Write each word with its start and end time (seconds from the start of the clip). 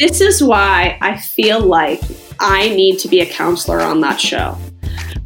This 0.00 0.22
is 0.22 0.42
why 0.42 0.96
I 1.02 1.18
feel 1.18 1.60
like 1.60 2.00
I 2.38 2.70
need 2.70 2.98
to 3.00 3.08
be 3.08 3.20
a 3.20 3.26
counselor 3.26 3.82
on 3.82 4.00
that 4.00 4.18
show. 4.18 4.56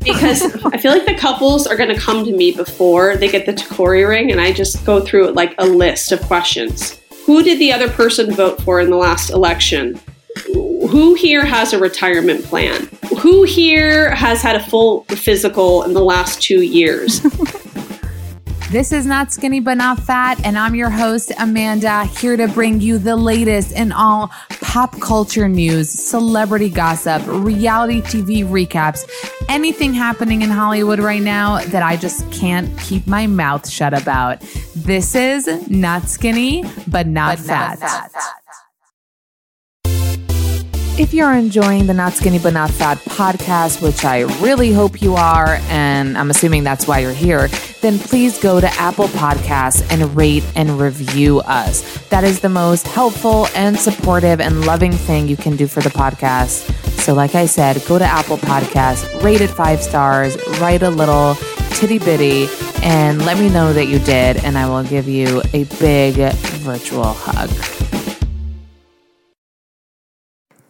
Because 0.00 0.43
I 0.65 0.79
feel 0.79 0.91
like 0.91 1.07
the 1.07 1.15
couples 1.15 1.69
are 1.69 1.77
going 1.77 1.95
to 1.95 2.00
come 2.00 2.25
to 2.25 2.36
me 2.36 2.50
before 2.50 3.17
they 3.17 3.29
get 3.29 3.47
the 3.47 3.52
Tacori 3.52 4.08
ring, 4.08 4.33
and 4.33 4.41
I 4.41 4.52
just 4.52 4.84
go 4.84 5.00
through 5.00 5.31
like 5.31 5.55
a 5.58 5.65
list 5.65 6.10
of 6.10 6.21
questions. 6.23 7.00
Who 7.25 7.45
did 7.45 7.60
the 7.60 7.73
other 7.73 7.89
person 7.89 8.34
vote 8.34 8.61
for 8.62 8.80
in 8.80 8.91
the 8.91 8.96
last 8.96 9.30
election? 9.30 10.00
Who 10.52 11.14
here 11.14 11.45
has 11.45 11.72
a 11.72 11.79
retirement 11.79 12.45
plan? 12.45 12.88
Who 13.20 13.45
here 13.45 14.12
has 14.12 14.43
had 14.43 14.56
a 14.56 14.66
full 14.66 15.04
physical 15.04 15.84
in 15.84 15.93
the 15.93 16.02
last 16.02 16.43
two 16.43 16.62
years? 16.62 17.20
This 18.75 18.91
is 18.91 19.06
Not 19.06 19.30
Skinny 19.30 19.61
But 19.61 19.75
Not 19.75 20.00
Fat, 20.00 20.45
and 20.45 20.59
I'm 20.59 20.74
your 20.74 20.91
host, 20.91 21.30
Amanda, 21.38 22.06
here 22.06 22.36
to 22.36 22.48
bring 22.48 22.80
you 22.80 22.98
the 22.98 23.14
latest 23.14 23.70
in 23.70 23.93
all 23.93 24.32
pop 24.48 25.00
culture 25.00 25.48
news, 25.48 25.88
celebrity 25.88 26.69
gossip, 26.70 27.23
reality 27.24 28.01
TV 28.01 28.45
recaps, 28.45 29.09
anything 29.48 29.95
happening 29.95 30.42
in 30.42 30.51
Hollywood 30.51 30.98
right 30.98 31.23
now 31.23 31.60
that 31.66 31.84
I 31.84 31.96
just 31.96 32.29
can't 32.32 32.77
keep 32.80 33.06
my 33.06 33.29
mouth 33.29 33.70
shut 33.70 33.95
about. 33.95 34.41
This 34.74 35.15
is 35.15 35.70
Not 35.70 36.09
Skinny 36.09 36.65
But 36.88 37.06
Not, 37.06 37.37
but 37.37 37.46
fat. 37.46 37.79
not 37.79 38.10
fat. 38.10 38.44
If 40.97 41.12
you're 41.12 41.33
enjoying 41.33 41.89
the 41.89 41.93
Not 41.93 42.12
Skinny 42.12 42.39
But 42.39 42.53
Not 42.53 42.71
Fat 42.71 42.98
podcast, 42.98 43.83
which 43.83 44.05
I 44.05 44.21
really 44.41 44.73
hope 44.73 45.02
you 45.02 45.16
are, 45.16 45.59
and 45.69 46.16
I'm 46.16 46.30
assuming 46.30 46.62
that's 46.62 46.87
why 46.87 47.01
you're 47.01 47.12
here, 47.12 47.48
then 47.80 47.98
please 47.98 48.39
go 48.39 48.61
to 48.61 48.69
Apple 48.75 49.09
Podcasts 49.09 49.85
and 49.91 50.16
rate 50.16 50.45
and 50.55 50.79
review 50.79 51.41
us. 51.41 51.99
That 52.11 52.23
is 52.23 52.38
the 52.38 52.49
most 52.49 52.87
helpful 52.87 53.49
and 53.57 53.77
supportive 53.77 54.41
and 54.41 54.65
loving 54.66 54.93
thing 54.93 55.27
you 55.27 55.37
can 55.37 55.57
do 55.57 55.66
for 55.66 55.80
the 55.80 55.91
podcast. 55.91 56.71
So, 57.01 57.13
like 57.13 57.35
I 57.35 57.47
said, 57.47 57.83
go 57.88 57.99
to 57.99 58.05
Apple 58.05 58.37
Podcasts, 58.37 59.21
rate 59.21 59.40
it 59.40 59.51
five 59.51 59.83
stars, 59.83 60.37
write 60.61 60.85
a 60.85 60.90
little 60.90 61.35
titty 61.71 61.99
bitty, 61.99 62.46
and 62.85 63.27
let 63.27 63.37
me 63.40 63.49
know 63.49 63.73
that 63.73 63.87
you 63.87 63.99
did, 63.99 64.44
and 64.44 64.56
I 64.56 64.68
will 64.68 64.84
give 64.84 65.08
you 65.08 65.42
a 65.52 65.64
big 65.64 66.14
virtual 66.62 67.14
hug. 67.14 67.50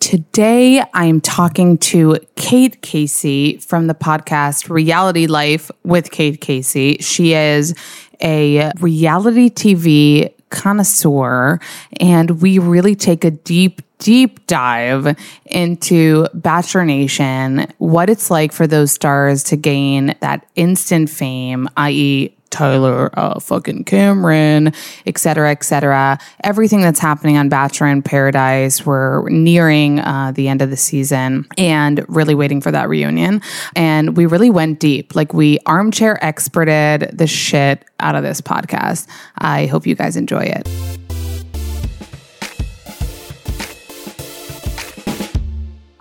Today, 0.04 0.84
I'm 0.92 1.22
talking 1.22 1.78
to 1.78 2.18
Kate 2.36 2.82
Casey 2.82 3.56
from 3.56 3.86
the 3.86 3.94
podcast 3.94 4.68
Reality 4.68 5.26
Life 5.26 5.70
with 5.82 6.10
Kate 6.10 6.42
Casey. 6.42 6.98
She 7.00 7.32
is 7.32 7.74
a 8.20 8.70
reality 8.80 9.48
TV 9.48 10.30
connoisseur, 10.50 11.58
and 12.00 12.42
we 12.42 12.58
really 12.58 12.94
take 12.94 13.24
a 13.24 13.30
deep, 13.30 13.80
deep 13.96 14.46
dive 14.46 15.16
into 15.46 16.28
Bachelor 16.34 16.84
Nation, 16.84 17.66
what 17.78 18.10
it's 18.10 18.30
like 18.30 18.52
for 18.52 18.66
those 18.66 18.92
stars 18.92 19.42
to 19.44 19.56
gain 19.56 20.14
that 20.20 20.46
instant 20.54 21.08
fame, 21.08 21.66
i.e., 21.78 22.36
Tyler 22.54 23.10
uh, 23.18 23.40
fucking 23.40 23.82
Cameron, 23.84 24.72
et 25.06 25.18
cetera, 25.18 25.50
et 25.50 25.64
cetera. 25.64 26.18
Everything 26.44 26.80
that's 26.80 27.00
happening 27.00 27.36
on 27.36 27.48
Bachelor 27.48 27.88
in 27.88 28.00
Paradise. 28.00 28.86
We're 28.86 29.28
nearing 29.28 29.98
uh, 29.98 30.32
the 30.32 30.46
end 30.46 30.62
of 30.62 30.70
the 30.70 30.76
season 30.76 31.46
and 31.58 32.04
really 32.08 32.36
waiting 32.36 32.60
for 32.60 32.70
that 32.70 32.88
reunion. 32.88 33.42
And 33.74 34.16
we 34.16 34.26
really 34.26 34.50
went 34.50 34.78
deep. 34.78 35.16
Like 35.16 35.34
we 35.34 35.58
armchair 35.66 36.24
experted 36.24 37.10
the 37.12 37.26
shit 37.26 37.84
out 37.98 38.14
of 38.14 38.22
this 38.22 38.40
podcast. 38.40 39.08
I 39.38 39.66
hope 39.66 39.84
you 39.84 39.96
guys 39.96 40.16
enjoy 40.16 40.44
it. 40.44 41.03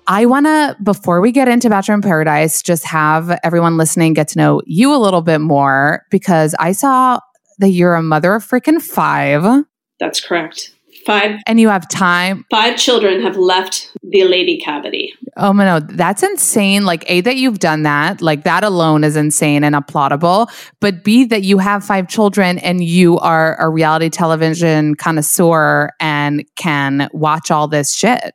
I 0.07 0.25
want 0.25 0.45
to, 0.45 0.75
before 0.83 1.21
we 1.21 1.31
get 1.31 1.47
into 1.47 1.69
Bachelor 1.69 1.95
in 1.95 2.01
Paradise, 2.01 2.61
just 2.61 2.83
have 2.85 3.37
everyone 3.43 3.77
listening 3.77 4.13
get 4.13 4.27
to 4.29 4.37
know 4.37 4.61
you 4.65 4.93
a 4.93 4.97
little 4.97 5.21
bit 5.21 5.39
more 5.39 6.05
because 6.09 6.55
I 6.59 6.73
saw 6.73 7.19
that 7.59 7.69
you're 7.69 7.95
a 7.95 8.03
mother 8.03 8.35
of 8.35 8.45
freaking 8.45 8.81
five. 8.81 9.65
That's 9.99 10.19
correct. 10.19 10.73
Five. 11.05 11.41
And 11.47 11.59
you 11.59 11.69
have 11.69 11.87
time. 11.89 12.45
Five 12.49 12.77
children 12.77 13.21
have 13.21 13.35
left 13.35 13.91
the 14.03 14.23
lady 14.23 14.57
cavity. 14.57 15.13
Oh 15.35 15.51
my 15.51 15.65
no, 15.65 15.79
that's 15.79 16.23
insane. 16.23 16.85
Like 16.85 17.03
A, 17.09 17.21
that 17.21 17.35
you've 17.35 17.59
done 17.59 17.83
that. 17.83 18.21
Like 18.21 18.43
that 18.43 18.63
alone 18.63 19.03
is 19.03 19.15
insane 19.15 19.63
and 19.63 19.75
applaudable. 19.75 20.47
But 20.79 21.03
B, 21.03 21.25
that 21.25 21.43
you 21.43 21.57
have 21.57 21.83
five 21.83 22.07
children 22.07 22.57
and 22.59 22.83
you 22.83 23.17
are 23.19 23.59
a 23.59 23.69
reality 23.69 24.09
television 24.09 24.95
connoisseur 24.95 25.89
and 25.99 26.45
can 26.55 27.09
watch 27.11 27.51
all 27.51 27.67
this 27.67 27.93
shit. 27.93 28.33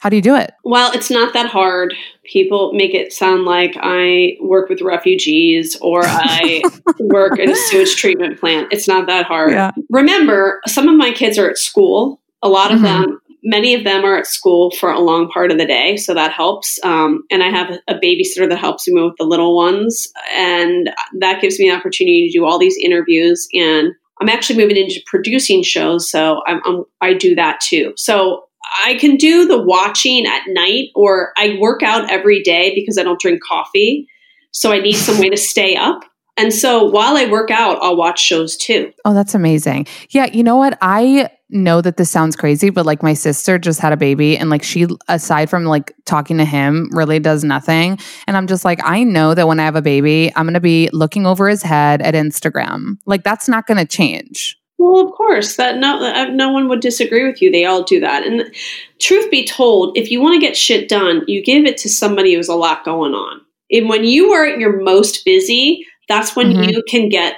How 0.00 0.08
do 0.08 0.16
you 0.16 0.22
do 0.22 0.34
it? 0.34 0.54
Well, 0.64 0.90
it's 0.92 1.10
not 1.10 1.34
that 1.34 1.50
hard. 1.50 1.94
People 2.24 2.72
make 2.72 2.94
it 2.94 3.12
sound 3.12 3.44
like 3.44 3.76
I 3.78 4.38
work 4.40 4.70
with 4.70 4.80
refugees 4.80 5.76
or 5.82 6.02
I 6.04 6.62
work 6.98 7.38
in 7.38 7.50
a 7.50 7.54
sewage 7.54 7.96
treatment 7.96 8.40
plant. 8.40 8.72
It's 8.72 8.88
not 8.88 9.06
that 9.08 9.26
hard. 9.26 9.52
Yeah. 9.52 9.72
Remember, 9.90 10.62
some 10.66 10.88
of 10.88 10.96
my 10.96 11.12
kids 11.12 11.38
are 11.38 11.50
at 11.50 11.58
school. 11.58 12.18
A 12.42 12.48
lot 12.48 12.72
of 12.72 12.78
mm-hmm. 12.78 13.02
them, 13.02 13.20
many 13.42 13.74
of 13.74 13.84
them 13.84 14.02
are 14.06 14.16
at 14.16 14.26
school 14.26 14.70
for 14.70 14.90
a 14.90 15.00
long 15.00 15.28
part 15.28 15.52
of 15.52 15.58
the 15.58 15.66
day, 15.66 15.98
so 15.98 16.14
that 16.14 16.32
helps. 16.32 16.78
Um, 16.82 17.24
and 17.30 17.42
I 17.42 17.50
have 17.50 17.70
a 17.86 17.94
babysitter 17.94 18.48
that 18.48 18.58
helps 18.58 18.88
me 18.88 19.02
with 19.02 19.16
the 19.18 19.24
little 19.24 19.54
ones, 19.54 20.10
and 20.34 20.90
that 21.18 21.42
gives 21.42 21.58
me 21.58 21.68
an 21.68 21.78
opportunity 21.78 22.26
to 22.26 22.38
do 22.38 22.46
all 22.46 22.58
these 22.58 22.78
interviews. 22.82 23.46
And 23.52 23.92
I'm 24.20 24.30
actually 24.30 24.62
moving 24.62 24.78
into 24.78 25.02
producing 25.06 25.62
shows, 25.62 26.10
so 26.10 26.40
I'm, 26.46 26.62
I'm 26.64 26.84
I 27.02 27.12
do 27.12 27.34
that 27.34 27.60
too. 27.60 27.92
So 27.96 28.44
I 28.84 28.94
can 28.94 29.16
do 29.16 29.46
the 29.46 29.62
watching 29.62 30.26
at 30.26 30.42
night, 30.48 30.88
or 30.94 31.32
I 31.36 31.56
work 31.60 31.82
out 31.82 32.10
every 32.10 32.42
day 32.42 32.74
because 32.74 32.98
I 32.98 33.02
don't 33.02 33.20
drink 33.20 33.42
coffee. 33.42 34.06
So 34.52 34.72
I 34.72 34.80
need 34.80 34.94
some 34.94 35.18
way 35.18 35.28
to 35.28 35.36
stay 35.36 35.76
up. 35.76 36.02
And 36.36 36.54
so 36.54 36.84
while 36.84 37.16
I 37.16 37.26
work 37.26 37.50
out, 37.50 37.78
I'll 37.82 37.96
watch 37.96 38.18
shows 38.18 38.56
too. 38.56 38.92
Oh, 39.04 39.12
that's 39.12 39.34
amazing. 39.34 39.86
Yeah, 40.08 40.26
you 40.32 40.42
know 40.42 40.56
what? 40.56 40.78
I 40.80 41.28
know 41.50 41.80
that 41.80 41.96
this 41.96 42.10
sounds 42.10 42.36
crazy, 42.36 42.70
but 42.70 42.86
like 42.86 43.02
my 43.02 43.12
sister 43.12 43.58
just 43.58 43.80
had 43.80 43.92
a 43.92 43.96
baby 43.96 44.38
and 44.38 44.48
like 44.48 44.62
she 44.62 44.86
aside 45.08 45.50
from 45.50 45.64
like 45.64 45.92
talking 46.06 46.38
to 46.38 46.44
him 46.44 46.88
really 46.92 47.18
does 47.18 47.44
nothing. 47.44 47.98
And 48.26 48.36
I'm 48.36 48.46
just 48.46 48.64
like 48.64 48.80
I 48.84 49.04
know 49.04 49.34
that 49.34 49.48
when 49.48 49.60
I 49.60 49.64
have 49.64 49.76
a 49.76 49.82
baby, 49.82 50.32
I'm 50.34 50.46
going 50.46 50.54
to 50.54 50.60
be 50.60 50.88
looking 50.92 51.26
over 51.26 51.48
his 51.48 51.62
head 51.62 52.00
at 52.00 52.14
Instagram. 52.14 52.98
Like 53.04 53.22
that's 53.24 53.48
not 53.48 53.66
going 53.66 53.78
to 53.78 53.86
change. 53.86 54.59
Well, 54.80 55.06
of 55.06 55.12
course, 55.12 55.56
that 55.56 55.76
no 55.76 56.02
uh, 56.02 56.30
no 56.30 56.50
one 56.50 56.66
would 56.68 56.80
disagree 56.80 57.26
with 57.26 57.42
you. 57.42 57.52
They 57.52 57.66
all 57.66 57.82
do 57.82 58.00
that. 58.00 58.26
And 58.26 58.50
truth 58.98 59.30
be 59.30 59.44
told, 59.44 59.94
if 59.94 60.10
you 60.10 60.22
want 60.22 60.40
to 60.40 60.46
get 60.46 60.56
shit 60.56 60.88
done, 60.88 61.22
you 61.26 61.44
give 61.44 61.66
it 61.66 61.76
to 61.78 61.90
somebody 61.90 62.34
who's 62.34 62.48
a 62.48 62.54
lot 62.54 62.82
going 62.82 63.12
on. 63.12 63.42
And 63.70 63.90
when 63.90 64.04
you 64.04 64.32
are 64.32 64.46
at 64.46 64.58
your 64.58 64.80
most 64.80 65.22
busy, 65.26 65.86
that's 66.08 66.34
when 66.34 66.46
mm-hmm. 66.46 66.70
you 66.70 66.82
can 66.88 67.10
get 67.10 67.34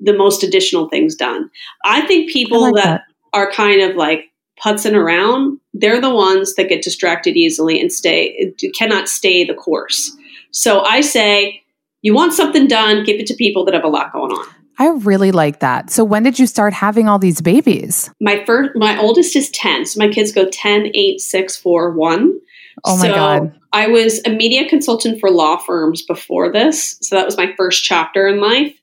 the 0.00 0.14
most 0.14 0.42
additional 0.42 0.88
things 0.88 1.14
done. 1.14 1.50
I 1.84 2.06
think 2.06 2.30
people 2.30 2.64
I 2.64 2.70
like 2.70 2.82
that, 2.82 2.84
that 2.84 3.38
are 3.38 3.50
kind 3.50 3.82
of 3.82 3.94
like 3.96 4.32
putzing 4.58 4.94
around, 4.94 5.60
they're 5.74 6.00
the 6.00 6.14
ones 6.14 6.54
that 6.54 6.70
get 6.70 6.82
distracted 6.82 7.36
easily 7.36 7.78
and 7.78 7.92
stay 7.92 8.54
cannot 8.74 9.10
stay 9.10 9.44
the 9.44 9.52
course. 9.52 10.16
So 10.50 10.80
I 10.80 11.02
say, 11.02 11.62
you 12.00 12.14
want 12.14 12.32
something 12.32 12.66
done, 12.68 13.04
give 13.04 13.20
it 13.20 13.26
to 13.26 13.34
people 13.34 13.66
that 13.66 13.74
have 13.74 13.84
a 13.84 13.88
lot 13.88 14.14
going 14.14 14.32
on. 14.32 14.46
I 14.78 14.88
really 14.88 15.32
like 15.32 15.60
that. 15.60 15.90
So 15.90 16.04
when 16.04 16.22
did 16.22 16.38
you 16.38 16.46
start 16.46 16.72
having 16.72 17.08
all 17.08 17.18
these 17.18 17.40
babies? 17.40 18.10
My 18.20 18.44
first 18.44 18.70
my 18.74 18.98
oldest 18.98 19.36
is 19.36 19.50
10. 19.50 19.86
So 19.86 19.98
my 19.98 20.08
kids 20.08 20.32
go 20.32 20.48
10, 20.50 20.90
8, 20.94 21.20
6, 21.20 21.56
4, 21.56 21.92
1. 21.92 22.40
Oh 22.84 22.96
my 22.96 23.06
so 23.06 23.14
god. 23.14 23.60
I 23.72 23.88
was 23.88 24.20
a 24.24 24.30
media 24.30 24.68
consultant 24.68 25.20
for 25.20 25.30
law 25.30 25.58
firms 25.58 26.02
before 26.02 26.52
this. 26.52 26.98
So 27.02 27.16
that 27.16 27.26
was 27.26 27.36
my 27.36 27.52
first 27.56 27.84
chapter 27.84 28.26
in 28.26 28.40
life. 28.40 28.74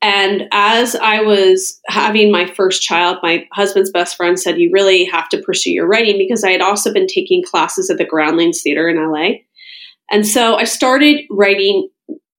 And 0.00 0.44
as 0.52 0.94
I 0.94 1.22
was 1.22 1.80
having 1.88 2.30
my 2.30 2.46
first 2.46 2.82
child, 2.82 3.18
my 3.22 3.46
husband's 3.52 3.90
best 3.90 4.16
friend 4.16 4.38
said, 4.38 4.58
You 4.58 4.70
really 4.72 5.04
have 5.06 5.28
to 5.30 5.42
pursue 5.42 5.72
your 5.72 5.88
writing 5.88 6.18
because 6.18 6.44
I 6.44 6.52
had 6.52 6.60
also 6.60 6.92
been 6.92 7.08
taking 7.08 7.42
classes 7.42 7.90
at 7.90 7.98
the 7.98 8.04
Groundlings 8.04 8.62
Theater 8.62 8.88
in 8.88 8.96
LA. 8.96 9.40
And 10.10 10.26
so 10.26 10.54
I 10.54 10.64
started 10.64 11.24
writing 11.30 11.88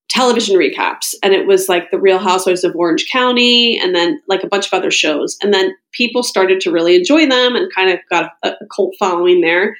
television 0.09 0.57
recaps 0.57 1.13
and 1.21 1.33
it 1.33 1.45
was 1.45 1.69
like 1.69 1.91
the 1.91 2.00
real 2.00 2.17
housewives 2.17 2.63
of 2.63 2.75
orange 2.75 3.07
county 3.11 3.79
and 3.79 3.95
then 3.95 4.19
like 4.27 4.44
a 4.44 4.47
bunch 4.47 4.65
of 4.65 4.73
other 4.73 4.89
shows 4.89 5.38
and 5.41 5.53
then 5.53 5.71
people 5.91 6.23
started 6.23 6.59
to 6.59 6.71
really 6.71 6.95
enjoy 6.95 7.27
them 7.27 7.56
and 7.56 7.73
kind 7.73 7.91
of 7.91 8.00
got 8.09 8.31
a, 8.44 8.50
a 8.50 8.65
cult 8.75 8.95
following 8.97 9.41
there 9.41 9.77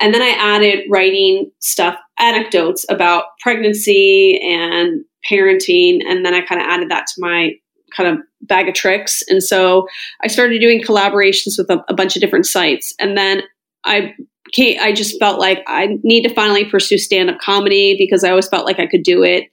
and 0.00 0.12
then 0.12 0.20
i 0.20 0.30
added 0.30 0.84
writing 0.90 1.50
stuff 1.60 1.96
anecdotes 2.18 2.84
about 2.90 3.24
pregnancy 3.40 4.40
and 4.42 5.04
parenting 5.30 6.00
and 6.04 6.26
then 6.26 6.34
i 6.34 6.40
kind 6.40 6.60
of 6.60 6.66
added 6.66 6.90
that 6.90 7.06
to 7.06 7.14
my 7.20 7.52
kind 7.96 8.08
of 8.08 8.18
bag 8.42 8.68
of 8.68 8.74
tricks 8.74 9.22
and 9.28 9.42
so 9.42 9.86
i 10.22 10.26
started 10.26 10.60
doing 10.60 10.82
collaborations 10.82 11.56
with 11.56 11.70
a, 11.70 11.84
a 11.88 11.94
bunch 11.94 12.16
of 12.16 12.20
different 12.20 12.46
sites 12.46 12.92
and 12.98 13.16
then 13.16 13.42
i 13.84 14.12
I 14.56 14.92
just 14.94 15.18
felt 15.18 15.38
like 15.38 15.62
I 15.66 15.98
need 16.02 16.22
to 16.22 16.32
finally 16.32 16.64
pursue 16.64 16.96
stand 16.96 17.28
up 17.28 17.38
comedy 17.38 17.96
because 17.98 18.24
I 18.24 18.30
always 18.30 18.48
felt 18.48 18.64
like 18.64 18.78
I 18.78 18.86
could 18.86 19.02
do 19.02 19.22
it. 19.22 19.50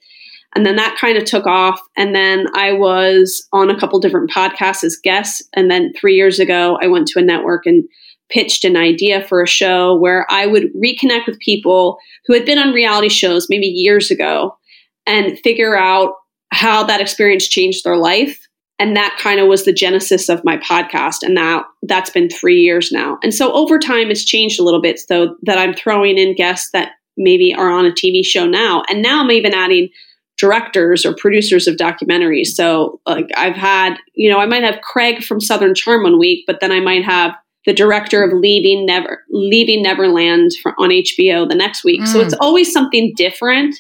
And 0.56 0.66
then 0.66 0.78
that 0.78 0.98
kind 1.00 1.18
of 1.18 1.26
took 1.26 1.46
off. 1.46 1.82
And 1.98 2.16
then 2.16 2.48
I 2.56 2.72
was 2.72 3.46
on 3.52 3.70
a 3.70 3.78
couple 3.78 4.00
different 4.00 4.32
podcasts 4.32 4.84
as 4.84 4.98
guests. 5.04 5.44
And 5.54 5.70
then 5.70 5.92
three 6.00 6.16
years 6.16 6.40
ago, 6.40 6.80
I 6.82 6.88
went 6.88 7.08
to 7.10 7.20
a 7.20 7.24
network 7.24 7.66
and 7.66 7.84
pitched 8.30 8.64
an 8.64 8.78
idea 8.78 9.22
for 9.28 9.44
a 9.44 9.48
show 9.48 9.96
where 9.96 10.26
I 10.30 10.46
would 10.48 10.74
reconnect 10.74 11.28
with 11.28 11.40
people 11.40 11.98
who 12.26 12.34
had 12.34 12.46
been 12.46 12.58
on 12.58 12.74
reality 12.74 13.10
shows 13.10 13.48
maybe 13.50 13.68
years 13.68 14.10
ago 14.10 14.58
and 15.06 15.38
figure 15.40 15.78
out 15.78 16.14
how 16.52 16.84
that 16.84 17.02
experience 17.02 17.48
changed 17.48 17.84
their 17.84 17.98
life. 17.98 18.48
And 18.80 18.96
that 18.96 19.18
kind 19.20 19.40
of 19.40 19.48
was 19.48 19.64
the 19.64 19.74
genesis 19.74 20.28
of 20.28 20.44
my 20.44 20.58
podcast. 20.58 21.18
And 21.22 21.38
that 21.38 21.64
that's 21.84 22.10
been 22.10 22.30
three 22.30 22.60
years 22.60 22.92
now. 22.92 23.18
And 23.24 23.34
so 23.34 23.54
over 23.54 23.78
time, 23.78 24.10
it's 24.10 24.26
changed 24.26 24.60
a 24.60 24.64
little 24.64 24.82
bit 24.82 25.00
so 25.00 25.36
that 25.44 25.58
I'm 25.58 25.74
throwing 25.74 26.18
in 26.18 26.36
guests 26.36 26.72
that 26.72 26.94
maybe 27.18 27.54
are 27.54 27.70
on 27.70 27.86
a 27.86 27.92
TV 27.92 28.26
show 28.26 28.46
now. 28.46 28.84
And 28.90 29.02
now 29.02 29.22
I'm 29.24 29.32
even 29.32 29.54
adding 29.54 29.90
directors 30.38 31.06
or 31.06 31.16
producers 31.16 31.68
of 31.68 31.76
documentaries. 31.76 32.48
So 32.48 33.00
like 33.06 33.30
I've 33.38 33.56
had, 33.56 33.96
you 34.14 34.30
know, 34.30 34.40
I 34.40 34.46
might 34.46 34.64
have 34.64 34.82
Craig 34.82 35.24
from 35.24 35.40
Southern 35.40 35.74
Charm 35.74 36.04
one 36.04 36.20
week, 36.20 36.44
but 36.46 36.60
then 36.60 36.72
I 36.72 36.80
might 36.80 37.06
have 37.06 37.36
the 37.66 37.74
director 37.74 38.24
of 38.24 38.32
Leaving 38.34 38.86
Never 38.86 39.24
Leaving 39.30 39.82
Neverland 39.82 40.52
for, 40.62 40.74
on 40.78 40.90
HBO 40.90 41.48
the 41.48 41.56
next 41.56 41.84
week. 41.84 42.02
Mm. 42.02 42.08
So 42.08 42.20
it's 42.20 42.36
always 42.40 42.72
something 42.72 43.14
different. 43.16 43.76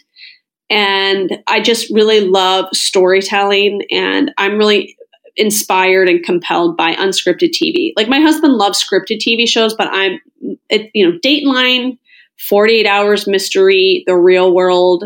And 0.69 1.44
I 1.46 1.62
just 1.62 1.92
really 1.92 2.22
love 2.22 2.66
storytelling 2.74 3.81
and 3.92 4.31
I'm 4.38 4.57
really 4.57 4.98
inspired 5.38 6.10
and 6.10 6.24
compelled 6.24 6.78
by 6.78 6.96
unscripted 6.96 7.52
TV. 7.52 7.92
Like 7.96 8.07
my 8.07 8.19
husband 8.19 8.54
loves 8.54 8.84
scripted 8.84 9.19
TV 9.19 9.48
shows, 9.48 9.75
but 9.75 9.90
I'm 9.92 10.19
it, 10.69 10.90
you 10.94 11.07
know, 11.07 11.19
Dateline, 11.24 11.98
48 12.48 12.88
Hours 12.88 13.28
Mystery, 13.28 14.04
The 14.07 14.16
Real 14.16 14.54
World, 14.54 15.04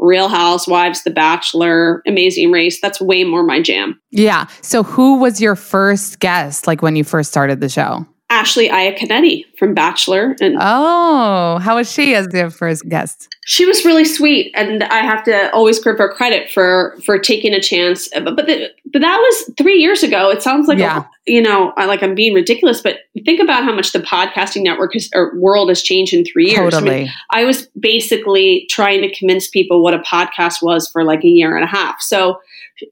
Real 0.00 0.28
Housewives, 0.28 1.04
The 1.04 1.10
Bachelor, 1.10 2.02
Amazing 2.06 2.50
Race. 2.50 2.80
That's 2.80 3.00
way 3.00 3.24
more 3.24 3.42
my 3.42 3.60
jam. 3.60 4.00
Yeah. 4.10 4.46
So 4.62 4.82
who 4.82 5.18
was 5.18 5.40
your 5.40 5.54
first 5.54 6.18
guest 6.20 6.66
like 6.66 6.82
when 6.82 6.96
you 6.96 7.04
first 7.04 7.30
started 7.30 7.60
the 7.60 7.68
show? 7.68 8.06
Ashley 8.30 8.68
Iaconetti 8.68 9.44
from 9.60 9.74
Bachelor. 9.74 10.34
And 10.40 10.56
oh, 10.58 11.58
how 11.58 11.76
was 11.76 11.92
she 11.92 12.14
as 12.14 12.26
the 12.28 12.50
first 12.50 12.88
guest? 12.88 13.28
She 13.44 13.66
was 13.66 13.84
really 13.84 14.06
sweet, 14.06 14.52
and 14.56 14.82
I 14.84 15.00
have 15.00 15.22
to 15.24 15.52
always 15.52 15.78
give 15.78 15.98
her 15.98 16.08
credit 16.08 16.50
for 16.50 16.96
for 17.04 17.18
taking 17.18 17.52
a 17.52 17.60
chance. 17.60 18.08
Uh, 18.16 18.20
but 18.20 18.36
but, 18.36 18.46
the, 18.46 18.70
but 18.90 19.02
that 19.02 19.18
was 19.18 19.54
three 19.58 19.76
years 19.76 20.02
ago. 20.02 20.30
It 20.30 20.42
sounds 20.42 20.66
like 20.66 20.78
yeah. 20.78 21.00
a, 21.02 21.30
you 21.30 21.42
know 21.42 21.74
like 21.76 22.02
I'm 22.02 22.14
being 22.14 22.32
ridiculous, 22.32 22.80
but 22.80 23.00
think 23.26 23.38
about 23.38 23.64
how 23.64 23.74
much 23.74 23.92
the 23.92 23.98
podcasting 23.98 24.62
network 24.62 24.94
has, 24.94 25.10
or 25.14 25.38
world 25.38 25.68
has 25.68 25.82
changed 25.82 26.14
in 26.14 26.24
three 26.24 26.50
years. 26.50 26.72
Totally. 26.72 26.90
I, 26.90 26.98
mean, 27.00 27.08
I 27.30 27.44
was 27.44 27.66
basically 27.78 28.66
trying 28.70 29.02
to 29.02 29.14
convince 29.14 29.46
people 29.46 29.82
what 29.82 29.92
a 29.92 29.98
podcast 29.98 30.62
was 30.62 30.88
for 30.88 31.04
like 31.04 31.22
a 31.22 31.28
year 31.28 31.54
and 31.54 31.64
a 31.64 31.68
half. 31.68 32.00
So 32.00 32.40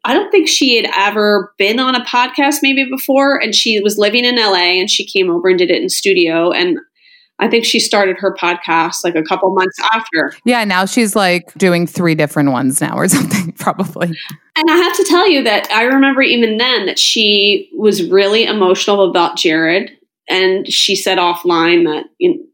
I 0.04 0.14
don't 0.14 0.30
think 0.30 0.48
she 0.48 0.76
had 0.76 0.90
ever 0.96 1.52
been 1.58 1.80
on 1.80 1.94
a 1.94 2.04
podcast 2.04 2.56
maybe 2.62 2.84
before. 2.84 3.40
And 3.40 3.54
she 3.54 3.80
was 3.80 3.98
living 3.98 4.24
in 4.24 4.36
LA 4.36 4.78
and 4.78 4.90
she 4.90 5.06
came 5.06 5.30
over 5.30 5.48
and 5.48 5.58
did 5.58 5.70
it 5.70 5.82
in 5.82 5.88
studio. 5.88 6.50
And 6.58 6.78
I 7.40 7.48
think 7.48 7.64
she 7.64 7.78
started 7.78 8.16
her 8.18 8.34
podcast 8.34 9.04
like 9.04 9.14
a 9.14 9.22
couple 9.22 9.54
months 9.54 9.78
after. 9.92 10.32
Yeah, 10.44 10.64
now 10.64 10.84
she's 10.86 11.14
like 11.14 11.52
doing 11.54 11.86
three 11.86 12.14
different 12.14 12.50
ones 12.50 12.80
now 12.80 12.96
or 12.96 13.08
something, 13.08 13.52
probably. 13.52 14.08
And 14.56 14.70
I 14.70 14.76
have 14.76 14.96
to 14.96 15.04
tell 15.04 15.28
you 15.28 15.44
that 15.44 15.70
I 15.70 15.84
remember 15.84 16.22
even 16.22 16.58
then 16.58 16.86
that 16.86 16.98
she 16.98 17.70
was 17.74 18.08
really 18.10 18.44
emotional 18.44 19.08
about 19.08 19.36
Jared 19.36 19.97
and 20.28 20.70
she 20.70 20.94
said 20.94 21.18
offline 21.18 21.84
that 21.84 22.04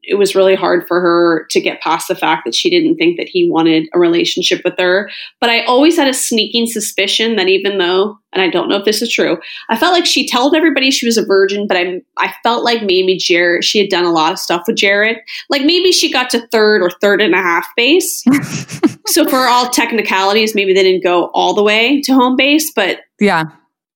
it 0.07 0.15
was 0.17 0.35
really 0.35 0.55
hard 0.55 0.87
for 0.87 1.01
her 1.01 1.47
to 1.51 1.61
get 1.61 1.81
past 1.81 2.09
the 2.09 2.15
fact 2.15 2.45
that 2.45 2.55
she 2.55 2.71
didn't 2.71 2.97
think 2.97 3.17
that 3.17 3.29
he 3.29 3.51
wanted 3.51 3.89
a 3.93 3.99
relationship 3.99 4.61
with 4.65 4.75
her. 4.79 5.11
But 5.41 5.51
I 5.51 5.65
always 5.65 5.97
had 5.97 6.09
a 6.09 6.15
sneaking 6.15 6.67
suspicion 6.67 7.37
that 7.37 7.49
even 7.49 7.79
though, 7.79 8.19
and 8.33 8.43
I 8.43 8.49
don't 8.49 8.69
know 8.69 8.77
if 8.77 8.85
this 8.85 9.03
is 9.03 9.13
true, 9.13 9.39
I 9.71 9.77
felt 9.77 9.93
like 9.93 10.07
she 10.07 10.29
told 10.29 10.55
everybody 10.55 10.91
she 10.91 11.07
was 11.07 11.17
a 11.17 11.25
virgin, 11.25 11.67
but 11.67 11.77
I 11.77 12.01
I 12.17 12.33
felt 12.43 12.65
like 12.65 12.83
maybe 12.83 13.17
Jared 13.17 13.65
she 13.65 13.81
had 13.81 13.91
done 13.91 14.05
a 14.05 14.13
lot 14.13 14.33
of 14.33 14.39
stuff 14.39 14.65
with 14.67 14.77
Jared. 14.77 15.19
Like 15.51 15.63
maybe 15.63 15.91
she 15.91 16.13
got 16.13 16.31
to 16.31 16.47
third 16.49 16.83
or 16.83 16.91
third 17.01 17.21
and 17.21 17.35
a 17.35 17.39
half 17.39 17.67
base. 17.77 18.23
so 19.07 19.29
for 19.29 19.37
all 19.37 19.71
technicalities, 19.71 20.55
maybe 20.55 20.75
they 20.75 20.83
didn't 20.83 21.03
go 21.03 21.31
all 21.35 21.55
the 21.55 21.63
way 21.63 22.01
to 22.03 22.13
home 22.13 22.37
base, 22.37 22.73
but 22.75 23.01
yeah 23.19 23.45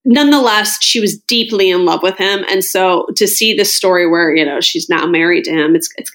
nonetheless, 0.04 0.82
she 0.82 1.00
was 1.00 1.18
deeply 1.18 1.70
in 1.70 1.84
love 1.84 2.02
with 2.02 2.16
him. 2.16 2.44
And 2.48 2.64
so 2.64 3.06
to 3.16 3.26
see 3.26 3.54
this 3.54 3.74
story 3.74 4.08
where, 4.08 4.34
you 4.34 4.44
know, 4.44 4.60
she's 4.60 4.88
now 4.88 5.06
married 5.06 5.44
to 5.44 5.52
him, 5.52 5.74
it's, 5.74 5.88
it's 5.98 6.10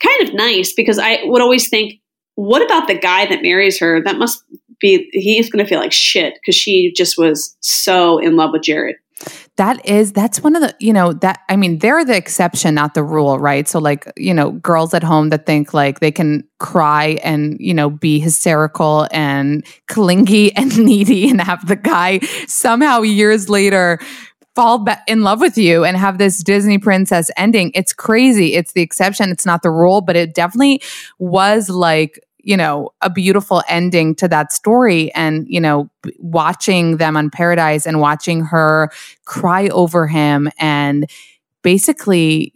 kind 0.00 0.28
of 0.28 0.34
nice 0.34 0.72
because 0.72 0.98
I 0.98 1.20
would 1.24 1.42
always 1.42 1.68
think, 1.68 2.00
what 2.34 2.62
about 2.62 2.86
the 2.88 2.98
guy 2.98 3.26
that 3.26 3.42
marries 3.42 3.78
her? 3.80 4.02
That 4.02 4.18
must 4.18 4.42
be, 4.80 5.08
he's 5.12 5.50
going 5.50 5.64
to 5.64 5.68
feel 5.68 5.80
like 5.80 5.92
shit 5.92 6.34
because 6.34 6.54
she 6.54 6.92
just 6.92 7.18
was 7.18 7.56
so 7.60 8.18
in 8.18 8.36
love 8.36 8.50
with 8.52 8.62
Jared 8.62 8.96
that 9.58 9.84
is 9.84 10.12
that's 10.12 10.40
one 10.40 10.54
of 10.56 10.62
the 10.62 10.74
you 10.78 10.92
know 10.92 11.12
that 11.12 11.40
i 11.48 11.56
mean 11.56 11.78
they're 11.80 12.04
the 12.04 12.16
exception 12.16 12.74
not 12.74 12.94
the 12.94 13.02
rule 13.02 13.38
right 13.38 13.68
so 13.68 13.78
like 13.78 14.10
you 14.16 14.32
know 14.32 14.52
girls 14.52 14.94
at 14.94 15.02
home 15.02 15.28
that 15.28 15.44
think 15.46 15.74
like 15.74 16.00
they 16.00 16.12
can 16.12 16.42
cry 16.58 17.18
and 17.24 17.56
you 17.60 17.74
know 17.74 17.90
be 17.90 18.18
hysterical 18.20 19.06
and 19.10 19.66
clingy 19.88 20.52
and 20.56 20.78
needy 20.78 21.28
and 21.28 21.40
have 21.40 21.66
the 21.66 21.76
guy 21.76 22.18
somehow 22.46 23.02
years 23.02 23.50
later 23.50 23.98
fall 24.54 24.84
in 25.06 25.22
love 25.22 25.40
with 25.40 25.56
you 25.56 25.84
and 25.84 25.96
have 25.96 26.18
this 26.18 26.42
Disney 26.42 26.78
princess 26.78 27.30
ending. 27.36 27.70
It's 27.76 27.92
crazy. 27.92 28.54
It's 28.54 28.72
the 28.72 28.82
exception. 28.82 29.30
It's 29.30 29.46
not 29.46 29.62
the 29.62 29.70
rule, 29.70 30.00
but 30.00 30.16
it 30.16 30.34
definitely 30.34 30.82
was 31.20 31.68
like 31.70 32.18
you 32.38 32.56
know, 32.56 32.90
a 33.02 33.10
beautiful 33.10 33.62
ending 33.68 34.14
to 34.16 34.28
that 34.28 34.52
story. 34.52 35.12
And, 35.14 35.46
you 35.48 35.60
know, 35.60 35.90
watching 36.18 36.96
them 36.96 37.16
on 37.16 37.30
Paradise 37.30 37.86
and 37.86 38.00
watching 38.00 38.44
her 38.44 38.90
cry 39.24 39.68
over 39.68 40.06
him 40.06 40.48
and 40.58 41.10
basically 41.62 42.52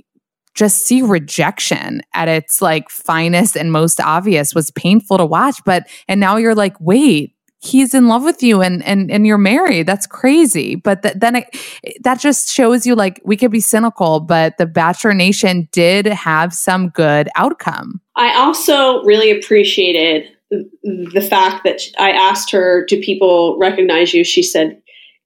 just 0.54 0.84
see 0.86 1.02
rejection 1.02 2.02
at 2.14 2.28
its 2.28 2.60
like 2.60 2.90
finest 2.90 3.56
and 3.56 3.72
most 3.72 4.00
obvious 4.00 4.54
was 4.54 4.70
painful 4.70 5.18
to 5.18 5.26
watch. 5.26 5.56
But, 5.64 5.88
and 6.08 6.20
now 6.20 6.36
you're 6.36 6.54
like, 6.54 6.76
wait, 6.78 7.34
he's 7.62 7.94
in 7.94 8.08
love 8.08 8.24
with 8.24 8.42
you 8.42 8.60
and 8.60 8.84
and 8.84 9.10
and 9.10 9.26
you're 9.26 9.38
married. 9.38 9.86
That's 9.86 10.06
crazy. 10.06 10.74
But 10.74 11.02
th- 11.02 11.14
then 11.16 11.36
it, 11.36 12.02
that 12.02 12.20
just 12.20 12.50
shows 12.50 12.86
you 12.86 12.94
like 12.94 13.20
we 13.24 13.36
could 13.36 13.52
be 13.52 13.60
cynical 13.60 14.20
but 14.20 14.58
the 14.58 14.66
bachelor 14.66 15.14
nation 15.14 15.68
did 15.72 16.06
have 16.06 16.52
some 16.52 16.88
good 16.88 17.28
outcome. 17.36 18.00
I 18.16 18.36
also 18.36 19.02
really 19.04 19.30
appreciated 19.30 20.28
the 20.50 21.26
fact 21.26 21.64
that 21.64 21.80
i 21.98 22.10
asked 22.10 22.50
her 22.50 22.84
do 22.84 23.00
people 23.00 23.56
recognize 23.58 24.12
you? 24.12 24.22
She 24.22 24.42
said 24.42 24.82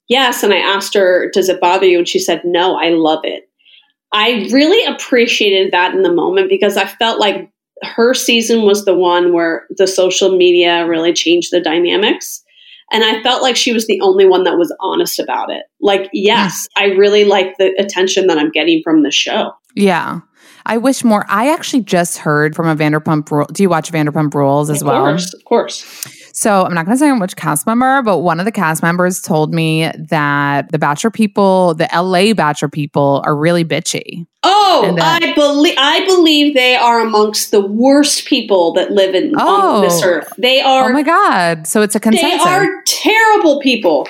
yes. 0.09 0.43
And 0.43 0.53
i 0.53 0.59
asked 0.59 0.95
her 0.95 1.31
does 1.33 1.49
it 1.49 1.61
bother 1.61 1.87
you? 1.87 1.99
And 1.99 2.09
she 2.09 2.19
said 2.19 2.43
no 2.45 2.77
i 2.77 2.91
love 2.91 3.21
it. 3.25 3.49
I 4.13 4.49
really 4.53 4.87
appreciated 4.87 5.73
that 5.73 5.95
in 5.95 6.03
the 6.03 6.13
moment 6.13 6.51
because 6.51 6.77
i 6.77 6.85
felt 6.85 7.19
like 7.19 7.51
her 7.87 8.15
season 8.15 8.63
was 8.63 8.85
the 8.85 8.95
one 8.95 9.33
where 9.33 9.67
the 9.71 9.87
social 9.87 10.37
media 10.37 10.87
really 10.87 11.13
changed 11.13 11.53
the 11.53 11.61
dynamics. 11.61 12.43
And 12.93 13.03
I 13.03 13.23
felt 13.23 13.43
like 13.43 13.57
she 13.57 13.73
was 13.73 13.87
the 13.87 14.01
only 14.01 14.27
one 14.27 14.45
that 14.45 14.59
was 14.59 14.75
honest 14.81 15.19
about 15.19 15.51
it. 15.51 15.65
Like, 15.81 16.09
yes, 16.13 16.69
I 16.77 16.87
really 16.87 17.25
like 17.25 17.57
the 17.59 17.75
attention 17.79 18.29
that 18.29 18.39
I'm 18.39 18.51
getting 18.51 18.81
from 18.83 19.03
the 19.03 19.11
show. 19.11 19.53
Yeah. 19.75 20.21
I 20.67 20.79
wish 20.79 21.05
more. 21.05 21.25
I 21.29 21.53
actually 21.53 21.83
just 21.83 22.19
heard 22.19 22.57
from 22.57 22.67
a 22.67 22.75
Vanderpump 22.75 23.31
Rule. 23.31 23.47
Do 23.53 23.63
you 23.63 23.69
watch 23.69 23.93
Vanderpump 23.93 24.35
Rules 24.35 24.69
as 24.69 24.83
of 24.83 24.89
well? 24.89 25.07
Of 25.07 25.13
course, 25.13 25.35
of 25.35 25.45
course. 25.45 26.16
So 26.37 26.67
I'm 26.67 26.75
not 26.75 26.85
going 26.85 26.95
to 26.95 26.99
say 26.99 27.11
which 27.13 27.35
cast 27.35 27.67
member, 27.67 28.03
but 28.03 28.19
one 28.19 28.39
of 28.39 28.45
the 28.45 28.53
cast 28.53 28.83
members 28.83 29.23
told 29.23 29.55
me 29.55 29.91
that 29.97 30.71
the 30.71 30.79
Bachelor 30.79 31.11
people, 31.11 31.73
the 31.73 31.89
LA 31.95 32.35
Bachelor 32.35 32.69
people, 32.69 33.23
are 33.25 33.35
really 33.35 33.65
bitchy. 33.65 34.27
Oh, 34.43 34.95
that, 34.99 35.23
I 35.23 35.33
believe 35.33 35.75
I 35.79 36.05
believe 36.05 36.55
they 36.55 36.77
are 36.77 37.01
amongst 37.01 37.53
the 37.53 37.63
worst 37.63 38.27
people 38.27 38.75
that 38.75 38.91
live 38.91 39.15
in 39.15 39.33
oh, 39.39 39.77
on 39.77 39.83
this 39.83 40.03
earth. 40.03 40.31
They 40.37 40.61
are. 40.61 40.91
Oh 40.91 40.93
my 40.93 41.03
god! 41.03 41.67
So 41.67 41.81
it's 41.81 41.95
a 41.95 42.01
consensus. 42.01 42.45
They 42.45 42.51
are 42.51 42.69
terrible 42.87 43.59
people. 43.61 44.07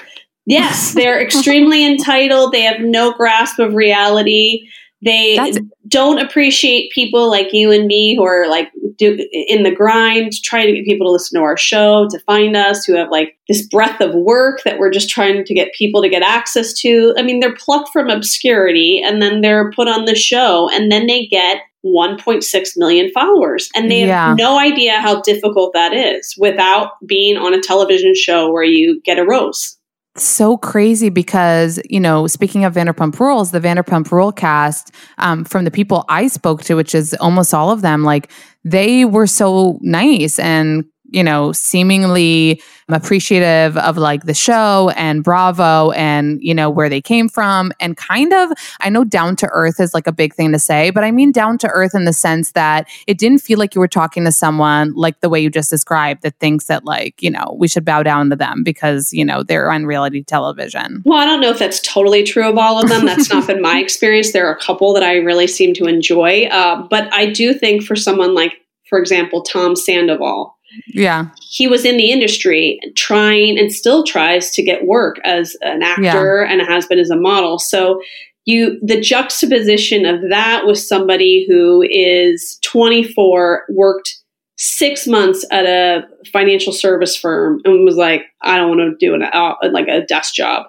Yes, 0.47 0.95
they're 0.95 1.23
extremely 1.23 1.87
entitled. 1.87 2.50
They 2.50 2.62
have 2.62 2.80
no 2.80 3.12
grasp 3.12 3.61
of 3.61 3.75
reality. 3.75 4.68
They 5.00 5.37
That's, 5.37 5.59
don't 5.87 6.18
appreciate 6.18 6.90
people 6.90 7.30
like 7.30 7.52
you 7.52 7.71
and 7.71 7.87
me 7.87 8.16
who 8.16 8.25
are 8.25 8.49
like 8.49 8.73
do, 8.97 9.26
in 9.33 9.62
the 9.62 9.75
grind, 9.75 10.33
trying 10.43 10.67
to 10.67 10.73
get 10.73 10.85
people 10.85 11.07
to 11.07 11.12
listen 11.12 11.38
to 11.38 11.45
our 11.45 11.57
show, 11.57 12.09
to 12.11 12.19
find 12.21 12.57
us, 12.57 12.85
who 12.85 12.95
have 12.97 13.11
like 13.11 13.37
this 13.49 13.67
breadth 13.67 14.00
of 14.00 14.15
work 14.15 14.62
that 14.65 14.79
we're 14.79 14.91
just 14.91 15.11
trying 15.11 15.45
to 15.45 15.55
get 15.55 15.75
people 15.75 16.03
to 16.03 16.09
get 16.09 16.23
access 16.23 16.73
to. 16.81 17.15
I 17.17 17.23
mean, 17.23 17.41
they're 17.41 17.55
plucked 17.55 17.91
from 17.93 18.09
obscurity 18.09 19.03
and 19.05 19.21
then 19.21 19.41
they're 19.41 19.71
put 19.73 19.88
on 19.88 20.05
the 20.05 20.15
show 20.15 20.69
and 20.73 20.91
then 20.91 21.07
they 21.07 21.26
get 21.26 21.59
1.6 21.85 22.76
million 22.76 23.11
followers. 23.12 23.71
And 23.75 23.91
they 23.91 24.07
yeah. 24.07 24.29
have 24.29 24.37
no 24.37 24.59
idea 24.59 25.00
how 25.00 25.21
difficult 25.23 25.73
that 25.75 25.93
is 25.93 26.35
without 26.38 26.93
being 27.07 27.37
on 27.37 27.55
a 27.55 27.61
television 27.61 28.15
show 28.15 28.50
where 28.50 28.65
you 28.65 29.00
get 29.03 29.19
a 29.19 29.25
rose 29.25 29.76
so 30.19 30.57
crazy 30.57 31.09
because 31.09 31.81
you 31.88 32.00
know 32.00 32.26
speaking 32.26 32.65
of 32.65 32.75
vanderpump 32.75 33.19
rules 33.19 33.50
the 33.50 33.61
vanderpump 33.61 34.11
rule 34.11 34.33
cast 34.33 34.93
um, 35.19 35.45
from 35.45 35.65
the 35.65 35.71
people 35.71 36.05
i 36.09 36.26
spoke 36.26 36.62
to 36.62 36.75
which 36.75 36.95
is 36.95 37.15
almost 37.21 37.53
all 37.53 37.71
of 37.71 37.83
them 37.83 38.03
like 38.03 38.31
they 38.66 39.04
were 39.04 39.28
so 39.28 39.78
nice 39.82 40.38
and 40.40 40.85
you 41.16 41.25
know, 41.25 41.50
seemingly 41.50 42.61
appreciative 42.88 43.76
of 43.78 43.96
like 43.96 44.25
the 44.25 44.35
show 44.35 44.92
and 44.96 45.25
Bravo 45.25 45.92
and, 45.92 46.38
you 46.42 46.54
know, 46.54 46.68
where 46.68 46.90
they 46.90 47.00
came 47.00 47.26
from. 47.28 47.73
And 47.80 47.96
kind 47.96 48.35
of, 48.35 48.50
I 48.80 48.90
know 48.90 49.02
down 49.02 49.35
to 49.37 49.49
earth 49.49 49.80
is 49.80 49.94
like 49.94 50.06
a 50.06 50.12
big 50.12 50.35
thing 50.35 50.52
to 50.52 50.58
say, 50.58 50.90
but 50.90 51.02
I 51.04 51.11
mean 51.11 51.32
down 51.32 51.56
to 51.58 51.68
earth 51.68 51.94
in 51.94 52.04
the 52.04 52.12
sense 52.12 52.52
that 52.52 52.87
it 53.06 53.16
didn't 53.16 53.38
feel 53.38 53.58
like 53.58 53.75
you 53.75 53.80
were 53.80 53.88
talking 53.88 54.25
to 54.25 54.30
someone 54.30 54.92
like 54.92 55.20
the 55.20 55.30
way 55.30 55.40
you 55.40 55.49
just 55.49 55.70
described 55.70 56.23
that 56.23 56.38
thinks 56.38 56.66
that 56.66 56.85
like, 56.85 57.23
you 57.23 57.30
know, 57.30 57.56
we 57.58 57.66
should 57.66 57.85
bow 57.85 58.02
down 58.02 58.28
to 58.28 58.37
them 58.37 58.62
because, 58.62 59.11
you 59.11 59.25
know, 59.25 59.42
they're 59.42 59.73
on 59.73 59.87
reality 59.87 60.23
television. 60.23 61.02
Well, 61.06 61.18
I 61.18 61.25
don't 61.25 61.40
know 61.40 61.50
if 61.50 61.58
that's 61.58 61.80
totally 61.80 62.25
true 62.25 62.46
of 62.46 62.58
all 62.58 62.78
of 62.78 62.90
them. 62.90 63.06
That's 63.06 63.32
not 63.32 63.46
been 63.46 63.62
my 63.62 63.78
experience. 63.82 64.32
There 64.32 64.46
are 64.46 64.54
a 64.54 64.61
couple 64.61 64.92
that 64.92 65.02
I 65.02 65.14
really 65.16 65.46
seem 65.46 65.73
to 65.75 65.87
enjoy. 65.87 66.44
Uh, 66.50 66.87
but 66.88 67.11
I 67.14 67.25
do 67.25 67.54
think 67.54 67.85
for 67.85 67.96
someone 67.96 68.35
like, 68.35 68.52
for 68.88 68.99
example, 69.00 69.42
Tom 69.42 69.75
Sandoval, 69.75 70.55
yeah. 70.87 71.28
He 71.40 71.68
was 71.68 71.85
in 71.85 71.97
the 71.97 72.11
industry 72.11 72.80
trying 72.95 73.59
and 73.59 73.73
still 73.73 74.04
tries 74.04 74.50
to 74.52 74.62
get 74.62 74.87
work 74.87 75.18
as 75.25 75.56
an 75.62 75.83
actor 75.83 76.45
yeah. 76.45 76.52
and 76.52 76.61
has 76.62 76.87
been 76.87 76.99
as 76.99 77.11
a 77.11 77.16
model. 77.16 77.59
So 77.59 78.00
you 78.45 78.78
the 78.80 79.00
juxtaposition 79.00 80.06
of 80.06 80.21
that 80.30 80.66
with 80.66 80.78
somebody 80.78 81.47
who 81.49 81.85
is 81.90 82.59
24 82.62 83.64
worked 83.71 84.16
6 84.59 85.06
months 85.06 85.45
at 85.50 85.66
a 85.66 86.04
financial 86.33 86.73
service 86.73 87.16
firm 87.16 87.61
and 87.64 87.85
was 87.85 87.97
like 87.97 88.23
I 88.42 88.56
don't 88.56 88.68
want 88.68 88.80
to 88.80 89.06
do 89.06 89.14
an 89.14 89.23
uh, 89.23 89.54
like 89.71 89.88
a 89.88 90.06
desk 90.06 90.35
job 90.35 90.66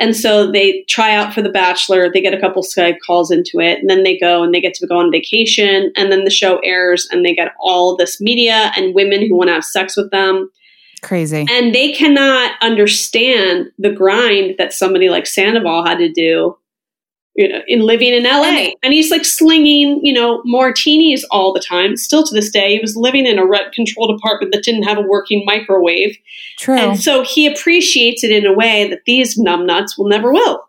and 0.00 0.16
so 0.16 0.50
they 0.50 0.84
try 0.88 1.14
out 1.14 1.32
for 1.32 1.42
The 1.42 1.50
Bachelor. 1.50 2.10
They 2.10 2.20
get 2.20 2.34
a 2.34 2.40
couple 2.40 2.62
Skype 2.62 2.98
calls 3.06 3.30
into 3.30 3.60
it, 3.60 3.78
and 3.78 3.88
then 3.88 4.02
they 4.02 4.18
go 4.18 4.42
and 4.42 4.52
they 4.52 4.60
get 4.60 4.74
to 4.74 4.86
go 4.86 4.98
on 4.98 5.12
vacation. 5.12 5.92
And 5.96 6.10
then 6.10 6.24
the 6.24 6.30
show 6.30 6.58
airs, 6.64 7.06
and 7.12 7.24
they 7.24 7.34
get 7.34 7.52
all 7.60 7.96
this 7.96 8.20
media 8.20 8.72
and 8.76 8.94
women 8.94 9.20
who 9.20 9.36
want 9.36 9.48
to 9.48 9.54
have 9.54 9.64
sex 9.64 9.96
with 9.96 10.10
them. 10.10 10.50
Crazy. 11.02 11.46
And 11.50 11.74
they 11.74 11.92
cannot 11.92 12.52
understand 12.60 13.70
the 13.78 13.92
grind 13.92 14.56
that 14.58 14.72
somebody 14.72 15.08
like 15.08 15.26
Sandoval 15.26 15.86
had 15.86 15.98
to 15.98 16.12
do 16.12 16.56
you 17.36 17.48
know, 17.48 17.60
in 17.66 17.80
living 17.80 18.12
in 18.12 18.24
LA. 18.24 18.70
And 18.82 18.92
he's 18.92 19.10
like 19.10 19.24
slinging, 19.24 20.00
you 20.02 20.12
know, 20.12 20.42
martinis 20.44 21.24
all 21.30 21.52
the 21.52 21.60
time. 21.60 21.96
Still 21.96 22.24
to 22.24 22.34
this 22.34 22.50
day, 22.50 22.74
he 22.74 22.80
was 22.80 22.96
living 22.96 23.26
in 23.26 23.38
a 23.38 23.46
rent 23.46 23.72
controlled 23.72 24.18
apartment 24.18 24.52
that 24.52 24.64
didn't 24.64 24.82
have 24.82 24.98
a 24.98 25.02
working 25.02 25.44
microwave. 25.44 26.16
True. 26.58 26.76
And 26.76 27.00
so 27.00 27.22
he 27.22 27.46
appreciates 27.46 28.24
it 28.24 28.30
in 28.30 28.46
a 28.46 28.52
way 28.52 28.88
that 28.88 29.00
these 29.06 29.38
numbnuts 29.38 29.96
will 29.96 30.08
never 30.08 30.32
will. 30.32 30.64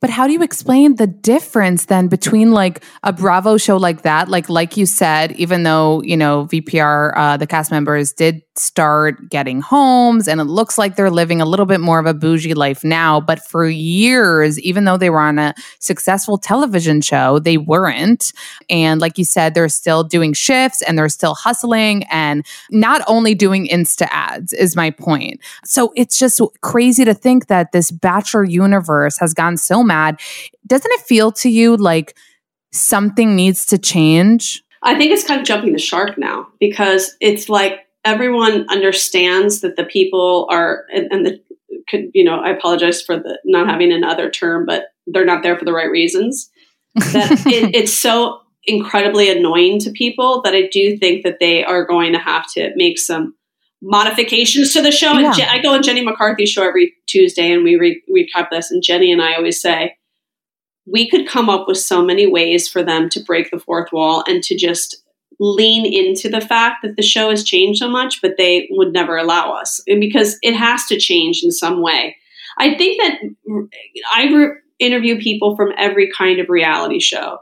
But 0.00 0.10
how 0.10 0.26
do 0.26 0.32
you 0.32 0.42
explain 0.42 0.96
the 0.96 1.06
difference 1.06 1.84
then 1.84 2.08
between 2.08 2.50
like 2.50 2.82
a 3.04 3.12
Bravo 3.12 3.56
show 3.56 3.76
like 3.76 4.02
that, 4.02 4.28
like 4.28 4.48
like 4.48 4.76
you 4.76 4.86
said, 4.86 5.32
even 5.32 5.62
though 5.62 6.02
you 6.02 6.16
know 6.16 6.46
VPR, 6.46 7.12
uh, 7.14 7.36
the 7.36 7.46
cast 7.46 7.70
members 7.70 8.12
did 8.12 8.42
start 8.56 9.30
getting 9.30 9.60
homes, 9.60 10.28
and 10.28 10.40
it 10.40 10.44
looks 10.44 10.76
like 10.76 10.96
they're 10.96 11.10
living 11.10 11.40
a 11.40 11.46
little 11.46 11.66
bit 11.66 11.80
more 11.80 11.98
of 11.98 12.06
a 12.06 12.14
bougie 12.14 12.54
life 12.54 12.84
now. 12.84 13.20
But 13.20 13.40
for 13.40 13.66
years, 13.66 14.60
even 14.60 14.84
though 14.84 14.96
they 14.96 15.10
were 15.10 15.20
on 15.20 15.38
a 15.38 15.54
successful 15.78 16.38
television 16.38 17.00
show, 17.00 17.38
they 17.38 17.56
weren't. 17.56 18.32
And 18.68 19.00
like 19.00 19.18
you 19.18 19.24
said, 19.24 19.54
they're 19.54 19.68
still 19.68 20.04
doing 20.04 20.32
shifts 20.32 20.82
and 20.82 20.98
they're 20.98 21.08
still 21.08 21.34
hustling, 21.34 22.04
and 22.10 22.44
not 22.70 23.02
only 23.06 23.34
doing 23.34 23.68
Insta 23.68 24.06
ads 24.10 24.52
is 24.52 24.76
my 24.76 24.90
point. 24.90 25.40
So 25.64 25.92
it's 25.96 26.18
just 26.18 26.40
crazy 26.60 27.04
to 27.04 27.14
think 27.14 27.46
that 27.46 27.72
this 27.72 27.90
Bachelor 27.90 28.44
universe 28.44 29.18
has 29.18 29.32
gone 29.34 29.56
so 29.56 29.82
mad. 29.82 30.20
Doesn't 30.66 30.92
it 30.92 31.00
feel 31.00 31.32
to 31.32 31.48
you 31.48 31.76
like 31.76 32.16
something 32.72 33.34
needs 33.36 33.66
to 33.66 33.78
change? 33.78 34.62
I 34.82 34.96
think 34.96 35.12
it's 35.12 35.24
kind 35.24 35.40
of 35.40 35.46
jumping 35.46 35.72
the 35.72 35.78
shark 35.78 36.18
now 36.18 36.48
because 36.58 37.16
it's 37.20 37.48
like 37.48 37.81
everyone 38.04 38.66
understands 38.68 39.60
that 39.60 39.76
the 39.76 39.84
people 39.84 40.46
are, 40.50 40.84
and, 40.92 41.08
and 41.10 41.26
the, 41.26 41.42
could, 41.88 42.10
you 42.14 42.24
know, 42.24 42.40
I 42.40 42.50
apologize 42.50 43.02
for 43.02 43.16
the 43.16 43.38
not 43.44 43.68
having 43.68 43.92
another 43.92 44.30
term, 44.30 44.66
but 44.66 44.86
they're 45.06 45.24
not 45.24 45.42
there 45.42 45.58
for 45.58 45.64
the 45.64 45.72
right 45.72 45.90
reasons. 45.90 46.50
That 46.94 47.32
it, 47.46 47.74
it's 47.74 47.92
so 47.92 48.40
incredibly 48.64 49.30
annoying 49.30 49.80
to 49.80 49.90
people 49.90 50.42
that 50.42 50.54
I 50.54 50.68
do 50.72 50.96
think 50.96 51.24
that 51.24 51.38
they 51.40 51.64
are 51.64 51.84
going 51.84 52.12
to 52.12 52.18
have 52.18 52.46
to 52.52 52.72
make 52.76 52.98
some 52.98 53.34
modifications 53.82 54.72
to 54.72 54.82
the 54.82 54.92
show. 54.92 55.12
Yeah. 55.12 55.26
And 55.26 55.34
Je- 55.34 55.46
I 55.46 55.60
go 55.60 55.74
on 55.74 55.82
Jenny 55.82 56.04
McCarthy's 56.04 56.50
show 56.50 56.66
every 56.66 56.94
Tuesday 57.08 57.50
and 57.50 57.64
we 57.64 57.76
re- 57.76 58.02
recap 58.08 58.50
this. 58.50 58.70
And 58.70 58.82
Jenny 58.82 59.10
and 59.10 59.20
I 59.20 59.34
always 59.34 59.60
say, 59.60 59.96
we 60.86 61.08
could 61.08 61.28
come 61.28 61.48
up 61.48 61.66
with 61.66 61.78
so 61.78 62.04
many 62.04 62.26
ways 62.26 62.68
for 62.68 62.82
them 62.82 63.08
to 63.10 63.20
break 63.20 63.50
the 63.50 63.58
fourth 63.58 63.92
wall 63.92 64.22
and 64.26 64.42
to 64.44 64.56
just 64.56 65.01
lean 65.42 65.84
into 65.84 66.28
the 66.28 66.40
fact 66.40 66.82
that 66.82 66.94
the 66.96 67.02
show 67.02 67.28
has 67.30 67.42
changed 67.42 67.80
so 67.80 67.88
much, 67.88 68.22
but 68.22 68.36
they 68.38 68.68
would 68.70 68.92
never 68.92 69.16
allow 69.16 69.52
us 69.52 69.80
because 69.86 70.38
it 70.40 70.54
has 70.54 70.86
to 70.86 71.00
change 71.00 71.42
in 71.42 71.50
some 71.50 71.82
way. 71.82 72.16
I 72.58 72.76
think 72.76 73.02
that 73.02 73.18
I 74.12 74.28
interview 74.78 75.18
people 75.18 75.56
from 75.56 75.72
every 75.76 76.08
kind 76.16 76.38
of 76.38 76.48
reality 76.48 77.00
show. 77.00 77.38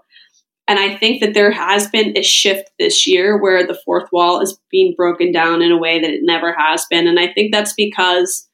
And 0.66 0.78
I 0.78 0.96
think 0.96 1.20
that 1.20 1.34
there 1.34 1.50
has 1.50 1.88
been 1.88 2.16
a 2.16 2.22
shift 2.22 2.70
this 2.78 3.06
year 3.06 3.36
where 3.36 3.66
the 3.66 3.78
fourth 3.84 4.08
wall 4.12 4.40
is 4.40 4.58
being 4.70 4.94
broken 4.96 5.30
down 5.30 5.60
in 5.60 5.70
a 5.70 5.78
way 5.78 6.00
that 6.00 6.10
it 6.10 6.20
never 6.22 6.54
has 6.56 6.86
been. 6.88 7.06
And 7.06 7.20
I 7.20 7.30
think 7.30 7.52
that's 7.52 7.74
because 7.74 8.48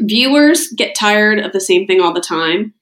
viewers 0.00 0.68
get 0.76 0.94
tired 0.94 1.38
of 1.38 1.52
the 1.52 1.60
same 1.60 1.86
thing 1.86 2.00
all 2.00 2.12
the 2.12 2.20
time. 2.20 2.74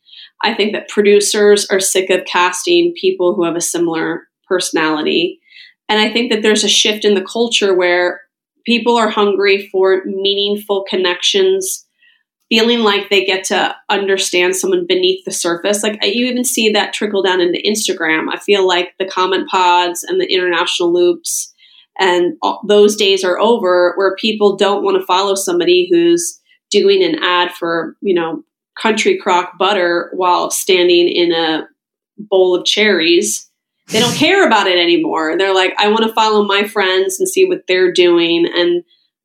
I 0.42 0.54
think 0.54 0.72
that 0.72 0.88
producers 0.88 1.68
are 1.70 1.78
sick 1.78 2.10
of 2.10 2.24
casting 2.24 2.94
people 3.00 3.34
who 3.34 3.44
have 3.44 3.56
a 3.56 3.60
similar 3.60 4.28
personality. 4.48 5.40
And 5.88 6.00
I 6.00 6.12
think 6.12 6.30
that 6.30 6.42
there's 6.42 6.64
a 6.64 6.68
shift 6.68 7.04
in 7.04 7.14
the 7.14 7.24
culture 7.24 7.74
where 7.74 8.20
people 8.64 8.96
are 8.96 9.08
hungry 9.08 9.68
for 9.72 10.02
meaningful 10.04 10.84
connections 10.88 11.86
feeling 12.48 12.80
like 12.80 13.10
they 13.10 13.24
get 13.24 13.44
to 13.44 13.74
understand 13.90 14.56
someone 14.56 14.86
beneath 14.86 15.24
the 15.24 15.30
surface. 15.30 15.82
Like 15.82 15.98
you 16.02 16.26
even 16.26 16.44
see 16.44 16.70
that 16.70 16.94
trickle 16.94 17.22
down 17.22 17.40
into 17.40 17.62
Instagram. 17.62 18.26
I 18.32 18.38
feel 18.38 18.66
like 18.66 18.94
the 18.98 19.04
comment 19.06 19.48
pods 19.50 20.02
and 20.02 20.20
the 20.20 20.32
international 20.32 20.92
loops 20.92 21.52
and 21.98 22.36
all, 22.42 22.62
those 22.66 22.96
days 22.96 23.24
are 23.24 23.38
over 23.38 23.92
where 23.96 24.14
people 24.16 24.56
don't 24.56 24.82
want 24.82 24.98
to 24.98 25.06
follow 25.06 25.34
somebody 25.34 25.88
who's 25.90 26.40
doing 26.70 27.02
an 27.02 27.16
ad 27.22 27.52
for, 27.52 27.96
you 28.00 28.14
know, 28.14 28.44
country 28.80 29.18
crock 29.18 29.58
butter 29.58 30.10
while 30.14 30.50
standing 30.50 31.08
in 31.08 31.32
a 31.32 31.66
bowl 32.16 32.54
of 32.54 32.64
cherries. 32.64 33.47
They 33.88 34.00
don't 34.00 34.14
care 34.14 34.46
about 34.46 34.66
it 34.66 34.78
anymore. 34.78 35.36
They're 35.38 35.54
like, 35.54 35.74
I 35.78 35.88
want 35.88 36.04
to 36.04 36.12
follow 36.12 36.44
my 36.44 36.66
friends 36.66 37.18
and 37.18 37.28
see 37.28 37.44
what 37.44 37.66
they're 37.66 37.92
doing 37.92 38.46
and 38.46 38.84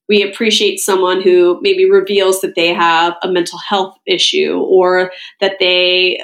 we 0.09 0.21
appreciate 0.21 0.79
someone 0.79 1.21
who 1.21 1.59
maybe 1.61 1.89
reveals 1.89 2.41
that 2.41 2.55
they 2.55 2.73
have 2.73 3.15
a 3.23 3.31
mental 3.31 3.57
health 3.57 3.97
issue 4.05 4.59
or 4.59 5.11
that 5.39 5.57
they 5.59 6.21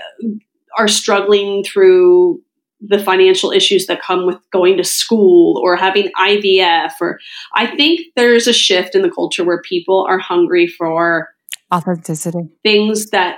are 0.78 0.88
struggling 0.88 1.64
through 1.64 2.42
the 2.82 3.00
financial 3.00 3.52
issues 3.52 3.88
that 3.88 4.02
come 4.02 4.26
with 4.26 4.38
going 4.52 4.78
to 4.78 4.84
school 4.84 5.60
or 5.64 5.76
having 5.76 6.12
IVF 6.18 6.92
or 7.02 7.20
I 7.54 7.68
think 7.76 8.02
there's 8.16 8.48
a 8.48 8.54
shift 8.54 8.96
in 8.96 9.02
the 9.02 9.12
culture 9.12 9.44
where 9.44 9.62
people 9.62 10.06
are 10.08 10.20
hungry 10.20 10.68
for 10.68 11.30
authenticity. 11.74 12.50
Things 12.64 13.10
that 13.10 13.38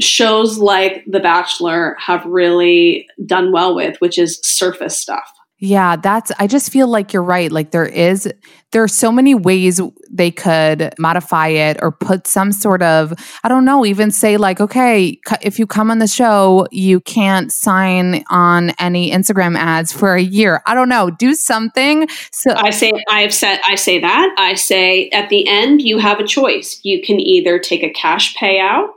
shows 0.00 0.58
like 0.58 1.04
The 1.06 1.20
Bachelor 1.20 1.96
have 1.98 2.24
really 2.24 3.06
done 3.24 3.52
well 3.52 3.74
with, 3.74 3.96
which 4.00 4.18
is 4.18 4.40
surface 4.42 4.98
stuff. 4.98 5.30
Yeah, 5.62 5.96
that's 5.96 6.32
I 6.38 6.46
just 6.46 6.72
feel 6.72 6.88
like 6.88 7.12
you're 7.12 7.22
right. 7.22 7.52
Like 7.52 7.70
there 7.70 7.84
is 7.84 8.26
there 8.72 8.82
are 8.82 8.88
so 8.88 9.12
many 9.12 9.34
ways 9.34 9.78
they 10.10 10.30
could 10.30 10.94
modify 10.98 11.48
it 11.48 11.76
or 11.82 11.92
put 11.92 12.26
some 12.26 12.50
sort 12.50 12.82
of 12.82 13.12
I 13.44 13.48
don't 13.50 13.66
know, 13.66 13.84
even 13.84 14.10
say 14.10 14.38
like 14.38 14.58
okay, 14.58 15.20
if 15.42 15.58
you 15.58 15.66
come 15.66 15.90
on 15.90 15.98
the 15.98 16.06
show, 16.06 16.66
you 16.70 17.00
can't 17.00 17.52
sign 17.52 18.24
on 18.30 18.70
any 18.78 19.10
Instagram 19.10 19.54
ads 19.58 19.92
for 19.92 20.14
a 20.14 20.22
year. 20.22 20.62
I 20.64 20.74
don't 20.74 20.88
know, 20.88 21.10
do 21.10 21.34
something. 21.34 22.08
So 22.32 22.52
I 22.56 22.70
say 22.70 22.92
I've 23.10 23.34
said 23.34 23.60
I 23.62 23.74
say 23.74 24.00
that. 24.00 24.34
I 24.38 24.54
say 24.54 25.10
at 25.10 25.28
the 25.28 25.46
end 25.46 25.82
you 25.82 25.98
have 25.98 26.20
a 26.20 26.26
choice. 26.26 26.80
You 26.84 27.02
can 27.02 27.20
either 27.20 27.58
take 27.58 27.82
a 27.82 27.90
cash 27.90 28.34
payout 28.34 28.92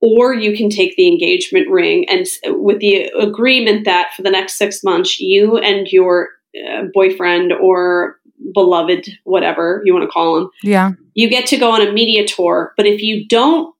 or 0.00 0.34
you 0.34 0.56
can 0.56 0.68
take 0.68 0.96
the 0.96 1.08
engagement 1.08 1.68
ring 1.70 2.06
and 2.08 2.26
with 2.60 2.78
the 2.80 3.04
agreement 3.18 3.84
that 3.84 4.10
for 4.14 4.22
the 4.22 4.30
next 4.30 4.58
six 4.58 4.84
months, 4.84 5.18
you 5.18 5.56
and 5.56 5.86
your 5.88 6.28
uh, 6.68 6.82
boyfriend 6.92 7.52
or 7.52 8.16
beloved, 8.52 9.08
whatever 9.24 9.82
you 9.84 9.94
want 9.94 10.02
to 10.02 10.10
call 10.10 10.36
him, 10.38 10.50
yeah, 10.62 10.92
you 11.14 11.28
get 11.28 11.46
to 11.46 11.56
go 11.56 11.70
on 11.70 11.86
a 11.86 11.92
media 11.92 12.26
tour. 12.26 12.74
But 12.76 12.86
if 12.86 13.00
you 13.00 13.26
don't 13.26 13.74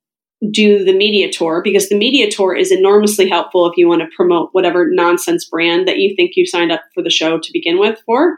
do 0.51 0.83
the 0.83 0.93
media 0.93 1.31
tour, 1.31 1.61
because 1.63 1.89
the 1.89 1.97
media 1.97 2.29
tour 2.29 2.55
is 2.55 2.71
enormously 2.71 3.29
helpful 3.29 3.69
if 3.69 3.77
you 3.77 3.87
want 3.87 4.01
to 4.01 4.15
promote 4.15 4.49
whatever 4.51 4.87
nonsense 4.89 5.45
brand 5.45 5.87
that 5.87 5.97
you 5.97 6.15
think 6.15 6.31
you 6.35 6.45
signed 6.45 6.71
up 6.71 6.81
for 6.93 7.03
the 7.03 7.09
show 7.09 7.39
to 7.39 7.53
begin 7.53 7.79
with 7.79 7.99
for. 8.05 8.37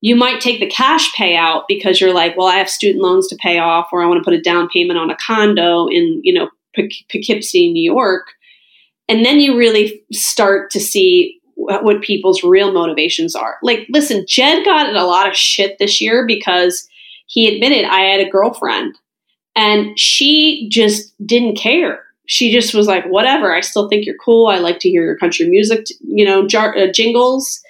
You 0.00 0.14
might 0.14 0.40
take 0.40 0.60
the 0.60 0.68
cash 0.68 1.10
payout 1.14 1.64
because 1.68 2.00
you're 2.00 2.14
like, 2.14 2.36
well, 2.36 2.46
I 2.46 2.56
have 2.56 2.68
student 2.68 3.02
loans 3.02 3.26
to 3.28 3.36
pay 3.36 3.58
off, 3.58 3.88
or 3.92 4.02
I 4.02 4.06
want 4.06 4.18
to 4.18 4.24
put 4.24 4.38
a 4.38 4.40
down 4.40 4.68
payment 4.68 4.98
on 4.98 5.10
a 5.10 5.16
condo 5.16 5.86
in, 5.88 6.20
you 6.22 6.32
know, 6.32 6.48
Poughkeepsie, 6.76 7.72
New 7.72 7.82
York. 7.82 8.32
And 9.08 9.24
then 9.24 9.40
you 9.40 9.56
really 9.56 10.02
start 10.12 10.70
to 10.72 10.80
see 10.80 11.40
what 11.54 12.02
people's 12.02 12.42
real 12.42 12.72
motivations 12.72 13.34
are. 13.34 13.56
Like, 13.62 13.86
listen, 13.88 14.24
Jed 14.28 14.64
got 14.64 14.88
in 14.88 14.96
a 14.96 15.06
lot 15.06 15.28
of 15.28 15.36
shit 15.36 15.78
this 15.78 16.00
year 16.00 16.26
because 16.26 16.86
he 17.26 17.52
admitted 17.52 17.84
I 17.84 18.00
had 18.00 18.20
a 18.20 18.28
girlfriend 18.28 18.96
and 19.54 19.98
she 19.98 20.68
just 20.70 21.14
didn't 21.26 21.56
care. 21.56 22.04
She 22.26 22.52
just 22.52 22.74
was 22.74 22.86
like, 22.86 23.06
whatever, 23.06 23.54
I 23.54 23.60
still 23.60 23.88
think 23.88 24.04
you're 24.04 24.16
cool. 24.22 24.48
I 24.48 24.58
like 24.58 24.80
to 24.80 24.90
hear 24.90 25.02
your 25.02 25.16
country 25.16 25.48
music, 25.48 25.86
you 26.00 26.24
know, 26.24 26.46
jar- 26.46 26.76
uh, 26.76 26.92
jingles. 26.92 27.60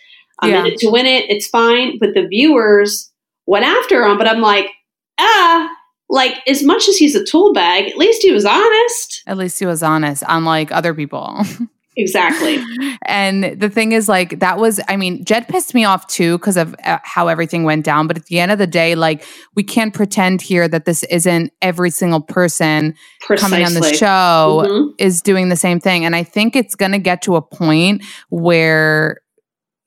I'm 0.41 0.51
yeah. 0.51 0.61
in 0.61 0.67
it 0.67 0.79
to 0.79 0.91
win 0.91 1.07
it. 1.07 1.31
It's 1.31 1.47
fine. 1.47 1.99
But 1.99 2.15
the 2.15 2.27
viewers 2.27 3.11
went 3.47 3.65
after 3.65 4.03
him. 4.05 4.19
But 4.19 4.29
I'm 4.29 4.41
like, 4.41 4.71
ah, 5.19 5.76
like 6.09 6.35
as 6.47 6.63
much 6.63 6.89
as 6.89 6.97
he's 6.97 7.15
a 7.15 7.25
tool 7.25 7.53
bag, 7.53 7.89
at 7.89 7.97
least 7.97 8.23
he 8.23 8.33
was 8.33 8.45
honest. 8.45 9.23
At 9.27 9.37
least 9.37 9.59
he 9.59 9.67
was 9.67 9.83
honest, 9.83 10.23
unlike 10.29 10.73
other 10.73 10.95
people. 10.95 11.43
Exactly. 11.99 12.63
and 13.07 13.59
the 13.59 13.71
thing 13.71 13.93
is, 13.93 14.09
like, 14.09 14.41
that 14.41 14.59
was, 14.59 14.79
I 14.89 14.97
mean, 14.97 15.25
Jed 15.25 15.49
pissed 15.49 15.75
me 15.75 15.85
off 15.85 16.07
too 16.07 16.37
because 16.37 16.57
of 16.57 16.75
uh, 16.85 16.99
how 17.03 17.29
everything 17.29 17.65
went 17.65 17.85
down. 17.85 18.07
But 18.07 18.19
at 18.19 18.27
the 18.27 18.39
end 18.39 18.53
of 18.53 18.59
the 18.59 18.67
day, 18.67 18.95
like, 18.95 19.25
we 19.55 19.63
can't 19.63 19.95
pretend 19.95 20.43
here 20.43 20.69
that 20.69 20.85
this 20.85 21.03
isn't 21.05 21.53
every 21.63 21.91
single 21.91 22.21
person 22.21 22.95
Precisely. 23.23 23.51
coming 23.51 23.67
on 23.67 23.75
the 23.75 23.95
show 23.95 24.65
mm-hmm. 24.67 24.91
is 24.99 25.23
doing 25.23 25.49
the 25.49 25.57
same 25.57 25.81
thing. 25.81 26.05
And 26.05 26.15
I 26.15 26.23
think 26.23 26.55
it's 26.55 26.75
going 26.75 26.93
to 26.93 26.99
get 26.99 27.23
to 27.23 27.37
a 27.37 27.43
point 27.43 28.05
where 28.29 29.23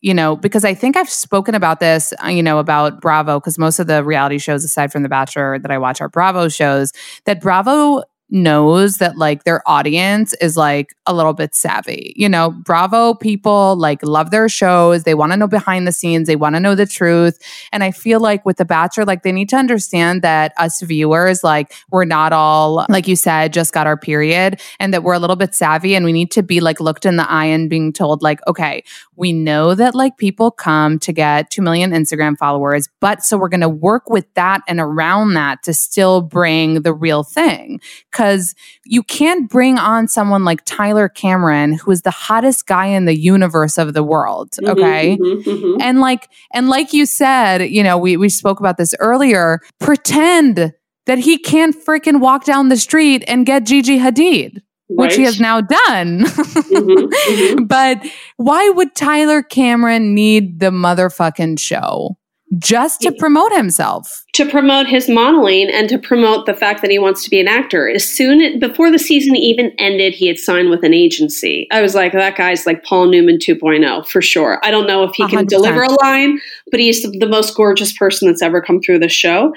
you 0.01 0.13
know, 0.13 0.35
because 0.35 0.63
I 0.63 0.73
think 0.73 0.95
I've 0.95 1.09
spoken 1.09 1.55
about 1.55 1.79
this, 1.79 2.13
uh, 2.23 2.27
you 2.27 2.43
know, 2.43 2.59
about 2.59 3.01
Bravo, 3.01 3.39
because 3.39 3.57
most 3.57 3.79
of 3.79 3.87
the 3.87 4.03
reality 4.03 4.37
shows, 4.37 4.63
aside 4.63 4.91
from 4.91 5.03
The 5.03 5.09
Bachelor, 5.09 5.59
that 5.59 5.71
I 5.71 5.77
watch 5.77 6.01
are 6.01 6.09
Bravo 6.09 6.47
shows, 6.47 6.93
that 7.25 7.41
Bravo 7.41 8.03
knows 8.31 8.97
that 8.97 9.17
like 9.17 9.43
their 9.43 9.67
audience 9.67 10.33
is 10.35 10.55
like 10.55 10.95
a 11.05 11.13
little 11.13 11.33
bit 11.33 11.55
savvy. 11.55 12.13
You 12.15 12.29
know, 12.29 12.51
Bravo 12.51 13.13
people 13.13 13.75
like 13.75 14.03
love 14.03 14.31
their 14.31 14.47
shows. 14.49 15.03
They 15.03 15.15
want 15.15 15.31
to 15.31 15.37
know 15.37 15.47
behind 15.47 15.87
the 15.87 15.91
scenes. 15.91 16.27
They 16.27 16.35
want 16.35 16.55
to 16.55 16.59
know 16.59 16.75
the 16.75 16.85
truth. 16.85 17.39
And 17.71 17.83
I 17.83 17.91
feel 17.91 18.19
like 18.19 18.45
with 18.45 18.57
The 18.57 18.65
Bachelor, 18.65 19.05
like 19.05 19.23
they 19.23 19.31
need 19.31 19.49
to 19.49 19.55
understand 19.55 20.21
that 20.21 20.53
us 20.57 20.81
viewers, 20.81 21.43
like 21.43 21.73
we're 21.91 22.05
not 22.05 22.33
all, 22.33 22.85
like 22.89 23.07
you 23.07 23.15
said, 23.15 23.53
just 23.53 23.73
got 23.73 23.87
our 23.87 23.97
period 23.97 24.61
and 24.79 24.93
that 24.93 25.03
we're 25.03 25.13
a 25.13 25.19
little 25.19 25.35
bit 25.35 25.55
savvy 25.55 25.95
and 25.95 26.05
we 26.05 26.13
need 26.13 26.31
to 26.31 26.43
be 26.43 26.59
like 26.59 26.79
looked 26.79 27.05
in 27.05 27.15
the 27.15 27.29
eye 27.29 27.45
and 27.45 27.69
being 27.69 27.91
told 27.91 28.21
like, 28.21 28.39
okay, 28.47 28.83
we 29.15 29.33
know 29.33 29.75
that 29.75 29.95
like 29.95 30.17
people 30.17 30.51
come 30.51 30.99
to 30.99 31.11
get 31.11 31.49
2 31.49 31.61
million 31.61 31.91
Instagram 31.91 32.37
followers, 32.37 32.87
but 32.99 33.23
so 33.23 33.37
we're 33.37 33.49
going 33.49 33.59
to 33.61 33.69
work 33.69 34.09
with 34.09 34.31
that 34.35 34.61
and 34.67 34.79
around 34.79 35.33
that 35.33 35.63
to 35.63 35.73
still 35.73 36.21
bring 36.21 36.81
the 36.83 36.93
real 36.93 37.23
thing 37.23 37.79
because 38.19 38.53
you 38.83 39.01
can't 39.01 39.49
bring 39.49 39.77
on 39.77 40.09
someone 40.09 40.43
like 40.43 40.65
Tyler 40.65 41.07
Cameron, 41.07 41.71
who 41.71 41.89
is 41.91 42.01
the 42.01 42.11
hottest 42.11 42.67
guy 42.67 42.87
in 42.87 43.05
the 43.05 43.17
universe 43.17 43.77
of 43.77 43.93
the 43.93 44.03
world. 44.03 44.51
Mm-hmm, 44.51 44.69
okay. 44.71 45.17
Mm-hmm, 45.17 45.49
mm-hmm. 45.49 45.81
And 45.81 46.01
like, 46.01 46.29
and 46.53 46.67
like 46.67 46.91
you 46.91 47.05
said, 47.05 47.69
you 47.69 47.81
know, 47.81 47.97
we, 47.97 48.17
we 48.17 48.27
spoke 48.27 48.59
about 48.59 48.75
this 48.75 48.93
earlier, 48.99 49.61
pretend 49.79 50.73
that 51.05 51.19
he 51.19 51.37
can't 51.37 51.73
freaking 51.73 52.19
walk 52.19 52.43
down 52.43 52.67
the 52.67 52.75
street 52.75 53.23
and 53.25 53.45
get 53.45 53.65
Gigi 53.65 53.99
Hadid. 53.99 54.61
Right. 54.91 55.05
Which 55.05 55.15
he 55.15 55.23
has 55.23 55.39
now 55.39 55.61
done. 55.61 56.25
Mm-hmm, 56.69 57.05
mm-hmm. 57.05 57.63
but 57.65 58.05
why 58.37 58.69
would 58.69 58.95
Tyler 58.95 59.41
Cameron 59.41 60.13
need 60.13 60.59
the 60.59 60.69
motherfucking 60.69 61.59
show? 61.59 62.17
just 62.57 63.01
to 63.01 63.11
promote 63.11 63.51
himself 63.53 64.25
to 64.39 64.49
promote 64.49 64.87
his 64.87 65.09
modeling 65.09 65.69
and 65.69 65.89
to 65.89 65.99
promote 65.99 66.45
the 66.45 66.53
fact 66.53 66.81
that 66.81 66.89
he 66.89 66.97
wants 66.97 67.25
to 67.25 67.29
be 67.29 67.41
an 67.41 67.47
actor. 67.49 67.89
As 67.89 68.07
soon 68.07 68.57
before 68.57 68.89
the 68.89 68.97
season 68.97 69.35
even 69.35 69.73
ended 69.77 70.13
he 70.13 70.27
had 70.29 70.37
signed 70.37 70.69
with 70.69 70.81
an 70.85 70.93
agency. 70.93 71.67
I 71.71 71.81
was 71.81 71.93
like 71.93 72.13
that 72.13 72.37
guy's 72.37 72.65
like 72.65 72.85
paul 72.85 73.07
newman 73.07 73.37
2.0 73.37 74.07
for 74.07 74.21
sure. 74.21 74.61
I 74.63 74.71
don't 74.71 74.87
know 74.87 75.03
if 75.03 75.13
he 75.13 75.27
can 75.27 75.45
100%. 75.45 75.49
deliver 75.49 75.83
a 75.83 75.91
line 76.01 76.39
but 76.71 76.79
he's 76.79 77.01
the 77.01 77.27
most 77.27 77.53
gorgeous 77.53 77.91
person 77.91 78.29
that's 78.29 78.41
ever 78.41 78.61
come 78.61 78.79
through 78.79 78.99
the 78.99 79.09
show. 79.09 79.53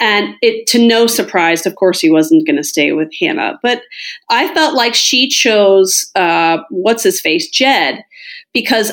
And 0.00 0.34
it 0.40 0.66
to 0.68 0.78
no 0.78 1.06
surprise 1.06 1.66
of 1.66 1.76
course 1.76 2.00
he 2.00 2.10
wasn't 2.10 2.46
going 2.46 2.56
to 2.56 2.64
stay 2.64 2.92
with 2.92 3.12
hannah. 3.20 3.58
But 3.62 3.82
i 4.30 4.52
felt 4.54 4.74
like 4.74 4.94
she 4.94 5.28
chose 5.28 6.10
uh, 6.14 6.56
what's 6.70 7.02
his 7.02 7.20
face? 7.20 7.50
Jed 7.50 8.02
because 8.54 8.92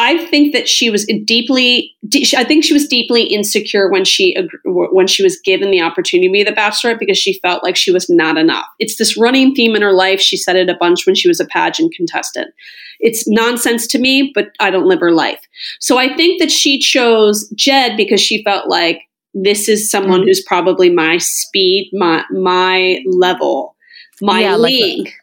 I 0.00 0.26
think 0.26 0.52
that 0.52 0.68
she 0.68 0.90
was 0.90 1.04
deeply. 1.24 1.92
I 2.36 2.44
think 2.44 2.62
she 2.62 2.72
was 2.72 2.86
deeply 2.86 3.24
insecure 3.24 3.90
when 3.90 4.04
she 4.04 4.36
when 4.64 5.08
she 5.08 5.24
was 5.24 5.40
given 5.40 5.72
the 5.72 5.80
opportunity 5.80 6.28
to 6.28 6.32
be 6.32 6.44
the 6.44 6.52
bachelorette 6.52 7.00
because 7.00 7.18
she 7.18 7.40
felt 7.40 7.64
like 7.64 7.74
she 7.74 7.90
was 7.90 8.08
not 8.08 8.38
enough. 8.38 8.64
It's 8.78 8.96
this 8.96 9.16
running 9.16 9.56
theme 9.56 9.74
in 9.74 9.82
her 9.82 9.92
life. 9.92 10.20
She 10.20 10.36
said 10.36 10.54
it 10.54 10.70
a 10.70 10.76
bunch 10.76 11.04
when 11.04 11.16
she 11.16 11.26
was 11.26 11.40
a 11.40 11.46
pageant 11.46 11.94
contestant. 11.96 12.54
It's 13.00 13.26
nonsense 13.26 13.88
to 13.88 13.98
me, 13.98 14.30
but 14.36 14.50
I 14.60 14.70
don't 14.70 14.86
live 14.86 15.00
her 15.00 15.10
life. 15.10 15.40
So 15.80 15.98
I 15.98 16.16
think 16.16 16.40
that 16.40 16.52
she 16.52 16.78
chose 16.78 17.48
Jed 17.56 17.96
because 17.96 18.20
she 18.20 18.44
felt 18.44 18.68
like 18.68 19.00
this 19.34 19.68
is 19.68 19.90
someone 19.90 20.20
mm-hmm. 20.20 20.28
who's 20.28 20.44
probably 20.44 20.90
my 20.90 21.18
speed, 21.18 21.90
my 21.92 22.22
my 22.30 23.02
level, 23.04 23.74
my 24.20 24.42
yeah, 24.42 24.56
league. 24.56 25.06
Like 25.06 25.14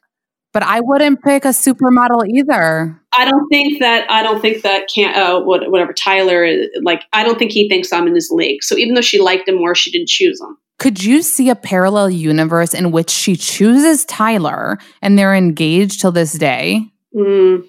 but 0.55 0.63
I 0.63 0.79
wouldn't 0.79 1.21
pick 1.21 1.43
a 1.43 1.49
supermodel 1.49 2.29
either. 2.29 2.97
I 3.17 3.25
don't 3.25 3.45
think 3.49 3.81
that 3.81 4.09
I 4.09 4.23
don't 4.23 4.39
think 4.39 4.63
that 4.63 4.87
can 4.87 5.13
uh, 5.13 5.41
whatever 5.41 5.91
Tyler 5.91 6.47
like 6.81 7.03
I 7.11 7.25
don't 7.25 7.37
think 7.37 7.51
he 7.51 7.67
thinks 7.67 7.91
I'm 7.91 8.07
in 8.07 8.15
his 8.15 8.31
league. 8.31 8.63
So 8.63 8.77
even 8.77 8.93
though 8.93 9.01
she 9.01 9.19
liked 9.19 9.49
him 9.49 9.57
more, 9.57 9.75
she 9.75 9.91
didn't 9.91 10.07
choose 10.07 10.39
him. 10.39 10.57
Could 10.79 11.03
you 11.03 11.23
see 11.23 11.49
a 11.49 11.55
parallel 11.55 12.09
universe 12.09 12.73
in 12.73 12.91
which 12.91 13.09
she 13.09 13.35
chooses 13.35 14.05
Tyler 14.05 14.77
and 15.01 15.19
they're 15.19 15.35
engaged 15.35 15.99
till 15.99 16.13
this 16.13 16.31
day? 16.31 16.89
Mm, 17.13 17.67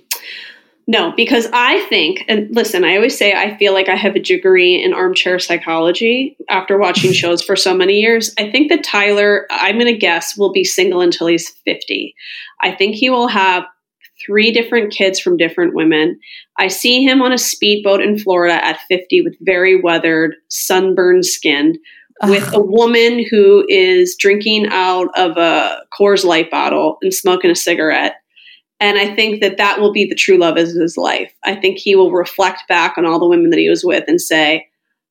no, 0.89 1.13
because 1.17 1.49
I 1.53 1.85
think, 1.89 2.25
and 2.29 2.55
listen, 2.55 2.85
I 2.85 2.95
always 2.95 3.19
say 3.19 3.33
I 3.33 3.57
feel 3.57 3.73
like 3.73 3.89
I 3.89 3.97
have 3.97 4.15
a 4.15 4.21
degree 4.21 4.81
in 4.81 4.95
armchair 4.95 5.41
psychology 5.41 6.37
after 6.49 6.79
watching 6.79 7.13
shows 7.15 7.43
for 7.43 7.57
so 7.57 7.75
many 7.75 8.01
years. 8.01 8.33
I 8.39 8.51
think 8.51 8.71
that 8.71 8.85
Tyler, 8.85 9.47
I'm 9.51 9.79
going 9.79 9.93
to 9.93 9.99
guess, 9.99 10.37
will 10.37 10.53
be 10.53 10.63
single 10.63 11.01
until 11.01 11.27
he's 11.27 11.51
50. 11.65 12.15
I 12.63 12.71
think 12.71 12.95
he 12.95 13.11
will 13.11 13.27
have 13.27 13.65
three 14.25 14.53
different 14.53 14.93
kids 14.93 15.19
from 15.19 15.37
different 15.37 15.75
women. 15.75 16.21
I 16.57 16.69
see 16.69 17.03
him 17.03 17.21
on 17.21 17.33
a 17.33 17.39
speedboat 17.39 18.01
in 18.01 18.19
Florida 18.19 18.65
at 18.65 18.81
50 18.89 19.23
with 19.23 19.37
very 19.41 19.81
weathered, 19.81 20.37
sunburned 20.49 21.27
skin. 21.27 21.79
With 22.23 22.55
a 22.55 22.61
woman 22.61 23.27
who 23.29 23.67
is 23.69 24.17
drinking 24.19 24.69
out 24.71 25.09
of 25.19 25.37
a 25.37 25.83
Coors 25.93 26.25
Light 26.25 26.51
bottle 26.51 26.97
and 27.03 27.13
smoking 27.13 27.51
a 27.51 27.55
cigarette 27.55 28.15
and 28.81 28.99
I 28.99 29.15
think 29.15 29.41
that 29.41 29.57
that 29.57 29.81
will 29.81 29.93
be 29.93 30.05
the 30.05 30.15
true 30.15 30.37
love 30.37 30.57
of 30.57 30.69
his 30.69 30.97
life. 30.97 31.33
I 31.45 31.55
think 31.55 31.79
he 31.79 31.97
will 31.97 32.13
reflect 32.13 32.63
back 32.69 32.99
on 32.99 33.07
all 33.07 33.19
the 33.19 33.29
women 33.29 33.51
that 33.51 33.59
he 33.59 33.71
was 33.71 33.85
with 33.85 34.05
and 34.07 34.21
say, 34.21 34.67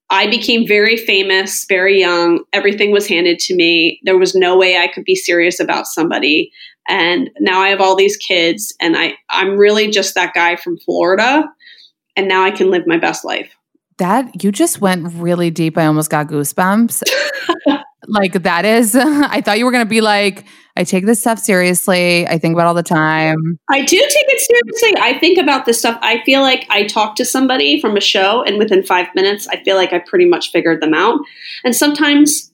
I 0.09 0.27
became 0.27 0.67
very 0.67 0.97
famous, 0.97 1.65
very 1.67 1.99
young. 1.99 2.43
Everything 2.53 2.91
was 2.91 3.07
handed 3.07 3.39
to 3.39 3.55
me. 3.55 3.99
There 4.03 4.19
was 4.19 4.35
no 4.35 4.55
way 4.55 4.77
I 4.77 4.87
could 4.87 5.03
be 5.03 5.15
serious 5.15 5.59
about 5.59 5.87
somebody. 5.87 6.51
And 6.87 7.31
now 7.39 7.59
I 7.61 7.69
have 7.69 7.81
all 7.81 7.95
these 7.95 8.15
kids, 8.15 8.75
and 8.79 8.95
I, 8.95 9.15
I'm 9.29 9.57
really 9.57 9.89
just 9.89 10.13
that 10.13 10.35
guy 10.35 10.55
from 10.55 10.77
Florida. 10.77 11.43
And 12.15 12.27
now 12.27 12.43
I 12.43 12.51
can 12.51 12.69
live 12.69 12.85
my 12.85 12.97
best 12.97 13.25
life. 13.25 13.55
That 13.97 14.43
you 14.43 14.51
just 14.51 14.79
went 14.79 15.11
really 15.13 15.49
deep. 15.49 15.77
I 15.77 15.87
almost 15.87 16.11
got 16.11 16.27
goosebumps. 16.27 17.01
like, 18.07 18.33
that 18.33 18.65
is, 18.65 18.95
I 18.99 19.41
thought 19.41 19.57
you 19.57 19.65
were 19.65 19.71
going 19.71 19.85
to 19.85 19.89
be 19.89 20.01
like, 20.01 20.45
I 20.77 20.83
take 20.83 21.05
this 21.05 21.21
stuff 21.21 21.39
seriously. 21.39 22.27
I 22.27 22.37
think 22.37 22.53
about 22.53 22.67
all 22.67 22.73
the 22.73 22.83
time. 22.83 23.59
I 23.69 23.81
do 23.81 23.97
take 23.97 24.09
it 24.09 24.41
seriously. 24.41 25.01
I 25.01 25.17
think 25.19 25.37
about 25.37 25.65
this 25.65 25.79
stuff. 25.79 25.97
I 26.01 26.21
feel 26.25 26.41
like 26.41 26.65
I 26.69 26.85
talk 26.85 27.15
to 27.15 27.25
somebody 27.25 27.79
from 27.79 27.95
a 27.95 28.01
show, 28.01 28.43
and 28.43 28.57
within 28.57 28.83
five 28.83 29.07
minutes, 29.15 29.47
I 29.47 29.63
feel 29.63 29.77
like 29.77 29.93
I 29.93 29.99
pretty 29.99 30.25
much 30.25 30.51
figured 30.51 30.81
them 30.81 30.93
out. 30.93 31.19
And 31.63 31.73
sometimes 31.73 32.51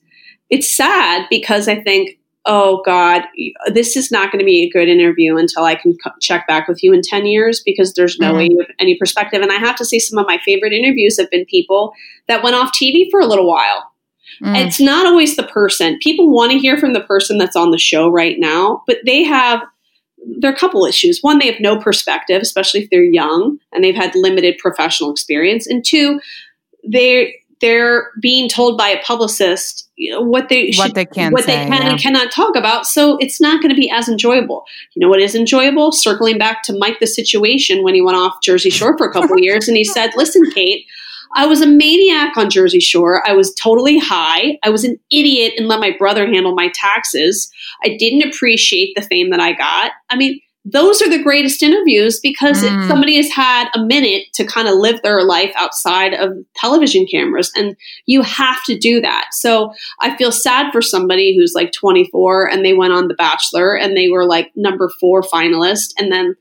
it's 0.50 0.74
sad 0.74 1.26
because 1.30 1.66
I 1.66 1.80
think, 1.82 2.18
oh 2.44 2.82
God, 2.84 3.22
this 3.72 3.96
is 3.96 4.12
not 4.12 4.30
going 4.30 4.38
to 4.38 4.44
be 4.44 4.62
a 4.62 4.70
good 4.70 4.88
interview 4.88 5.36
until 5.36 5.64
I 5.64 5.74
can 5.74 5.96
check 6.20 6.46
back 6.46 6.68
with 6.68 6.82
you 6.82 6.92
in 6.92 7.00
10 7.02 7.26
years 7.26 7.60
because 7.64 7.94
there's 7.94 8.18
no 8.18 8.28
mm-hmm. 8.28 8.36
way 8.36 8.48
you 8.50 8.58
have 8.60 8.74
any 8.78 8.96
perspective. 8.96 9.42
And 9.42 9.50
I 9.50 9.56
have 9.56 9.76
to 9.76 9.84
say, 9.84 9.98
some 9.98 10.18
of 10.18 10.26
my 10.26 10.38
favorite 10.44 10.72
interviews 10.72 11.18
have 11.18 11.30
been 11.30 11.44
people 11.46 11.92
that 12.28 12.44
went 12.44 12.54
off 12.54 12.72
TV 12.72 13.10
for 13.10 13.20
a 13.20 13.26
little 13.26 13.48
while 13.48 13.91
Mm. 14.40 14.66
It's 14.66 14.80
not 14.80 15.06
always 15.06 15.36
the 15.36 15.42
person. 15.42 15.98
People 16.00 16.30
want 16.32 16.52
to 16.52 16.58
hear 16.58 16.78
from 16.78 16.92
the 16.92 17.00
person 17.00 17.38
that's 17.38 17.56
on 17.56 17.70
the 17.70 17.78
show 17.78 18.08
right 18.08 18.36
now, 18.38 18.82
but 18.86 18.98
they 19.04 19.22
have 19.24 19.62
there 20.38 20.50
are 20.50 20.54
a 20.54 20.58
couple 20.58 20.86
issues. 20.86 21.20
One, 21.20 21.38
they 21.38 21.50
have 21.50 21.60
no 21.60 21.78
perspective, 21.78 22.42
especially 22.42 22.82
if 22.82 22.90
they're 22.90 23.02
young 23.02 23.58
and 23.72 23.82
they've 23.82 23.94
had 23.94 24.14
limited 24.14 24.56
professional 24.58 25.10
experience. 25.10 25.66
And 25.66 25.84
two, 25.84 26.20
they 26.86 27.34
they're 27.60 28.10
being 28.20 28.48
told 28.48 28.76
by 28.76 28.88
a 28.88 29.02
publicist 29.02 29.88
you 29.96 30.10
know, 30.10 30.20
what 30.20 30.48
they 30.48 30.72
what 30.74 30.86
should, 30.86 30.94
they 30.96 31.06
can 31.06 31.30
what 31.30 31.44
say, 31.44 31.56
they 31.56 31.70
can 31.70 31.82
yeah. 31.82 31.90
and 31.90 32.00
cannot 32.00 32.32
talk 32.32 32.56
about. 32.56 32.86
So 32.86 33.16
it's 33.18 33.40
not 33.40 33.62
going 33.62 33.70
to 33.70 33.80
be 33.80 33.88
as 33.88 34.08
enjoyable. 34.08 34.64
You 34.94 35.00
know 35.00 35.08
what 35.08 35.20
is 35.20 35.36
enjoyable? 35.36 35.92
Circling 35.92 36.38
back 36.38 36.64
to 36.64 36.76
Mike 36.76 36.98
the 36.98 37.06
Situation 37.06 37.84
when 37.84 37.94
he 37.94 38.02
went 38.02 38.16
off 38.16 38.42
Jersey 38.42 38.70
Shore 38.70 38.98
for 38.98 39.08
a 39.08 39.12
couple 39.12 39.38
years 39.40 39.68
and 39.68 39.76
he 39.76 39.84
said, 39.84 40.10
"Listen, 40.16 40.50
Kate." 40.50 40.86
I 41.34 41.46
was 41.46 41.60
a 41.60 41.66
maniac 41.66 42.36
on 42.36 42.50
Jersey 42.50 42.80
Shore. 42.80 43.26
I 43.26 43.32
was 43.32 43.54
totally 43.54 43.98
high. 43.98 44.58
I 44.62 44.70
was 44.70 44.84
an 44.84 44.98
idiot 45.10 45.54
and 45.56 45.68
let 45.68 45.80
my 45.80 45.94
brother 45.98 46.26
handle 46.26 46.54
my 46.54 46.70
taxes. 46.74 47.50
I 47.84 47.96
didn't 47.98 48.28
appreciate 48.28 48.94
the 48.94 49.02
fame 49.02 49.30
that 49.30 49.40
I 49.40 49.52
got. 49.52 49.92
I 50.10 50.16
mean, 50.16 50.40
those 50.64 51.02
are 51.02 51.08
the 51.08 51.22
greatest 51.22 51.62
interviews 51.62 52.20
because 52.20 52.62
mm. 52.62 52.88
somebody 52.88 53.16
has 53.16 53.30
had 53.30 53.68
a 53.74 53.84
minute 53.84 54.24
to 54.34 54.44
kind 54.44 54.68
of 54.68 54.76
live 54.76 55.02
their 55.02 55.24
life 55.24 55.52
outside 55.56 56.14
of 56.14 56.32
television 56.54 57.04
cameras 57.10 57.50
and 57.56 57.76
you 58.06 58.22
have 58.22 58.62
to 58.64 58.78
do 58.78 59.00
that 59.00 59.26
so 59.32 59.72
i 60.00 60.16
feel 60.16 60.30
sad 60.30 60.70
for 60.70 60.80
somebody 60.80 61.36
who's 61.36 61.52
like 61.54 61.72
24 61.72 62.48
and 62.48 62.64
they 62.64 62.74
went 62.74 62.92
on 62.92 63.08
the 63.08 63.14
bachelor 63.14 63.76
and 63.76 63.96
they 63.96 64.08
were 64.08 64.24
like 64.24 64.52
number 64.54 64.88
four 65.00 65.22
finalist 65.22 65.94
and 65.98 66.12
then 66.12 66.36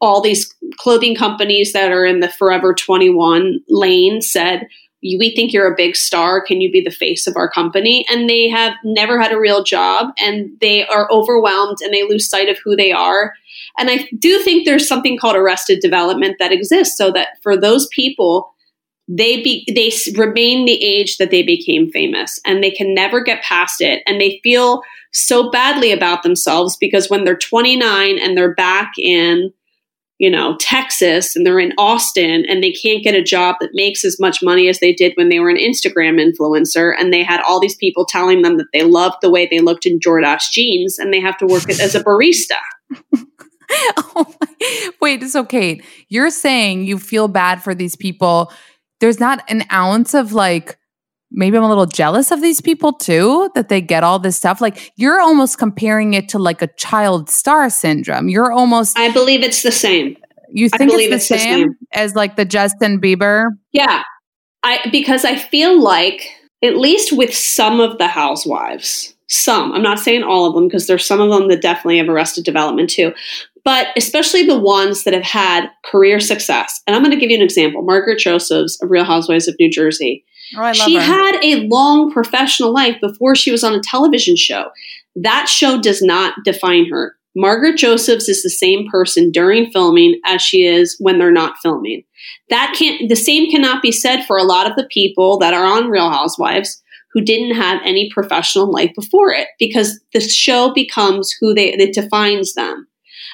all 0.00 0.20
these 0.20 0.54
clothing 0.76 1.14
companies 1.14 1.72
that 1.72 1.92
are 1.92 2.04
in 2.04 2.20
the 2.20 2.28
forever 2.28 2.74
21 2.74 3.60
lane 3.68 4.20
said 4.20 4.68
we 5.02 5.32
think 5.34 5.52
you're 5.52 5.72
a 5.72 5.76
big 5.76 5.94
star. 5.94 6.40
Can 6.40 6.60
you 6.60 6.72
be 6.72 6.80
the 6.80 6.90
face 6.90 7.26
of 7.26 7.36
our 7.36 7.48
company? 7.48 8.04
And 8.10 8.28
they 8.28 8.48
have 8.48 8.74
never 8.84 9.20
had 9.20 9.32
a 9.32 9.38
real 9.38 9.62
job 9.62 10.08
and 10.18 10.50
they 10.60 10.86
are 10.86 11.08
overwhelmed 11.10 11.78
and 11.80 11.92
they 11.92 12.02
lose 12.02 12.28
sight 12.28 12.48
of 12.48 12.58
who 12.64 12.74
they 12.74 12.90
are. 12.90 13.32
And 13.78 13.90
I 13.90 14.08
do 14.18 14.42
think 14.42 14.64
there's 14.64 14.88
something 14.88 15.16
called 15.16 15.36
arrested 15.36 15.78
development 15.80 16.36
that 16.40 16.52
exists 16.52 16.96
so 16.96 17.12
that 17.12 17.28
for 17.42 17.56
those 17.56 17.86
people, 17.88 18.52
they 19.06 19.40
be 19.40 19.66
they 19.74 19.90
remain 20.20 20.66
the 20.66 20.84
age 20.84 21.16
that 21.16 21.30
they 21.30 21.42
became 21.42 21.90
famous 21.90 22.38
and 22.44 22.62
they 22.62 22.70
can 22.70 22.92
never 22.92 23.22
get 23.22 23.42
past 23.42 23.80
it 23.80 24.02
and 24.06 24.20
they 24.20 24.38
feel 24.42 24.82
so 25.14 25.50
badly 25.50 25.92
about 25.92 26.22
themselves 26.22 26.76
because 26.76 27.08
when 27.08 27.24
they're 27.24 27.34
29 27.34 28.18
and 28.18 28.36
they're 28.36 28.54
back 28.54 28.92
in 28.98 29.50
you 30.18 30.28
know, 30.28 30.56
Texas 30.58 31.36
and 31.36 31.46
they're 31.46 31.60
in 31.60 31.72
Austin 31.78 32.44
and 32.48 32.62
they 32.62 32.72
can't 32.72 33.04
get 33.04 33.14
a 33.14 33.22
job 33.22 33.56
that 33.60 33.70
makes 33.72 34.04
as 34.04 34.18
much 34.18 34.42
money 34.42 34.68
as 34.68 34.80
they 34.80 34.92
did 34.92 35.12
when 35.14 35.28
they 35.28 35.38
were 35.38 35.48
an 35.48 35.56
Instagram 35.56 36.20
influencer. 36.20 36.92
And 36.98 37.12
they 37.12 37.22
had 37.22 37.40
all 37.42 37.60
these 37.60 37.76
people 37.76 38.04
telling 38.04 38.42
them 38.42 38.56
that 38.56 38.66
they 38.72 38.82
loved 38.82 39.16
the 39.22 39.30
way 39.30 39.46
they 39.46 39.60
looked 39.60 39.86
in 39.86 40.00
Jordache 40.00 40.50
jeans 40.50 40.98
and 40.98 41.12
they 41.12 41.20
have 41.20 41.38
to 41.38 41.46
work 41.46 41.70
as 41.70 41.94
a 41.94 42.02
barista. 42.02 42.58
oh 43.96 44.34
Wait, 45.00 45.22
so 45.24 45.44
Kate, 45.44 45.84
you're 46.08 46.30
saying 46.30 46.84
you 46.84 46.98
feel 46.98 47.28
bad 47.28 47.62
for 47.62 47.74
these 47.74 47.94
people. 47.94 48.52
There's 49.00 49.20
not 49.20 49.44
an 49.48 49.64
ounce 49.70 50.14
of 50.14 50.32
like, 50.32 50.77
maybe 51.30 51.56
I'm 51.56 51.62
a 51.62 51.68
little 51.68 51.86
jealous 51.86 52.30
of 52.30 52.40
these 52.40 52.60
people 52.60 52.92
too, 52.92 53.50
that 53.54 53.68
they 53.68 53.80
get 53.80 54.04
all 54.04 54.18
this 54.18 54.36
stuff. 54.36 54.60
Like 54.60 54.92
you're 54.96 55.20
almost 55.20 55.58
comparing 55.58 56.14
it 56.14 56.28
to 56.30 56.38
like 56.38 56.62
a 56.62 56.68
child 56.68 57.30
star 57.30 57.70
syndrome. 57.70 58.28
You're 58.28 58.52
almost 58.52 58.98
I 58.98 59.10
believe 59.10 59.42
it's 59.42 59.62
the 59.62 59.72
same. 59.72 60.16
You 60.50 60.68
think 60.68 60.92
it's, 60.92 61.08
the, 61.08 61.14
it's 61.14 61.26
same 61.28 61.38
the 61.38 61.42
same 61.42 61.76
as 61.92 62.14
like 62.14 62.36
the 62.36 62.44
Justin 62.44 63.00
Bieber? 63.00 63.48
Yeah. 63.72 64.02
I 64.62 64.88
because 64.90 65.24
I 65.24 65.36
feel 65.36 65.80
like 65.80 66.28
at 66.62 66.76
least 66.76 67.12
with 67.12 67.34
some 67.34 67.80
of 67.80 67.98
the 67.98 68.08
housewives, 68.08 69.14
some, 69.28 69.72
I'm 69.72 69.82
not 69.82 69.98
saying 69.98 70.22
all 70.22 70.46
of 70.46 70.54
them 70.54 70.66
because 70.66 70.86
there's 70.86 71.04
some 71.04 71.20
of 71.20 71.30
them 71.30 71.48
that 71.48 71.62
definitely 71.62 71.98
have 71.98 72.08
arrested 72.08 72.44
development 72.44 72.90
too, 72.90 73.12
but 73.64 73.88
especially 73.96 74.46
the 74.46 74.58
ones 74.58 75.04
that 75.04 75.14
have 75.14 75.22
had 75.22 75.68
career 75.84 76.18
success. 76.18 76.80
And 76.86 76.96
I'm 76.96 77.02
going 77.02 77.14
to 77.14 77.20
give 77.20 77.30
you 77.30 77.36
an 77.36 77.42
example. 77.42 77.82
Margaret 77.82 78.18
Josephs 78.18 78.82
of 78.82 78.90
Real 78.90 79.04
Housewives 79.04 79.46
of 79.46 79.54
New 79.60 79.70
Jersey 79.70 80.24
Oh, 80.56 80.72
she 80.72 80.94
her. 80.94 81.00
had 81.00 81.38
a 81.42 81.66
long 81.68 82.10
professional 82.10 82.72
life 82.72 82.96
before 83.00 83.34
she 83.34 83.50
was 83.50 83.64
on 83.64 83.74
a 83.74 83.80
television 83.80 84.36
show. 84.36 84.70
That 85.16 85.48
show 85.48 85.80
does 85.80 86.02
not 86.02 86.34
define 86.44 86.86
her. 86.90 87.16
Margaret 87.36 87.76
Josephs 87.76 88.28
is 88.28 88.42
the 88.42 88.50
same 88.50 88.88
person 88.90 89.30
during 89.30 89.70
filming 89.70 90.20
as 90.24 90.42
she 90.42 90.64
is 90.64 90.96
when 90.98 91.18
they're 91.18 91.30
not 91.30 91.58
filming. 91.62 92.02
That 92.50 92.74
can't 92.76 93.08
the 93.08 93.16
same 93.16 93.50
cannot 93.50 93.82
be 93.82 93.92
said 93.92 94.24
for 94.24 94.36
a 94.36 94.44
lot 94.44 94.68
of 94.68 94.76
the 94.76 94.88
people 94.90 95.38
that 95.38 95.54
are 95.54 95.64
on 95.64 95.88
Real 95.88 96.10
Housewives 96.10 96.82
who 97.12 97.20
didn't 97.20 97.54
have 97.54 97.80
any 97.84 98.10
professional 98.12 98.70
life 98.70 98.92
before 98.94 99.32
it 99.32 99.48
because 99.58 100.00
the 100.12 100.20
show 100.20 100.72
becomes 100.72 101.34
who 101.40 101.54
they 101.54 101.72
it 101.72 101.92
defines 101.92 102.54
them. 102.54 102.88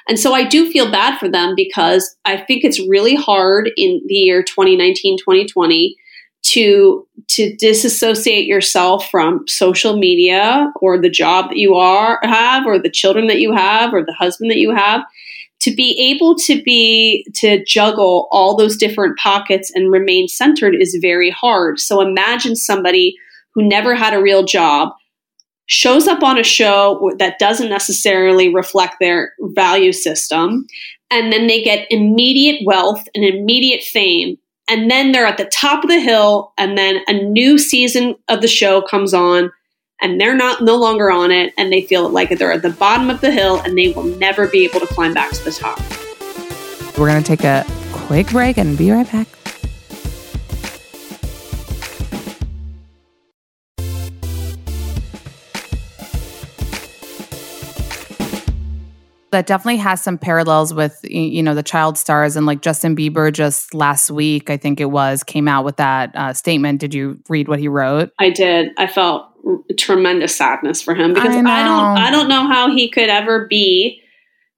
And 0.06 0.18
so 0.18 0.34
I 0.34 0.44
do 0.44 0.70
feel 0.70 0.90
bad 0.90 1.18
for 1.18 1.28
them 1.28 1.54
because 1.56 2.14
I 2.24 2.36
think 2.36 2.62
it's 2.62 2.86
really 2.88 3.14
hard 3.14 3.70
in 3.76 4.02
the 4.06 4.14
year 4.14 4.42
2019 4.42 5.18
2020 5.18 5.96
to 6.44 7.06
to 7.26 7.56
disassociate 7.56 8.46
yourself 8.46 9.10
from 9.10 9.46
social 9.48 9.96
media 9.96 10.70
or 10.80 11.00
the 11.00 11.10
job 11.10 11.48
that 11.48 11.56
you 11.56 11.74
are 11.74 12.18
have 12.22 12.66
or 12.66 12.78
the 12.78 12.90
children 12.90 13.26
that 13.28 13.40
you 13.40 13.52
have 13.52 13.94
or 13.94 14.04
the 14.04 14.12
husband 14.12 14.50
that 14.50 14.58
you 14.58 14.74
have 14.74 15.02
to 15.60 15.74
be 15.74 16.12
able 16.12 16.34
to 16.34 16.62
be 16.62 17.26
to 17.34 17.64
juggle 17.64 18.28
all 18.30 18.54
those 18.54 18.76
different 18.76 19.16
pockets 19.18 19.72
and 19.74 19.90
remain 19.90 20.28
centered 20.28 20.74
is 20.78 20.98
very 21.00 21.30
hard. 21.30 21.80
So 21.80 22.02
imagine 22.02 22.54
somebody 22.54 23.16
who 23.54 23.66
never 23.66 23.94
had 23.94 24.12
a 24.12 24.20
real 24.20 24.44
job 24.44 24.90
shows 25.66 26.06
up 26.06 26.22
on 26.22 26.38
a 26.38 26.44
show 26.44 27.10
that 27.18 27.38
doesn't 27.38 27.70
necessarily 27.70 28.52
reflect 28.52 28.96
their 29.00 29.32
value 29.40 29.92
system 29.92 30.66
and 31.10 31.32
then 31.32 31.46
they 31.46 31.62
get 31.62 31.86
immediate 31.90 32.60
wealth 32.66 33.02
and 33.14 33.24
immediate 33.24 33.82
fame 33.82 34.36
and 34.68 34.90
then 34.90 35.12
they're 35.12 35.26
at 35.26 35.36
the 35.36 35.44
top 35.46 35.84
of 35.84 35.90
the 35.90 36.00
hill 36.00 36.52
and 36.56 36.76
then 36.76 37.00
a 37.06 37.12
new 37.12 37.58
season 37.58 38.16
of 38.28 38.40
the 38.40 38.48
show 38.48 38.80
comes 38.80 39.12
on 39.12 39.52
and 40.00 40.20
they're 40.20 40.36
not 40.36 40.62
no 40.62 40.76
longer 40.76 41.10
on 41.10 41.30
it 41.30 41.52
and 41.56 41.72
they 41.72 41.82
feel 41.82 42.08
like 42.08 42.36
they're 42.38 42.52
at 42.52 42.62
the 42.62 42.70
bottom 42.70 43.10
of 43.10 43.20
the 43.20 43.30
hill 43.30 43.60
and 43.60 43.76
they 43.76 43.92
will 43.92 44.04
never 44.04 44.48
be 44.48 44.64
able 44.64 44.80
to 44.80 44.86
climb 44.86 45.14
back 45.14 45.32
to 45.32 45.44
the 45.44 45.52
top. 45.52 45.78
We're 46.98 47.08
going 47.08 47.22
to 47.22 47.26
take 47.26 47.44
a 47.44 47.64
quick 47.92 48.28
break 48.28 48.56
and 48.56 48.76
be 48.78 48.90
right 48.90 49.10
back. 49.10 49.28
That 59.34 59.48
definitely 59.48 59.78
has 59.78 60.00
some 60.00 60.16
parallels 60.16 60.72
with 60.72 61.00
you 61.02 61.42
know 61.42 61.54
the 61.54 61.62
child 61.62 61.98
stars 61.98 62.36
and 62.36 62.46
like 62.46 62.62
Justin 62.62 62.94
Bieber 62.94 63.32
just 63.32 63.74
last 63.74 64.08
week 64.10 64.48
I 64.48 64.56
think 64.56 64.80
it 64.80 64.92
was 64.92 65.24
came 65.24 65.48
out 65.48 65.64
with 65.64 65.76
that 65.76 66.14
uh, 66.14 66.32
statement. 66.32 66.80
Did 66.80 66.94
you 66.94 67.18
read 67.28 67.48
what 67.48 67.58
he 67.58 67.66
wrote? 67.66 68.12
I 68.18 68.30
did. 68.30 68.70
I 68.78 68.86
felt 68.86 69.26
tremendous 69.76 70.36
sadness 70.36 70.80
for 70.80 70.94
him 70.94 71.14
because 71.14 71.34
I, 71.34 71.40
I 71.40 71.64
don't 71.64 71.98
I 71.98 72.10
don't 72.12 72.28
know 72.28 72.46
how 72.46 72.72
he 72.72 72.88
could 72.88 73.10
ever 73.10 73.46
be 73.46 74.00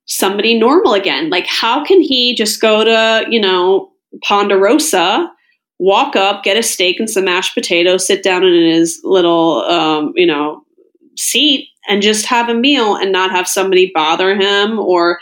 somebody 0.04 0.58
normal 0.58 0.92
again. 0.92 1.30
Like 1.30 1.46
how 1.46 1.82
can 1.82 2.02
he 2.02 2.34
just 2.34 2.60
go 2.60 2.84
to 2.84 3.24
you 3.30 3.40
know 3.40 3.92
Ponderosa? 4.22 5.32
Walk 5.78 6.16
up, 6.16 6.42
get 6.42 6.56
a 6.56 6.62
steak 6.62 6.98
and 7.00 7.08
some 7.08 7.26
mashed 7.26 7.54
potatoes, 7.54 8.06
sit 8.06 8.22
down 8.22 8.44
in 8.44 8.70
his 8.70 8.98
little, 9.04 9.60
um, 9.64 10.12
you 10.16 10.26
know, 10.26 10.64
seat 11.18 11.68
and 11.88 12.03
just 12.03 12.27
have 12.27 12.49
a 12.49 12.55
meal 12.55 12.96
and 12.96 13.12
not 13.12 13.31
have 13.31 13.49
somebody 13.49 13.90
bother 13.94 14.35
him 14.35 14.79
or 14.79 15.18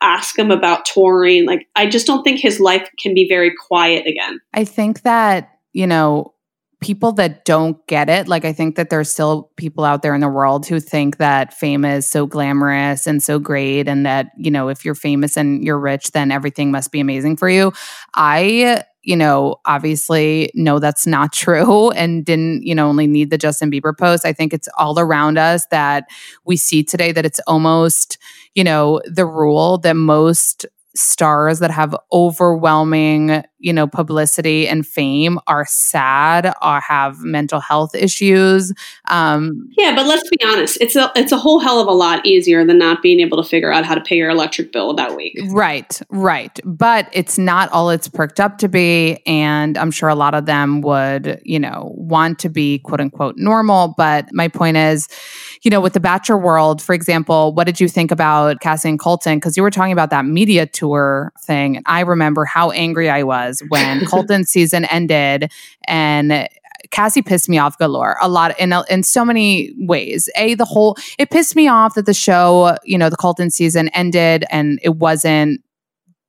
ask 0.00 0.38
him 0.38 0.50
about 0.50 0.84
touring. 0.84 1.46
Like, 1.46 1.66
I 1.74 1.86
just 1.86 2.06
don't 2.06 2.22
think 2.22 2.40
his 2.40 2.60
life 2.60 2.88
can 3.00 3.14
be 3.14 3.28
very 3.28 3.52
quiet 3.66 4.06
again. 4.06 4.40
I 4.54 4.64
think 4.64 5.02
that, 5.02 5.50
you 5.72 5.86
know, 5.86 6.34
people 6.80 7.10
that 7.10 7.44
don't 7.44 7.84
get 7.88 8.08
it, 8.08 8.28
like, 8.28 8.44
I 8.44 8.52
think 8.52 8.76
that 8.76 8.90
there's 8.90 9.10
still 9.10 9.50
people 9.56 9.84
out 9.84 10.02
there 10.02 10.14
in 10.14 10.20
the 10.20 10.28
world 10.28 10.64
who 10.64 10.78
think 10.78 11.16
that 11.16 11.52
fame 11.52 11.84
is 11.84 12.08
so 12.08 12.24
glamorous 12.24 13.08
and 13.08 13.20
so 13.20 13.40
great, 13.40 13.88
and 13.88 14.06
that, 14.06 14.28
you 14.36 14.52
know, 14.52 14.68
if 14.68 14.84
you're 14.84 14.94
famous 14.94 15.36
and 15.36 15.64
you're 15.64 15.80
rich, 15.80 16.12
then 16.12 16.30
everything 16.30 16.70
must 16.70 16.92
be 16.92 17.00
amazing 17.00 17.36
for 17.36 17.50
you. 17.50 17.72
I 18.14 18.84
you 19.08 19.16
know, 19.16 19.56
obviously 19.64 20.50
know 20.54 20.78
that's 20.78 21.06
not 21.06 21.32
true 21.32 21.90
and 21.92 22.26
didn't, 22.26 22.66
you 22.66 22.74
know, 22.74 22.86
only 22.86 23.06
need 23.06 23.30
the 23.30 23.38
Justin 23.38 23.70
Bieber 23.70 23.96
post. 23.96 24.26
I 24.26 24.34
think 24.34 24.52
it's 24.52 24.68
all 24.76 25.00
around 25.00 25.38
us 25.38 25.64
that 25.70 26.04
we 26.44 26.58
see 26.58 26.84
today 26.84 27.10
that 27.12 27.24
it's 27.24 27.40
almost, 27.46 28.18
you 28.54 28.62
know, 28.62 29.00
the 29.06 29.24
rule 29.24 29.78
that 29.78 29.94
most 29.94 30.66
stars 30.94 31.60
that 31.60 31.70
have 31.70 31.96
overwhelming 32.12 33.42
you 33.58 33.72
know 33.72 33.86
publicity 33.86 34.68
and 34.68 34.86
fame 34.86 35.38
are 35.46 35.64
sad 35.66 36.54
or 36.62 36.80
have 36.80 37.20
mental 37.20 37.60
health 37.60 37.94
issues 37.94 38.72
um 39.08 39.68
yeah 39.76 39.94
but 39.94 40.06
let's 40.06 40.28
be 40.30 40.38
honest 40.44 40.78
it's 40.80 40.96
a 40.96 41.10
it's 41.16 41.32
a 41.32 41.36
whole 41.36 41.58
hell 41.58 41.80
of 41.80 41.88
a 41.88 41.92
lot 41.92 42.24
easier 42.24 42.64
than 42.64 42.78
not 42.78 43.02
being 43.02 43.20
able 43.20 43.42
to 43.42 43.48
figure 43.48 43.72
out 43.72 43.84
how 43.84 43.94
to 43.94 44.00
pay 44.00 44.16
your 44.16 44.30
electric 44.30 44.72
bill 44.72 44.94
that 44.94 45.16
week. 45.16 45.38
Right 45.48 46.00
right 46.10 46.58
but 46.64 47.08
it's 47.12 47.38
not 47.38 47.70
all 47.72 47.90
it's 47.90 48.08
perked 48.08 48.40
up 48.40 48.58
to 48.58 48.68
be 48.68 49.20
and 49.26 49.76
i'm 49.76 49.90
sure 49.90 50.08
a 50.08 50.14
lot 50.14 50.34
of 50.34 50.46
them 50.46 50.80
would 50.80 51.40
you 51.44 51.58
know 51.58 51.92
want 51.96 52.38
to 52.38 52.48
be 52.48 52.78
quote 52.80 53.00
unquote 53.00 53.36
normal 53.36 53.94
but 53.96 54.28
my 54.32 54.48
point 54.48 54.76
is 54.76 55.08
you 55.62 55.70
know 55.70 55.80
with 55.80 55.92
the 55.92 56.00
bachelor 56.00 56.38
world 56.38 56.80
for 56.80 56.94
example 56.94 57.52
what 57.54 57.64
did 57.64 57.80
you 57.80 57.88
think 57.88 58.10
about 58.10 58.60
cassie 58.60 58.88
and 58.88 58.98
colton? 58.98 59.36
Because 59.38 59.56
you 59.56 59.62
were 59.62 59.70
talking 59.70 59.92
about 59.92 60.10
that 60.10 60.24
media 60.24 60.66
tour 60.66 61.32
thing 61.40 61.76
and 61.76 61.84
i 61.88 62.00
remember 62.00 62.44
how 62.44 62.70
angry 62.70 63.10
i 63.10 63.22
was 63.22 63.47
was 63.48 63.62
when 63.68 64.04
Colton's 64.06 64.50
season 64.50 64.84
ended 64.86 65.50
and 65.86 66.48
Cassie 66.90 67.22
pissed 67.22 67.48
me 67.48 67.58
off 67.58 67.76
galore 67.78 68.16
a 68.22 68.28
lot 68.28 68.58
in 68.58 68.72
in 68.88 69.02
so 69.02 69.24
many 69.24 69.72
ways. 69.78 70.28
A 70.36 70.54
the 70.54 70.64
whole 70.64 70.96
it 71.18 71.30
pissed 71.30 71.56
me 71.56 71.68
off 71.68 71.94
that 71.94 72.06
the 72.06 72.14
show, 72.14 72.76
you 72.84 72.96
know, 72.96 73.10
the 73.10 73.16
Colton 73.16 73.50
season 73.50 73.88
ended 73.88 74.44
and 74.50 74.78
it 74.82 74.96
wasn't 74.96 75.60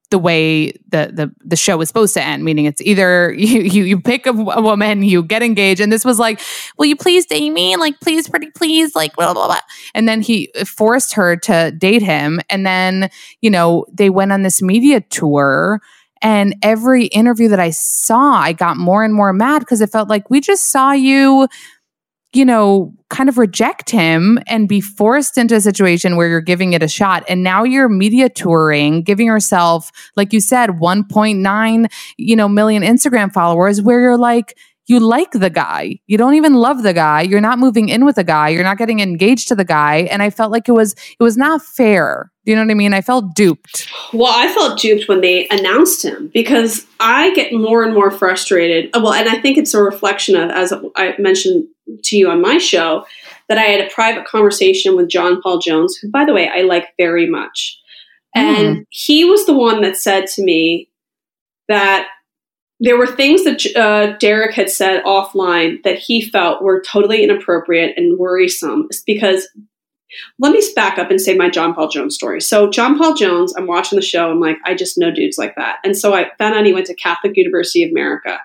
the 0.10 0.18
way 0.18 0.72
the 0.90 1.12
the 1.14 1.32
the 1.46 1.56
show 1.56 1.78
was 1.78 1.88
supposed 1.88 2.16
to 2.16 2.24
end 2.24 2.44
meaning 2.44 2.66
it's 2.66 2.82
either 2.82 3.32
you 3.38 3.62
you, 3.62 3.84
you 3.84 4.02
pick 4.02 4.26
a, 4.26 4.32
a, 4.32 4.62
woman 4.62 5.04
you 5.04 5.22
get 5.22 5.44
engaged 5.44 5.80
and 5.80 5.92
this 5.92 6.04
was 6.04 6.18
like 6.18 6.42
will 6.78 6.88
you 6.88 6.96
please 6.96 7.28
date 7.28 7.52
me 7.52 7.76
like 7.78 8.00
please 8.00 8.28
pretty 8.28 8.50
please 8.52 8.96
like 8.96 9.16
blah 9.16 9.34
blah 9.34 9.46
blah 9.46 9.60
and 9.94 10.10
then 10.10 10.22
he 10.22 10.52
forced 10.66 11.14
her 11.14 11.36
to 11.36 11.72
date 11.78 12.02
him 12.02 12.40
and 12.50 12.66
then 12.66 13.10
you 13.42 13.52
know 13.52 13.86
they 13.92 14.10
went 14.10 14.32
on 14.32 14.42
this 14.42 14.62
media 14.64 15.00
tour 15.00 15.80
and 16.22 16.56
every 16.62 17.06
interview 17.06 17.48
that 17.50 17.60
I 17.60 17.70
saw 17.70 18.34
I 18.34 18.54
got 18.54 18.78
more 18.78 19.04
and 19.04 19.14
more 19.14 19.34
mad 19.34 19.60
because 19.60 19.82
it 19.82 19.92
felt 19.92 20.10
like 20.10 20.30
we 20.30 20.42
just 20.42 20.72
saw 20.72 20.92
you 20.92 21.48
you 22.34 22.46
know, 22.46 22.94
kind 23.10 23.28
of 23.28 23.40
reject 23.40 23.90
him 23.90 24.38
and 24.46 24.70
be 24.70 24.80
forced 24.80 25.38
into 25.38 25.56
a 25.56 25.62
situation 25.62 26.16
where 26.16 26.28
you're 26.28 26.42
giving 26.42 26.74
it 26.74 26.84
a 26.84 26.88
shot. 26.88 27.24
And 27.28 27.44
now 27.44 27.64
you're 27.64 27.90
media 27.90 28.30
touring, 28.30 29.02
giving 29.02 29.26
yourself, 29.26 29.92
like 30.16 30.32
you 30.32 30.40
said, 30.40 30.70
1.9, 30.72 31.92
you 32.18 32.36
know, 32.36 32.48
million 32.48 32.84
Instagram 32.84 33.34
followers 33.34 33.82
where 33.82 34.00
you're 34.00 34.18
like, 34.18 34.56
you 34.90 35.00
like 35.00 35.32
the 35.32 35.50
guy. 35.50 36.00
You 36.08 36.18
don't 36.18 36.34
even 36.34 36.56
love 36.56 36.84
the 36.84 36.94
guy. 36.94 37.22
You're 37.22 37.42
not 37.42 37.60
moving 37.60 37.90
in 37.90 38.06
with 38.06 38.16
the 38.16 38.24
guy. 38.24 38.50
You're 38.50 38.64
not 38.64 38.78
getting 38.78 39.00
engaged 39.00 39.48
to 39.50 39.56
the 39.56 39.64
guy. 39.64 40.08
And 40.12 40.24
I 40.24 40.30
felt 40.30 40.52
like 40.52 40.68
it 40.68 40.72
was 40.72 40.94
it 40.94 41.24
was 41.24 41.38
not 41.38 41.62
fair. 41.62 42.32
Do 42.46 42.52
you 42.52 42.56
know 42.56 42.64
what 42.64 42.72
I 42.72 42.76
mean? 42.76 42.94
I 42.94 43.02
felt 43.02 43.36
duped. 43.36 43.88
Well, 44.14 44.34
I 44.34 44.52
felt 44.52 44.80
duped 44.80 45.08
when 45.08 45.22
they 45.22 45.48
announced 45.50 46.04
him 46.04 46.32
because 46.34 46.88
I 47.00 47.32
get 47.36 47.54
more 47.54 47.84
and 47.84 47.94
more 47.94 48.10
frustrated. 48.10 48.90
Well, 48.96 49.14
and 49.14 49.30
I 49.30 49.40
think 49.40 49.58
it's 49.58 49.76
a 49.76 49.84
reflection 49.84 50.36
of, 50.36 50.50
as 50.50 50.74
I 50.96 51.14
mentioned 51.20 51.68
to 52.06 52.18
you 52.18 52.30
on 52.30 52.42
my 52.42 52.58
show, 52.58 53.06
that 53.50 53.60
I 53.60 53.64
had 53.64 53.82
a 53.82 53.90
private 53.94 54.26
conversation 54.26 54.96
with 54.96 55.10
John 55.10 55.42
Paul 55.42 55.60
Jones, 55.60 55.98
who, 55.98 56.10
by 56.10 56.26
the 56.26 56.34
way, 56.34 56.50
I 56.50 56.62
like 56.62 56.88
very 56.98 57.30
much. 57.30 57.80
And 58.36 58.78
mm. 58.78 58.86
he 58.90 59.26
was 59.26 59.46
the 59.46 59.56
one 59.56 59.82
that 59.82 59.98
said 59.98 60.28
to 60.28 60.44
me 60.44 60.90
that 61.68 62.08
there 62.80 62.98
were 62.98 63.08
things 63.08 63.44
that 63.44 63.66
uh, 63.76 64.18
Derek 64.18 64.56
had 64.56 64.70
said 64.70 65.04
offline 65.04 65.84
that 65.84 66.00
he 66.00 66.22
felt 66.22 66.62
were 66.62 66.82
totally 66.82 67.24
inappropriate 67.24 67.98
and 67.98 68.18
worrisome 68.18 68.88
because 69.06 69.48
let 70.40 70.54
me 70.54 70.64
back 70.76 70.98
up 70.98 71.12
and 71.12 71.22
say 71.22 71.36
my 71.36 71.50
John 71.50 71.74
Paul 71.74 71.90
Jones 71.90 72.16
story. 72.16 72.42
So 72.42 72.70
John 72.70 72.98
Paul 72.98 73.16
Jones, 73.16 73.54
I'm 73.56 73.68
watching 73.68 73.96
the 73.96 74.02
show. 74.02 74.32
I'm 74.32 74.40
like, 74.40 74.58
I 74.66 74.74
just 74.74 74.98
know 74.98 75.12
dudes 75.12 75.38
like 75.38 75.56
that. 75.56 75.78
And 75.84 75.96
so 75.96 76.14
I 76.14 76.32
found 76.38 76.56
out 76.56 76.66
he 76.66 76.74
went 76.74 76.88
to 76.88 76.96
Catholic 76.96 77.34
University 77.36 77.84
of 77.84 77.92
America. 77.92 78.40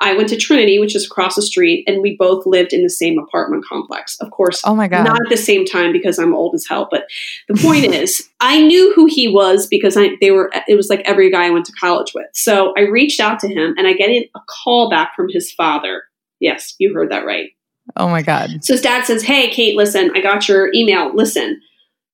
I 0.00 0.14
went 0.14 0.28
to 0.28 0.36
Trinity, 0.36 0.78
which 0.78 0.94
is 0.94 1.06
across 1.06 1.36
the 1.36 1.42
street, 1.42 1.84
and 1.86 2.02
we 2.02 2.16
both 2.16 2.44
lived 2.44 2.72
in 2.72 2.82
the 2.82 2.90
same 2.90 3.18
apartment 3.18 3.64
complex. 3.66 4.16
Of 4.20 4.30
course, 4.30 4.60
oh 4.64 4.74
my 4.74 4.88
god, 4.88 5.04
not 5.04 5.20
at 5.20 5.30
the 5.30 5.36
same 5.36 5.64
time 5.64 5.92
because 5.92 6.18
I'm 6.18 6.34
old 6.34 6.54
as 6.54 6.66
hell. 6.68 6.88
But 6.90 7.04
the 7.48 7.54
point 7.54 7.84
is, 7.94 8.28
I 8.40 8.60
knew 8.60 8.92
who 8.94 9.06
he 9.06 9.28
was 9.28 9.66
because 9.66 9.96
I 9.96 10.10
they 10.20 10.30
were. 10.30 10.52
It 10.68 10.74
was 10.74 10.90
like 10.90 11.00
every 11.04 11.30
guy 11.30 11.46
I 11.46 11.50
went 11.50 11.64
to 11.66 11.72
college 11.72 12.12
with. 12.14 12.26
So 12.34 12.74
I 12.76 12.82
reached 12.82 13.20
out 13.20 13.40
to 13.40 13.48
him, 13.48 13.74
and 13.78 13.86
I 13.86 13.94
get 13.94 14.10
a 14.10 14.40
call 14.64 14.90
back 14.90 15.12
from 15.16 15.28
his 15.30 15.50
father. 15.52 16.02
Yes, 16.40 16.74
you 16.78 16.92
heard 16.92 17.10
that 17.10 17.24
right. 17.24 17.50
Oh 17.96 18.08
my 18.08 18.20
god. 18.20 18.62
So 18.62 18.74
his 18.74 18.82
dad 18.82 19.06
says, 19.06 19.22
"Hey, 19.22 19.48
Kate, 19.48 19.76
listen, 19.76 20.10
I 20.14 20.20
got 20.20 20.48
your 20.48 20.72
email. 20.74 21.14
Listen." 21.14 21.60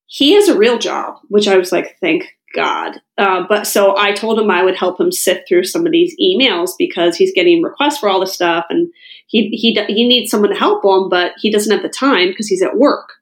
He 0.06 0.34
has 0.34 0.46
a 0.46 0.58
real 0.58 0.76
job, 0.76 1.14
which 1.28 1.48
I 1.48 1.56
was 1.56 1.72
like, 1.72 1.96
thank 2.02 2.24
God. 2.54 3.00
Uh, 3.18 3.44
but 3.48 3.66
so 3.66 3.96
I 3.96 4.12
told 4.12 4.38
him 4.38 4.50
I 4.50 4.62
would 4.62 4.76
help 4.76 5.00
him 5.00 5.12
sift 5.12 5.48
through 5.48 5.64
some 5.64 5.86
of 5.86 5.92
these 5.92 6.16
emails 6.20 6.70
because 6.78 7.16
he's 7.16 7.32
getting 7.34 7.62
requests 7.62 7.98
for 7.98 8.08
all 8.08 8.20
this 8.20 8.34
stuff, 8.34 8.66
and 8.70 8.92
he 9.26 9.48
he 9.48 9.74
he 9.88 10.06
needs 10.06 10.30
someone 10.30 10.50
to 10.50 10.56
help 10.56 10.84
him, 10.84 11.08
but 11.08 11.32
he 11.38 11.50
doesn't 11.50 11.72
have 11.72 11.82
the 11.82 11.88
time 11.88 12.28
because 12.28 12.48
he's 12.48 12.62
at 12.62 12.76
work. 12.76 13.12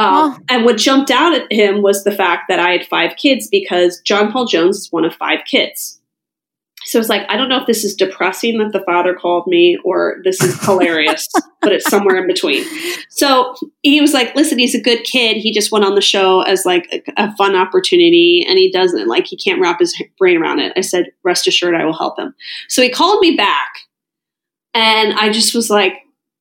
Oh. 0.00 0.38
And 0.48 0.64
what 0.64 0.76
jumped 0.76 1.10
out 1.10 1.34
at 1.34 1.52
him 1.52 1.82
was 1.82 2.04
the 2.04 2.12
fact 2.12 2.44
that 2.48 2.60
I 2.60 2.70
had 2.70 2.86
five 2.86 3.16
kids 3.16 3.48
because 3.48 4.00
John 4.02 4.30
Paul 4.30 4.46
Jones 4.46 4.76
is 4.76 4.92
one 4.92 5.04
of 5.04 5.12
five 5.14 5.40
kids. 5.44 5.97
So 6.88 6.98
it's 6.98 7.10
like, 7.10 7.26
I 7.28 7.36
don't 7.36 7.50
know 7.50 7.60
if 7.60 7.66
this 7.66 7.84
is 7.84 7.94
depressing 7.94 8.56
that 8.58 8.72
the 8.72 8.80
father 8.80 9.12
called 9.12 9.46
me 9.46 9.78
or 9.84 10.22
this 10.24 10.42
is 10.42 10.58
hilarious, 10.64 11.28
but 11.60 11.70
it's 11.70 11.88
somewhere 11.90 12.16
in 12.16 12.26
between. 12.26 12.64
So 13.10 13.54
he 13.82 14.00
was 14.00 14.14
like, 14.14 14.34
listen, 14.34 14.58
he's 14.58 14.74
a 14.74 14.80
good 14.80 15.04
kid. 15.04 15.36
He 15.36 15.52
just 15.52 15.70
went 15.70 15.84
on 15.84 15.96
the 15.96 16.00
show 16.00 16.40
as 16.40 16.64
like 16.64 16.88
a, 16.90 17.24
a 17.24 17.36
fun 17.36 17.54
opportunity 17.54 18.42
and 18.48 18.56
he 18.56 18.72
doesn't 18.72 19.06
like, 19.06 19.26
he 19.26 19.36
can't 19.36 19.60
wrap 19.60 19.80
his 19.80 20.02
brain 20.16 20.40
around 20.40 20.60
it. 20.60 20.72
I 20.78 20.80
said, 20.80 21.12
rest 21.24 21.46
assured, 21.46 21.74
I 21.74 21.84
will 21.84 21.92
help 21.92 22.18
him. 22.18 22.34
So 22.70 22.80
he 22.80 22.88
called 22.88 23.20
me 23.20 23.36
back 23.36 23.68
and 24.72 25.12
I 25.12 25.30
just 25.30 25.54
was 25.54 25.68
like, 25.68 25.92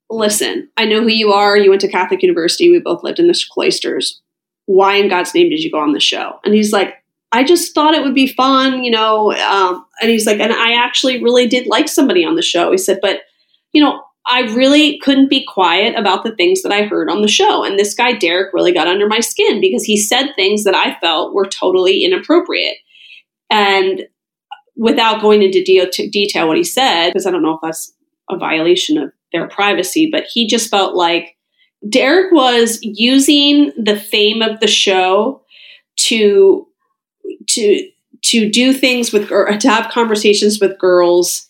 listen, 0.10 0.70
I 0.78 0.86
know 0.86 1.02
who 1.02 1.10
you 1.10 1.34
are. 1.34 1.58
You 1.58 1.72
went 1.72 1.82
to 1.82 1.90
Catholic 1.90 2.22
University. 2.22 2.72
We 2.72 2.80
both 2.80 3.04
lived 3.04 3.20
in 3.20 3.28
the 3.28 3.44
cloisters. 3.52 4.22
Why 4.66 4.96
in 4.96 5.10
God's 5.10 5.34
name 5.34 5.50
did 5.50 5.62
you 5.62 5.70
go 5.70 5.80
on 5.80 5.92
the 5.92 6.00
show? 6.00 6.40
And 6.46 6.54
he's 6.54 6.72
like, 6.72 6.94
I 7.32 7.44
just 7.44 7.76
thought 7.76 7.94
it 7.94 8.04
would 8.04 8.16
be 8.16 8.28
fun, 8.28 8.84
you 8.84 8.92
know. 8.92 9.34
Um, 9.34 9.86
and 10.02 10.10
he's 10.10 10.26
like, 10.26 10.40
and 10.40 10.54
I 10.54 10.74
actually 10.74 11.22
really 11.22 11.48
did 11.48 11.68
like 11.68 11.90
somebody 11.90 12.24
on 12.24 12.36
the 12.36 12.42
show. 12.42 12.72
He 12.72 12.78
said, 12.78 13.00
but, 13.02 13.22
you 13.74 13.84
know, 13.84 14.02
I 14.26 14.42
really 14.54 15.00
couldn't 15.00 15.30
be 15.30 15.46
quiet 15.46 15.96
about 15.96 16.24
the 16.24 16.36
things 16.36 16.62
that 16.62 16.72
I 16.72 16.84
heard 16.84 17.10
on 17.10 17.22
the 17.22 17.28
show. 17.28 17.64
And 17.64 17.80
this 17.80 17.94
guy, 17.94 18.14
Derek, 18.14 18.54
really 18.54 18.74
got 18.74 18.88
under 18.88 19.08
my 19.08 19.20
skin 19.20 19.62
because 19.62 19.84
he 19.84 19.98
said 19.98 20.34
things 20.36 20.64
that 20.66 20.76
I 20.76 21.00
felt 21.00 21.34
were 21.34 21.48
totally 21.48 22.04
inappropriate. 22.04 22.78
And 23.50 24.04
without 24.76 25.22
going 25.22 25.44
into 25.44 25.64
de- 25.64 26.10
detail 26.10 26.48
what 26.48 26.58
he 26.58 26.64
said, 26.64 27.10
because 27.10 27.26
I 27.26 27.32
don't 27.32 27.42
know 27.42 27.54
if 27.56 27.62
that's 27.62 27.94
a 28.30 28.38
violation 28.38 28.98
of 28.98 29.12
their 29.32 29.48
privacy, 29.48 30.10
but 30.12 30.26
he 30.32 30.48
just 30.48 30.70
felt 30.70 30.96
like 30.96 31.38
Derek 31.88 32.32
was 32.32 32.80
using 32.82 33.72
the 33.82 33.98
fame 33.98 34.42
of 34.42 34.60
the 34.60 34.68
show 34.68 35.42
to 35.98 36.68
to 37.48 37.90
to 38.24 38.50
do 38.50 38.74
things 38.74 39.12
with 39.12 39.32
or 39.32 39.58
to 39.58 39.70
have 39.70 39.92
conversations 39.92 40.60
with 40.60 40.80
girls 40.80 41.48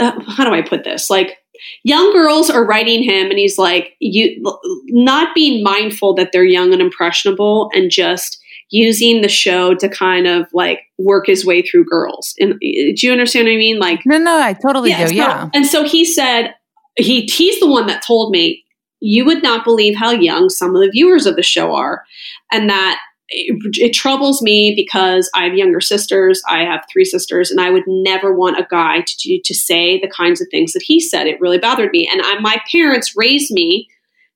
uh, 0.00 0.18
how 0.26 0.44
do 0.44 0.54
i 0.54 0.62
put 0.62 0.84
this? 0.84 1.10
Like 1.10 1.38
young 1.82 2.12
girls 2.12 2.50
are 2.50 2.64
writing 2.64 3.02
him 3.02 3.30
and 3.30 3.38
he's 3.38 3.58
like 3.58 3.96
you 4.00 4.42
not 4.86 5.34
being 5.34 5.62
mindful 5.62 6.14
that 6.14 6.30
they're 6.32 6.44
young 6.44 6.72
and 6.72 6.82
impressionable 6.82 7.70
and 7.74 7.90
just 7.90 8.40
using 8.70 9.20
the 9.20 9.28
show 9.28 9.74
to 9.74 9.88
kind 9.88 10.26
of 10.26 10.46
like 10.52 10.80
work 10.98 11.26
his 11.26 11.44
way 11.44 11.62
through 11.62 11.84
girls. 11.84 12.34
And 12.40 12.58
do 12.58 12.94
you 13.06 13.12
understand 13.12 13.46
what 13.46 13.52
i 13.52 13.56
mean? 13.56 13.78
Like 13.78 14.04
no 14.04 14.18
no 14.18 14.38
i 14.38 14.52
totally 14.52 14.90
yeah, 14.90 15.06
do 15.06 15.14
yeah. 15.14 15.50
and 15.54 15.66
so 15.66 15.84
he 15.84 16.04
said 16.04 16.54
he 16.96 17.22
he's 17.22 17.60
the 17.60 17.70
one 17.70 17.86
that 17.86 18.02
told 18.02 18.32
me 18.32 18.64
you 19.00 19.24
would 19.24 19.42
not 19.42 19.64
believe 19.64 19.96
how 19.96 20.10
young 20.10 20.48
some 20.48 20.74
of 20.74 20.80
the 20.80 20.90
viewers 20.90 21.26
of 21.26 21.36
the 21.36 21.42
show 21.42 21.74
are 21.74 22.04
and 22.50 22.70
that 22.70 23.00
it, 23.28 23.76
it, 23.78 23.94
troubles 23.94 24.42
me 24.42 24.74
because 24.76 25.30
I 25.34 25.44
have 25.44 25.54
younger 25.54 25.80
sisters. 25.80 26.42
I 26.48 26.60
have 26.64 26.84
three 26.92 27.04
sisters, 27.04 27.50
and 27.50 27.60
I 27.60 27.70
would 27.70 27.84
never 27.86 28.34
want 28.34 28.58
a 28.58 28.66
guy 28.70 29.00
to 29.00 29.16
do, 29.16 29.40
to 29.44 29.54
say 29.54 29.98
the 29.98 30.08
kinds 30.08 30.40
of 30.40 30.48
things 30.50 30.72
that 30.72 30.82
he 30.82 31.00
said. 31.00 31.26
It 31.26 31.40
really 31.40 31.58
bothered 31.58 31.90
me, 31.92 32.08
and 32.10 32.20
I, 32.22 32.38
my 32.40 32.60
parents 32.70 33.14
raised 33.16 33.52
me 33.52 33.88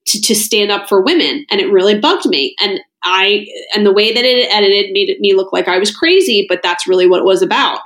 to, 0.07 0.21
to 0.21 0.35
stand 0.35 0.71
up 0.71 0.89
for 0.89 1.01
women, 1.01 1.45
and 1.51 1.61
it 1.61 1.71
really 1.71 1.99
bugged 1.99 2.25
me. 2.25 2.55
And 2.59 2.79
I 3.03 3.47
and 3.75 3.85
the 3.85 3.93
way 3.93 4.13
that 4.13 4.25
it 4.25 4.51
edited 4.51 4.91
made 4.91 5.15
me 5.19 5.33
look 5.33 5.53
like 5.53 5.67
I 5.67 5.77
was 5.77 5.95
crazy, 5.95 6.45
but 6.49 6.61
that's 6.63 6.87
really 6.87 7.07
what 7.07 7.19
it 7.19 7.25
was 7.25 7.41
about. 7.41 7.79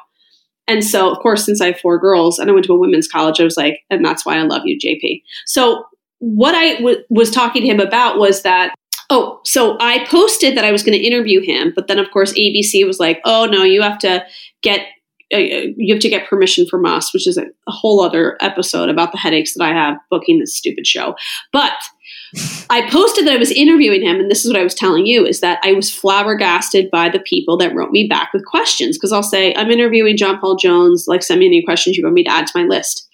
And 0.68 0.84
so, 0.84 1.12
of 1.12 1.20
course, 1.20 1.46
since 1.46 1.60
I 1.60 1.68
have 1.68 1.80
four 1.80 2.00
girls 2.00 2.40
and 2.40 2.50
I 2.50 2.54
went 2.54 2.66
to 2.66 2.74
a 2.74 2.80
women's 2.80 3.08
college, 3.08 3.40
I 3.40 3.44
was 3.44 3.58
like, 3.58 3.82
and 3.90 4.04
that's 4.06 4.26
why 4.26 4.38
I 4.38 4.44
love 4.44 4.62
you, 4.66 4.80
JP. 4.80 5.22
So, 5.46 5.86
what 6.20 6.56
I 6.56 6.76
w- 6.76 7.04
was 7.10 7.30
talking 7.30 7.64
to 7.64 7.68
him 7.68 7.82
about 7.82 8.18
was 8.18 8.44
that 8.44 8.74
Oh, 9.16 9.42
so 9.46 9.78
I 9.80 10.08
posted 10.08 10.58
that 10.58 10.66
I 10.66 10.72
was 10.72 10.82
going 10.82 10.98
to 10.98 11.06
interview 11.06 11.40
him, 11.40 11.72
but 11.76 11.86
then 11.86 12.00
of 12.00 12.10
course 12.10 12.34
ABC 12.34 12.84
was 12.84 13.00
like, 13.00 13.22
"Oh 13.26 13.46
no, 13.46 13.62
you 13.62 13.84
have 13.84 14.00
to 14.00 14.26
get 14.64 14.88
uh, 15.32 15.38
you 15.38 15.94
have 15.94 16.02
to 16.02 16.10
get 16.10 16.28
permission 16.28 16.66
from 16.66 16.84
us," 16.88 17.14
which 17.14 17.28
is 17.28 17.38
a, 17.38 17.44
a 17.44 17.72
whole 17.72 18.02
other 18.02 18.38
episode 18.42 18.90
about 18.90 19.12
the 19.12 19.20
headaches 19.20 19.54
that 19.54 19.64
I 19.64 19.70
have 19.70 19.98
booking 20.10 20.40
this 20.40 20.56
stupid 20.56 20.88
show. 20.88 21.14
But 21.52 21.74
I 22.72 22.90
posted 22.90 23.28
that 23.28 23.36
I 23.36 23.38
was 23.38 23.52
interviewing 23.52 24.02
him, 24.02 24.20
and 24.20 24.32
this 24.32 24.44
is 24.44 24.52
what 24.52 24.60
I 24.60 24.64
was 24.64 24.74
telling 24.74 25.06
you: 25.06 25.28
is 25.28 25.42
that 25.42 25.60
I 25.64 25.74
was 25.74 25.94
flabbergasted 25.94 26.90
by 26.90 27.10
the 27.10 27.20
people 27.20 27.56
that 27.58 27.76
wrote 27.76 27.92
me 27.92 28.08
back 28.08 28.34
with 28.34 28.48
questions 28.48 28.98
because 28.98 29.12
I'll 29.12 29.22
say, 29.22 29.54
"I'm 29.54 29.70
interviewing 29.70 30.18
John 30.18 30.40
Paul 30.40 30.56
Jones. 30.56 31.06
Like, 31.08 31.22
send 31.22 31.40
me 31.40 31.46
any 31.46 31.62
questions 31.62 31.98
you 31.98 32.04
want 32.04 32.16
me 32.16 32.24
to 32.24 32.32
add 32.32 32.48
to 32.48 32.58
my 32.60 32.66
list." 32.66 33.08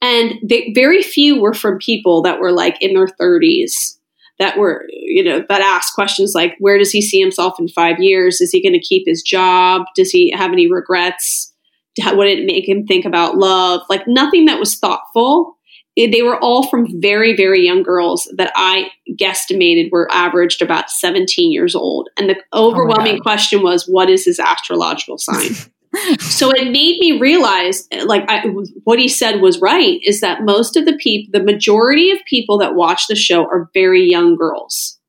And 0.00 0.34
they, 0.48 0.70
very 0.76 1.02
few 1.02 1.40
were 1.40 1.54
from 1.54 1.78
people 1.78 2.22
that 2.22 2.38
were 2.38 2.52
like 2.52 2.80
in 2.80 2.94
their 2.94 3.08
30s 3.08 3.96
that 4.40 4.58
were 4.58 4.86
you 4.90 5.22
know 5.22 5.44
that 5.48 5.60
asked 5.60 5.94
questions 5.94 6.32
like 6.34 6.56
where 6.58 6.78
does 6.78 6.90
he 6.90 7.00
see 7.00 7.20
himself 7.20 7.60
in 7.60 7.68
five 7.68 8.00
years? 8.00 8.40
Is 8.40 8.50
he 8.50 8.62
going 8.62 8.72
to 8.72 8.80
keep 8.80 9.04
his 9.06 9.22
job? 9.22 9.82
Does 9.94 10.10
he 10.10 10.32
have 10.36 10.50
any 10.50 10.68
regrets? 10.68 11.52
What 12.02 12.24
did 12.24 12.40
it 12.40 12.46
make 12.46 12.68
him 12.68 12.86
think 12.86 13.04
about 13.04 13.36
love? 13.36 13.82
Like 13.90 14.08
nothing 14.08 14.46
that 14.46 14.58
was 14.58 14.76
thoughtful. 14.76 15.58
They 15.96 16.22
were 16.22 16.38
all 16.38 16.66
from 16.66 17.00
very 17.00 17.36
very 17.36 17.60
young 17.60 17.82
girls 17.82 18.32
that 18.38 18.52
i 18.56 18.88
guesstimated 19.20 19.90
were 19.92 20.08
averaged 20.10 20.62
about 20.62 20.90
17 20.90 21.52
years 21.52 21.74
old. 21.74 22.08
And 22.16 22.30
the 22.30 22.36
oh 22.52 22.70
overwhelming 22.70 23.18
oh 23.18 23.22
question 23.22 23.62
was 23.62 23.86
what 23.86 24.08
is 24.08 24.24
his 24.24 24.40
astrological 24.40 25.18
sign 25.18 25.50
so 26.20 26.50
it 26.50 26.70
made 26.70 26.98
me 27.00 27.18
realize 27.18 27.88
like 28.04 28.24
I, 28.28 28.46
what 28.84 28.98
he 28.98 29.08
said 29.08 29.40
was 29.40 29.60
right 29.60 29.98
is 30.04 30.20
that 30.20 30.44
most 30.44 30.76
of 30.76 30.84
the 30.84 30.96
people 30.96 31.30
the 31.32 31.44
majority 31.44 32.10
of 32.10 32.18
people 32.26 32.58
that 32.58 32.74
watch 32.74 33.08
the 33.08 33.16
show 33.16 33.44
are 33.44 33.70
very 33.74 34.08
young 34.08 34.36
girls 34.36 35.00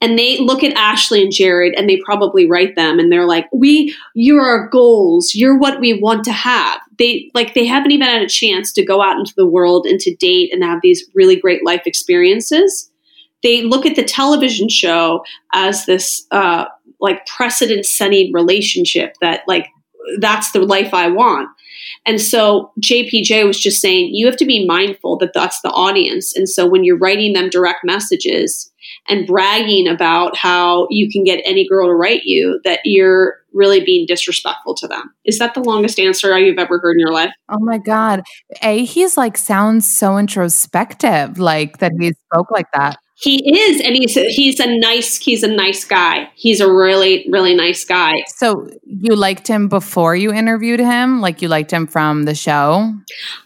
and 0.00 0.18
they 0.18 0.38
look 0.38 0.62
at 0.62 0.76
Ashley 0.76 1.22
and 1.22 1.32
Jared 1.32 1.74
and 1.76 1.88
they 1.88 2.00
probably 2.04 2.48
write 2.48 2.76
them 2.76 2.98
and 2.98 3.10
they're 3.10 3.26
like, 3.26 3.48
"We 3.52 3.94
you're 4.14 4.44
our 4.44 4.68
goals. 4.68 5.34
You're 5.34 5.58
what 5.58 5.80
we 5.80 5.94
want 5.94 6.24
to 6.24 6.32
have." 6.32 6.80
They 6.98 7.30
like 7.34 7.54
they 7.54 7.66
haven't 7.66 7.90
even 7.90 8.06
had 8.06 8.22
a 8.22 8.28
chance 8.28 8.72
to 8.74 8.84
go 8.84 9.02
out 9.02 9.18
into 9.18 9.34
the 9.36 9.46
world 9.46 9.86
and 9.86 9.98
to 10.00 10.14
date 10.16 10.52
and 10.52 10.62
have 10.62 10.80
these 10.82 11.04
really 11.14 11.36
great 11.36 11.64
life 11.64 11.82
experiences. 11.86 12.90
They 13.42 13.62
look 13.62 13.84
at 13.84 13.96
the 13.96 14.04
television 14.04 14.68
show 14.68 15.24
as 15.52 15.86
this 15.86 16.26
uh, 16.30 16.66
like 17.00 17.26
precedent 17.26 17.84
setting 17.84 18.32
relationship 18.32 19.14
that 19.20 19.42
like 19.46 19.68
that's 20.18 20.52
the 20.52 20.60
life 20.60 20.92
I 20.92 21.08
want. 21.08 21.48
And 22.06 22.20
so 22.20 22.72
JPJ 22.82 23.46
was 23.46 23.58
just 23.58 23.80
saying, 23.80 24.10
you 24.12 24.26
have 24.26 24.36
to 24.36 24.44
be 24.44 24.66
mindful 24.66 25.16
that 25.18 25.32
that's 25.32 25.60
the 25.62 25.70
audience. 25.70 26.36
And 26.36 26.48
so 26.48 26.68
when 26.68 26.84
you're 26.84 26.98
writing 26.98 27.32
them 27.32 27.48
direct 27.48 27.80
messages 27.84 28.70
and 29.08 29.26
bragging 29.26 29.88
about 29.88 30.36
how 30.36 30.86
you 30.90 31.10
can 31.10 31.24
get 31.24 31.40
any 31.44 31.66
girl 31.66 31.88
to 31.88 31.94
write 31.94 32.24
you, 32.24 32.60
that 32.64 32.80
you're 32.84 33.34
really 33.52 33.82
being 33.84 34.04
disrespectful 34.06 34.74
to 34.74 34.88
them. 34.88 35.14
Is 35.24 35.38
that 35.38 35.54
the 35.54 35.60
longest 35.60 35.98
answer 35.98 36.36
you've 36.38 36.58
ever 36.58 36.78
heard 36.78 36.94
in 36.94 37.00
your 37.00 37.12
life? 37.12 37.30
Oh 37.48 37.60
my 37.60 37.78
God. 37.78 38.22
A, 38.62 38.84
he's 38.84 39.16
like, 39.16 39.38
sounds 39.38 39.88
so 39.88 40.18
introspective, 40.18 41.38
like 41.38 41.78
that 41.78 41.92
he 41.98 42.12
spoke 42.30 42.50
like 42.50 42.66
that. 42.74 42.98
He 43.24 43.58
is, 43.58 43.80
and 43.80 43.96
he's 43.96 44.14
he's 44.36 44.60
a 44.60 44.66
nice 44.78 45.16
he's 45.16 45.42
a 45.42 45.48
nice 45.48 45.82
guy. 45.84 46.28
He's 46.34 46.60
a 46.60 46.70
really 46.70 47.26
really 47.30 47.54
nice 47.54 47.82
guy. 47.82 48.22
So 48.36 48.68
you 48.84 49.16
liked 49.16 49.48
him 49.48 49.68
before 49.68 50.14
you 50.14 50.30
interviewed 50.30 50.80
him, 50.80 51.22
like 51.22 51.40
you 51.40 51.48
liked 51.48 51.70
him 51.70 51.86
from 51.86 52.24
the 52.24 52.34
show. 52.34 52.92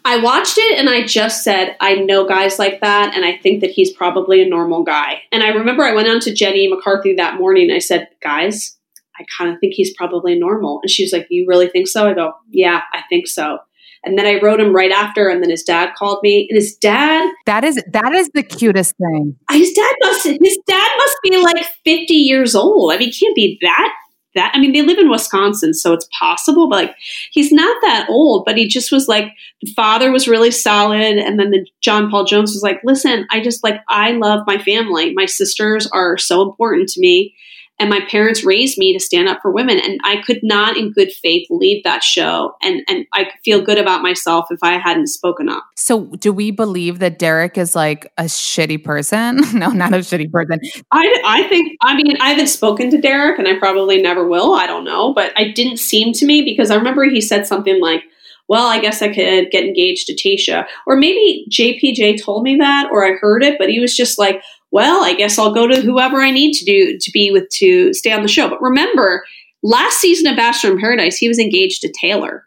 I 0.05 0.17
watched 0.17 0.59
it 0.59 0.77
and 0.79 0.91
I 0.91 1.07
just 1.07 1.45
said 1.45 1.77
I 1.81 1.95
know 1.95 2.27
guys 2.27 2.59
like 2.59 2.81
that, 2.81 3.15
and 3.15 3.25
I 3.25 3.39
think 3.39 3.61
that 3.61 3.71
he's 3.71 3.93
probably 3.93 4.43
a 4.43 4.49
normal 4.49 4.83
guy. 4.83 5.23
And 5.31 5.45
I 5.45 5.51
remember 5.51 5.85
I 5.85 5.95
went 5.95 6.09
on 6.09 6.19
to 6.21 6.35
Jenny 6.35 6.67
McCarthy 6.67 7.15
that 7.15 7.37
morning. 7.39 7.71
I 7.71 7.79
said, 7.79 8.09
guys, 8.21 8.77
I 9.19 9.25
kind 9.37 9.53
of 9.53 9.61
think 9.61 9.75
he's 9.75 9.95
probably 9.97 10.37
normal, 10.37 10.81
and 10.83 10.91
she's 10.91 11.13
like, 11.13 11.29
you 11.31 11.47
really 11.47 11.69
think 11.69 11.87
so? 11.87 12.09
I 12.09 12.15
go, 12.15 12.33
yeah, 12.51 12.83
I 12.93 13.03
think 13.09 13.29
so. 13.29 13.59
And 14.05 14.19
then 14.19 14.27
I 14.27 14.41
wrote 14.41 14.61
him 14.61 14.75
right 14.75 14.93
after, 14.93 15.29
and 15.29 15.43
then 15.43 15.51
his 15.51 15.63
dad 15.63 15.95
called 15.97 16.21
me. 16.23 16.47
And 16.51 16.57
his 16.57 16.77
dad 16.77 17.31
That 17.47 17.65
is 17.65 17.83
that 17.93 18.13
is 18.13 18.31
the 18.35 18.43
cutest 18.43 18.97
thing. 18.97 19.37
his 19.51 19.73
dad 19.73 19.95
must 20.03 20.25
his 20.25 20.59
dad 20.67 20.91
must 20.99 21.17
be 21.23 21.37
like 21.43 21.65
50 21.85 22.15
years 22.15 22.55
old. 22.55 22.93
I 22.93 22.99
mean, 22.99 23.11
he 23.11 23.25
can't 23.25 23.35
be 23.35 23.59
that 23.63 23.93
that 24.35 24.53
I 24.55 24.61
mean, 24.61 24.73
they 24.73 24.83
live 24.83 24.99
in 24.99 25.11
Wisconsin, 25.11 25.75
so 25.75 25.93
it's 25.93 26.09
possible, 26.19 26.69
but 26.69 26.85
like 26.85 26.97
he's 27.33 27.53
not 27.53 27.77
that 27.83 28.07
old, 28.09 28.45
but 28.45 28.57
he 28.57 28.67
just 28.67 28.93
was 28.93 29.09
like 29.09 29.33
the 29.63 29.73
father 29.73 30.11
was 30.11 30.29
really 30.29 30.51
solid 30.51 31.19
and 31.19 31.39
then 31.39 31.51
the 31.51 31.67
John 31.81 32.11
Paul 32.11 32.25
Jones 32.25 32.53
was 32.53 32.63
like, 32.63 32.81
"Listen, 32.85 33.27
I 33.31 33.41
just 33.41 33.65
like 33.65 33.81
I 33.89 34.13
love 34.13 34.45
my 34.47 34.59
family. 34.59 35.13
My 35.15 35.27
sisters 35.27 35.87
are 35.93 36.17
so 36.17 36.43
important 36.43 36.89
to 36.91 37.01
me." 37.01 37.35
And 37.79 37.89
my 37.89 38.01
parents 38.11 38.45
raised 38.45 38.77
me 38.77 38.93
to 38.93 39.01
stand 39.01 39.29
up 39.29 39.41
for 39.41 39.51
women. 39.51 39.79
And 39.79 40.01
i 40.05 40.17
could 40.23 40.41
not 40.43 40.77
in 40.77 40.93
good 40.93 41.13
faith 41.13 41.47
leave 41.51 41.85
that 41.85 42.03
show. 42.03 42.57
And 42.63 42.83
and 42.89 43.07
i 43.13 43.25
could 43.25 43.41
feel 43.45 43.63
good 43.63 43.79
about 43.79 44.03
myself 44.03 44.47
if 44.51 44.59
i 44.63 44.79
hadn't 44.79 45.09
spoken 45.09 45.49
up. 45.49 45.65
So 45.77 46.07
do 46.07 46.33
we 46.33 46.51
believe 46.51 46.99
that 46.99 47.19
Derek 47.19 47.57
is 47.59 47.75
like 47.75 48.13
a 48.19 48.25
shitty 48.25 48.83
person? 48.83 49.41
no, 49.59 49.69
not 49.71 49.93
a 49.93 49.99
shitty 49.99 50.31
person. 50.31 50.61
I, 50.93 51.23
I 51.25 51.43
think 51.49 51.77
i 51.83 51.95
mean 51.95 52.17
i 52.21 52.31
haven't 52.31 52.49
spoken 52.49 52.91
to 52.91 53.01
derek 53.01 53.39
and 53.39 53.49
i 53.49 53.59
probably 53.59 54.01
never 54.03 54.27
will. 54.27 54.55
I 54.55 54.67
don't 54.67 54.85
know. 54.85 55.13
But 55.13 55.33
it 55.37 55.55
didn't 55.55 55.79
seem 55.79 56.13
to 56.15 56.27
me 56.27 56.43
because 56.43 56.71
i 56.71 56.75
remember 56.75 57.05
he 57.05 57.21
said 57.21 57.47
something 57.47 57.81
like 57.81 58.03
well 58.49 58.67
i 58.67 58.81
guess 58.81 59.03
i 59.03 59.09
could 59.09 59.51
get 59.51 59.65
engaged 59.65 60.07
to 60.07 60.15
Tayshia. 60.15 60.67
Or 60.87 60.97
maybe 60.97 61.47
jpj 61.51 62.23
told 62.23 62.43
me 62.43 62.57
that 62.57 62.89
or 62.91 63.05
i 63.07 63.13
heard 63.13 63.43
it 63.45 63.59
but 63.59 63.71
he 63.71 63.81
was 63.81 63.97
just 63.97 64.19
like 64.19 64.43
well 64.71 65.03
i 65.05 65.15
guess 65.15 65.39
i'll 65.39 65.55
go 65.55 65.67
to 65.67 65.81
whoever 65.81 66.21
i 66.21 66.31
need 66.31 66.53
to 66.53 66.65
do 66.65 66.99
to 66.99 67.11
be 67.11 67.31
with 67.31 67.49
to 67.51 67.93
stay 67.95 68.13
on 68.13 68.23
the 68.23 68.29
show. 68.29 68.49
But 68.49 68.61
remember 68.63 69.25
last 69.63 69.99
season 69.99 70.27
of 70.31 70.37
bachelor 70.37 70.73
in 70.73 70.79
paradise 70.79 71.17
he 71.17 71.29
was 71.29 71.39
engaged 71.39 71.81
to 71.83 71.93
taylor. 71.93 72.45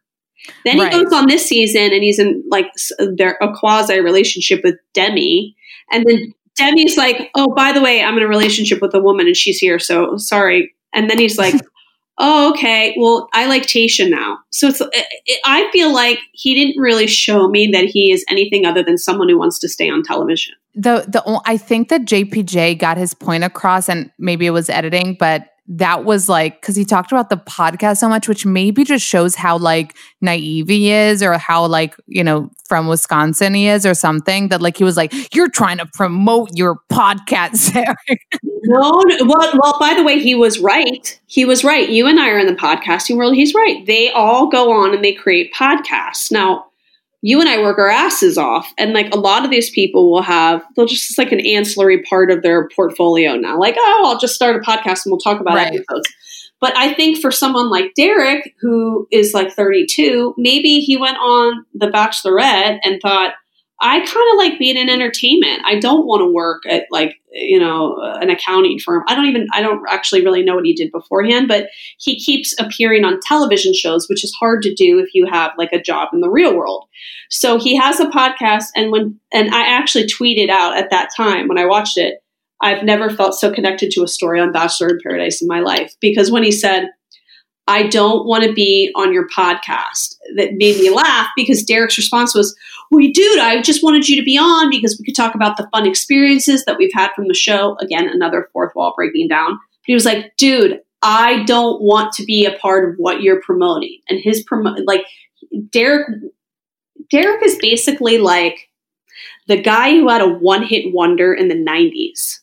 Then 0.65 0.77
he 0.77 0.81
Right. 0.81 0.91
goes 0.91 1.13
on 1.13 1.27
this 1.27 1.45
season 1.45 1.93
and 1.93 2.03
he's 2.03 2.19
in 2.19 2.43
like 2.49 2.67
their 3.17 3.37
a 3.41 3.53
quasi 3.53 3.99
relationship 3.99 4.61
with 4.63 4.75
demi. 4.93 5.55
And 5.91 6.05
then 6.07 6.33
demi's 6.57 6.97
like 6.97 7.29
oh 7.35 7.53
by 7.53 7.71
the 7.71 7.81
way 7.81 8.01
i'm 8.03 8.17
in 8.17 8.23
a 8.23 8.27
relationship 8.27 8.81
with 8.81 8.93
a 8.93 8.99
woman 8.99 9.27
and 9.27 9.37
she's 9.37 9.57
here 9.59 9.79
so 9.79 10.17
sorry. 10.17 10.73
And 10.93 11.09
then 11.09 11.17
he's 11.17 11.37
like 11.37 11.55
oh 12.21 12.51
okay 12.51 12.95
well 12.97 13.27
i 13.33 13.45
like 13.47 13.63
Tayshia 13.63 14.09
now. 14.09 14.39
So 14.51 14.67
it's 14.67 14.81
it, 14.81 15.41
i 15.45 15.69
feel 15.71 15.93
like 15.93 16.19
he 16.31 16.55
didn't 16.55 16.81
really 16.81 17.07
show 17.07 17.47
me 17.49 17.69
that 17.73 17.85
he 17.85 18.11
is 18.11 18.23
anything 18.29 18.65
other 18.65 18.83
than 18.83 18.97
someone 18.97 19.27
who 19.27 19.37
wants 19.37 19.59
to 19.59 19.69
stay 19.69 19.89
on 19.89 20.03
television. 20.03 20.55
The 20.73 21.05
the 21.07 21.41
I 21.45 21.57
think 21.57 21.89
that 21.89 22.05
JPJ 22.05 22.79
got 22.79 22.97
his 22.97 23.13
point 23.13 23.43
across, 23.43 23.89
and 23.89 24.09
maybe 24.17 24.45
it 24.45 24.51
was 24.51 24.69
editing, 24.69 25.17
but 25.19 25.50
that 25.67 26.03
was 26.03 26.27
like 26.27 26.59
because 26.59 26.75
he 26.75 26.83
talked 26.83 27.11
about 27.11 27.29
the 27.29 27.37
podcast 27.37 27.97
so 27.97 28.09
much, 28.09 28.27
which 28.27 28.45
maybe 28.45 28.83
just 28.83 29.05
shows 29.05 29.35
how 29.35 29.57
like 29.57 29.95
naive 30.19 30.67
he 30.67 30.91
is, 30.91 31.23
or 31.23 31.37
how 31.37 31.65
like 31.65 31.95
you 32.07 32.23
know 32.23 32.49
from 32.67 32.87
Wisconsin 32.87 33.53
he 33.53 33.67
is, 33.67 33.85
or 33.85 33.93
something. 33.93 34.49
That 34.49 34.61
like 34.61 34.77
he 34.77 34.83
was 34.83 34.97
like, 34.97 35.13
"You're 35.33 35.49
trying 35.49 35.77
to 35.77 35.85
promote 35.85 36.49
your 36.55 36.79
podcast, 36.91 37.55
Sarah." 37.57 37.95
No, 38.63 39.01
no, 39.05 39.17
well, 39.25 39.59
well, 39.61 39.79
by 39.79 39.93
the 39.95 40.03
way, 40.03 40.19
he 40.19 40.35
was 40.35 40.59
right. 40.59 41.19
He 41.27 41.45
was 41.45 41.63
right. 41.63 41.89
You 41.89 42.07
and 42.07 42.19
I 42.19 42.29
are 42.29 42.39
in 42.39 42.47
the 42.47 42.53
podcasting 42.53 43.17
world. 43.17 43.35
He's 43.35 43.53
right. 43.53 43.85
They 43.85 44.11
all 44.11 44.47
go 44.49 44.71
on 44.71 44.93
and 44.93 45.03
they 45.03 45.13
create 45.13 45.53
podcasts. 45.53 46.31
Now, 46.31 46.70
you 47.21 47.39
and 47.39 47.47
I 47.49 47.59
work 47.61 47.77
our 47.77 47.89
asses 47.89 48.37
off, 48.37 48.73
and 48.77 48.93
like 48.93 49.13
a 49.13 49.17
lot 49.17 49.45
of 49.45 49.51
these 49.51 49.69
people 49.69 50.11
will 50.11 50.23
have, 50.23 50.63
they'll 50.75 50.87
just 50.87 51.09
it's 51.11 51.17
like 51.17 51.31
an 51.31 51.45
ancillary 51.45 52.01
part 52.03 52.31
of 52.31 52.41
their 52.41 52.67
portfolio 52.75 53.35
now. 53.35 53.59
Like, 53.59 53.75
oh, 53.77 54.03
I'll 54.05 54.19
just 54.19 54.33
start 54.35 54.55
a 54.55 54.59
podcast 54.59 55.05
and 55.05 55.11
we'll 55.11 55.19
talk 55.19 55.39
about 55.39 55.55
Right. 55.55 55.67
episodes. 55.67 56.09
But 56.59 56.75
I 56.77 56.93
think 56.93 57.19
for 57.19 57.31
someone 57.31 57.69
like 57.69 57.93
Derek, 57.95 58.53
who 58.61 59.07
is 59.11 59.33
like 59.33 59.51
32, 59.51 60.35
maybe 60.37 60.79
he 60.79 60.95
went 60.97 61.17
on 61.17 61.65
The 61.73 61.87
Bachelorette 61.87 62.79
and 62.83 63.01
thought, 63.01 63.33
I 63.83 63.97
kind 63.97 64.09
of 64.31 64.37
like 64.37 64.59
being 64.59 64.77
in 64.77 64.89
entertainment. 64.89 65.63
I 65.65 65.79
don't 65.79 66.05
want 66.05 66.21
to 66.21 66.31
work 66.31 66.61
at 66.69 66.85
like, 66.91 67.15
you 67.31 67.59
know, 67.59 67.97
an 67.99 68.29
accounting 68.29 68.77
firm. 68.77 69.03
I 69.07 69.15
don't 69.15 69.25
even, 69.25 69.47
I 69.53 69.61
don't 69.61 69.83
actually 69.89 70.23
really 70.23 70.43
know 70.43 70.53
what 70.53 70.65
he 70.65 70.73
did 70.73 70.91
beforehand, 70.91 71.47
but 71.47 71.69
he 71.97 72.19
keeps 72.19 72.53
appearing 72.59 73.03
on 73.03 73.19
television 73.27 73.73
shows, 73.73 74.07
which 74.07 74.23
is 74.23 74.35
hard 74.39 74.61
to 74.61 74.73
do 74.75 74.99
if 74.99 75.15
you 75.15 75.25
have 75.25 75.53
like 75.57 75.73
a 75.73 75.81
job 75.81 76.09
in 76.13 76.21
the 76.21 76.29
real 76.29 76.55
world. 76.55 76.87
So 77.31 77.57
he 77.57 77.75
has 77.75 77.99
a 77.99 78.05
podcast. 78.05 78.65
And 78.75 78.91
when, 78.91 79.19
and 79.33 79.49
I 79.49 79.61
actually 79.61 80.05
tweeted 80.05 80.49
out 80.49 80.77
at 80.77 80.91
that 80.91 81.09
time 81.17 81.47
when 81.47 81.57
I 81.57 81.65
watched 81.65 81.97
it, 81.97 82.23
I've 82.61 82.83
never 82.83 83.09
felt 83.09 83.33
so 83.33 83.51
connected 83.51 83.89
to 83.91 84.03
a 84.03 84.07
story 84.07 84.39
on 84.39 84.51
Bachelor 84.51 84.89
in 84.89 84.99
Paradise 85.01 85.41
in 85.41 85.47
my 85.47 85.59
life 85.59 85.95
because 85.99 86.29
when 86.29 86.43
he 86.43 86.51
said, 86.51 86.89
I 87.67 87.87
don't 87.87 88.27
want 88.27 88.43
to 88.43 88.53
be 88.53 88.91
on 88.95 89.13
your 89.13 89.27
podcast, 89.29 90.15
that 90.35 90.53
made 90.53 90.79
me 90.79 90.89
laugh 90.89 91.29
because 91.35 91.63
Derek's 91.63 91.97
response 91.97 92.35
was, 92.35 92.55
Well, 92.91 93.07
dude, 93.13 93.39
I 93.39 93.61
just 93.61 93.83
wanted 93.83 94.09
you 94.09 94.17
to 94.17 94.25
be 94.25 94.37
on 94.37 94.69
because 94.69 94.97
we 94.99 95.05
could 95.05 95.15
talk 95.15 95.33
about 95.33 95.55
the 95.55 95.67
fun 95.71 95.87
experiences 95.87 96.65
that 96.65 96.77
we've 96.77 96.93
had 96.93 97.13
from 97.15 97.29
the 97.29 97.33
show. 97.33 97.77
Again, 97.79 98.09
another 98.09 98.49
fourth 98.51 98.75
wall 98.75 98.93
breaking 98.95 99.29
down. 99.29 99.57
He 99.85 99.93
was 99.93 100.03
like, 100.03 100.35
Dude, 100.37 100.81
I 101.01 101.43
don't 101.43 101.81
want 101.81 102.11
to 102.13 102.25
be 102.25 102.45
a 102.45 102.57
part 102.59 102.89
of 102.89 102.95
what 102.97 103.21
you're 103.21 103.41
promoting. 103.41 103.99
And 104.09 104.19
his 104.19 104.45
promo, 104.45 104.77
like, 104.85 105.05
Derek, 105.71 106.07
Derek 107.09 107.43
is 107.43 107.57
basically 107.59 108.17
like 108.17 108.69
the 109.47 109.61
guy 109.61 109.91
who 109.91 110.09
had 110.09 110.21
a 110.21 110.27
one 110.27 110.63
hit 110.63 110.93
wonder 110.93 111.33
in 111.33 111.47
the 111.47 111.55
90s 111.55 112.39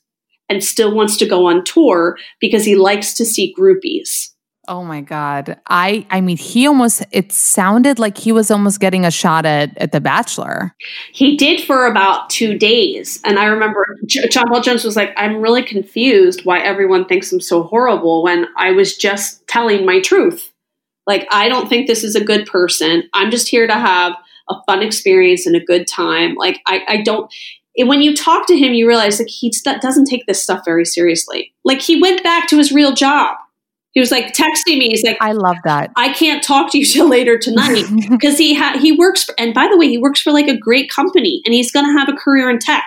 and 0.49 0.65
still 0.65 0.95
wants 0.95 1.17
to 1.19 1.27
go 1.27 1.47
on 1.47 1.65
tour 1.65 2.17
because 2.41 2.65
he 2.65 2.75
likes 2.75 3.13
to 3.15 3.25
see 3.25 3.55
groupies. 3.59 4.31
Oh 4.69 4.85
my 4.85 5.01
god. 5.01 5.59
I 5.69 6.07
I 6.11 6.21
mean 6.21 6.37
he 6.37 6.67
almost 6.67 7.03
it 7.11 7.33
sounded 7.33 7.99
like 7.99 8.19
he 8.19 8.33
was 8.33 8.51
almost 8.51 8.81
getting 8.81 9.07
a 9.07 9.11
shot 9.11 9.47
at 9.47 9.77
at 9.79 9.93
the 9.93 10.01
bachelor. 10.01 10.75
He 11.13 11.37
did 11.37 11.63
for 11.63 11.87
about 11.87 12.29
two 12.29 12.57
days. 12.59 13.21
And 13.25 13.39
I 13.39 13.47
remember 13.47 13.85
John 14.07 14.45
Paul 14.49 14.61
Jones 14.61 14.85
was 14.85 14.95
like, 14.95 15.13
I'm 15.17 15.41
really 15.41 15.63
confused 15.63 16.45
why 16.45 16.61
everyone 16.61 17.07
thinks 17.07 17.33
I'm 17.33 17.41
so 17.41 17.63
horrible 17.63 18.23
when 18.23 18.47
I 18.59 18.73
was 18.73 18.97
just 18.97 19.47
telling 19.49 19.87
my 19.87 20.01
truth. 20.01 20.53
Like, 21.07 21.27
I 21.31 21.49
don't 21.49 21.69
think 21.69 21.87
this 21.87 22.05
is 22.05 22.15
a 22.15 22.25
good 22.25 22.45
person. 22.47 23.05
I'm 23.15 23.31
just 23.31 23.49
here 23.49 23.67
to 23.67 23.75
have 23.75 24.13
a 24.51 24.57
fun 24.67 24.83
experience 24.83 25.47
and 25.47 25.57
a 25.57 25.65
good 25.65 25.87
time. 25.87 26.35
Like, 26.35 26.61
I, 26.67 26.83
I 26.87 26.97
don't. 27.03 27.33
When 27.79 28.03
you 28.03 28.15
talk 28.15 28.47
to 28.49 28.59
him, 28.59 28.75
you 28.75 28.87
realize 28.87 29.19
like 29.19 29.29
he 29.29 29.51
doesn't 29.81 30.05
take 30.05 30.27
this 30.27 30.43
stuff 30.43 30.65
very 30.65 30.85
seriously. 30.85 31.55
Like 31.65 31.81
he 31.81 32.01
went 32.01 32.23
back 32.23 32.49
to 32.49 32.59
his 32.59 32.73
real 32.73 32.93
job. 32.93 33.37
He 33.93 34.01
was 34.01 34.11
like 34.11 34.35
texting 34.35 34.79
me. 34.79 34.89
He's 34.91 35.03
like, 35.03 35.17
I 35.21 35.33
love 35.33 35.57
that. 35.65 35.91
I 35.97 36.13
can't 36.13 36.43
talk 36.43 36.71
to 36.73 36.79
you 36.79 36.85
till 36.85 37.09
later 37.09 37.39
tonight 37.39 37.85
because 38.11 38.39
he 38.39 38.55
ha- 38.55 38.79
he 38.79 38.93
works 38.93 39.25
for, 39.25 39.35
and 39.39 39.55
by 39.55 39.69
the 39.69 39.77
way 39.77 39.89
he 39.89 39.99
works 39.99 40.21
for 40.21 40.33
like 40.33 40.49
a 40.49 40.57
great 40.57 40.91
company 40.91 41.43
and 41.45 41.55
he's 41.55 41.73
going 41.73 41.87
to 41.87 41.99
have 41.99 42.09
a 42.09 42.13
career 42.13 42.51
in 42.51 42.59
tech 42.59 42.85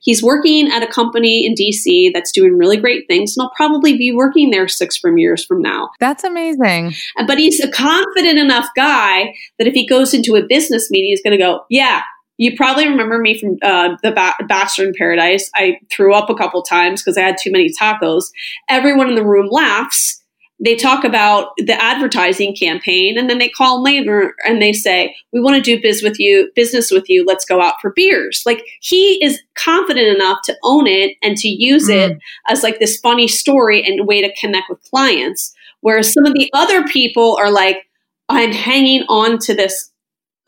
he's 0.00 0.22
working 0.22 0.70
at 0.70 0.82
a 0.82 0.86
company 0.86 1.46
in 1.46 1.54
dc 1.54 2.12
that's 2.12 2.32
doing 2.32 2.56
really 2.56 2.76
great 2.76 3.06
things 3.08 3.36
and 3.36 3.44
I'll 3.44 3.52
probably 3.56 3.96
be 3.96 4.12
working 4.12 4.50
there 4.50 4.68
six 4.68 4.96
from 4.96 5.18
years 5.18 5.44
from 5.44 5.60
now 5.60 5.90
That's 6.00 6.24
amazing. 6.24 6.94
But 7.26 7.38
he's 7.38 7.60
a 7.60 7.70
confident 7.70 8.38
enough 8.38 8.68
guy 8.76 9.34
that 9.58 9.66
if 9.66 9.74
he 9.74 9.86
goes 9.86 10.14
into 10.14 10.36
a 10.36 10.42
business 10.46 10.90
meeting 10.90 11.10
he's 11.10 11.22
going 11.22 11.38
to 11.38 11.42
go 11.42 11.64
yeah 11.70 12.02
you 12.38 12.54
probably 12.54 12.86
remember 12.86 13.18
me 13.18 13.38
from 13.38 13.56
uh, 13.62 13.96
the 14.02 14.12
ba- 14.12 14.44
Bachelor 14.46 14.88
in 14.88 14.92
Paradise. 14.94 15.48
I 15.54 15.78
threw 15.90 16.14
up 16.14 16.28
a 16.28 16.34
couple 16.34 16.62
times 16.62 17.02
because 17.02 17.16
I 17.16 17.22
had 17.22 17.36
too 17.42 17.50
many 17.50 17.70
tacos. 17.70 18.24
Everyone 18.68 19.08
in 19.08 19.14
the 19.14 19.24
room 19.24 19.48
laughs. 19.50 20.22
They 20.58 20.74
talk 20.74 21.04
about 21.04 21.50
the 21.58 21.80
advertising 21.82 22.56
campaign, 22.56 23.18
and 23.18 23.28
then 23.28 23.38
they 23.38 23.48
call 23.48 23.82
later 23.82 24.34
and 24.46 24.60
they 24.60 24.72
say, 24.72 25.14
"We 25.32 25.40
want 25.40 25.56
to 25.56 25.62
do 25.62 25.80
biz 25.80 26.02
with 26.02 26.18
you, 26.18 26.50
business 26.54 26.90
with 26.90 27.08
you. 27.08 27.24
Let's 27.26 27.44
go 27.44 27.60
out 27.60 27.80
for 27.80 27.92
beers." 27.92 28.42
Like 28.46 28.64
he 28.80 29.22
is 29.24 29.40
confident 29.54 30.08
enough 30.08 30.38
to 30.44 30.56
own 30.62 30.86
it 30.86 31.16
and 31.22 31.36
to 31.38 31.48
use 31.48 31.88
mm. 31.88 31.94
it 31.94 32.18
as 32.48 32.62
like 32.62 32.78
this 32.78 32.98
funny 32.98 33.28
story 33.28 33.84
and 33.84 34.06
way 34.06 34.22
to 34.22 34.34
connect 34.40 34.70
with 34.70 34.82
clients. 34.90 35.54
Whereas 35.80 36.12
some 36.12 36.24
of 36.24 36.34
the 36.34 36.50
other 36.54 36.84
people 36.84 37.36
are 37.38 37.50
like, 37.50 37.84
"I'm 38.28 38.52
hanging 38.52 39.02
on 39.08 39.38
to 39.40 39.54
this 39.54 39.90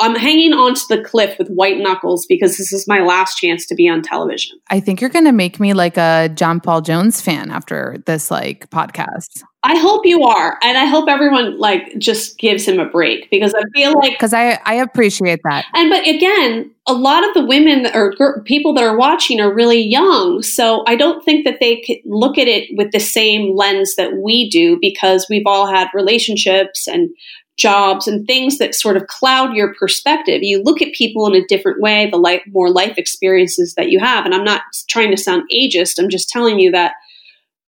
I'm 0.00 0.14
hanging 0.14 0.52
onto 0.52 0.82
the 0.88 1.02
cliff 1.02 1.36
with 1.38 1.48
white 1.48 1.78
knuckles 1.78 2.24
because 2.26 2.56
this 2.56 2.72
is 2.72 2.86
my 2.86 3.00
last 3.00 3.36
chance 3.36 3.66
to 3.66 3.74
be 3.74 3.88
on 3.88 4.02
television. 4.02 4.58
I 4.70 4.78
think 4.78 5.00
you're 5.00 5.10
going 5.10 5.24
to 5.24 5.32
make 5.32 5.58
me 5.58 5.72
like 5.72 5.96
a 5.96 6.30
John 6.34 6.60
Paul 6.60 6.82
Jones 6.82 7.20
fan 7.20 7.50
after 7.50 7.96
this 8.06 8.30
like 8.30 8.70
podcast. 8.70 9.42
I 9.68 9.76
hope 9.76 10.06
you 10.06 10.24
are, 10.24 10.58
and 10.62 10.78
I 10.78 10.86
hope 10.86 11.10
everyone 11.10 11.58
like 11.58 11.98
just 11.98 12.38
gives 12.38 12.66
him 12.66 12.78
a 12.80 12.86
break 12.86 13.30
because 13.30 13.52
I 13.54 13.60
feel 13.74 13.92
like 13.92 14.12
because 14.12 14.32
I 14.32 14.58
I 14.64 14.76
appreciate 14.76 15.40
that. 15.44 15.66
And 15.74 15.90
but 15.90 16.08
again, 16.08 16.70
a 16.86 16.94
lot 16.94 17.28
of 17.28 17.34
the 17.34 17.44
women 17.44 17.86
or 17.94 18.14
gr- 18.14 18.40
people 18.46 18.72
that 18.74 18.84
are 18.84 18.96
watching 18.96 19.40
are 19.42 19.52
really 19.52 19.82
young, 19.82 20.40
so 20.42 20.84
I 20.86 20.96
don't 20.96 21.22
think 21.22 21.44
that 21.44 21.60
they 21.60 21.82
could 21.82 21.98
look 22.06 22.38
at 22.38 22.48
it 22.48 22.70
with 22.78 22.92
the 22.92 22.98
same 22.98 23.54
lens 23.54 23.94
that 23.96 24.14
we 24.16 24.48
do 24.48 24.78
because 24.80 25.26
we've 25.28 25.46
all 25.46 25.66
had 25.66 25.88
relationships 25.92 26.88
and 26.88 27.10
jobs 27.58 28.08
and 28.08 28.26
things 28.26 28.56
that 28.56 28.74
sort 28.74 28.96
of 28.96 29.06
cloud 29.08 29.54
your 29.54 29.74
perspective. 29.74 30.42
You 30.42 30.62
look 30.62 30.80
at 30.80 30.94
people 30.94 31.26
in 31.26 31.34
a 31.34 31.46
different 31.46 31.82
way, 31.82 32.08
the 32.08 32.16
life, 32.16 32.40
more 32.46 32.70
life 32.70 32.96
experiences 32.96 33.74
that 33.74 33.90
you 33.90 33.98
have. 33.98 34.24
And 34.24 34.34
I'm 34.34 34.44
not 34.44 34.62
trying 34.88 35.10
to 35.10 35.16
sound 35.18 35.42
ageist. 35.54 35.98
I'm 35.98 36.08
just 36.08 36.30
telling 36.30 36.58
you 36.58 36.70
that 36.70 36.94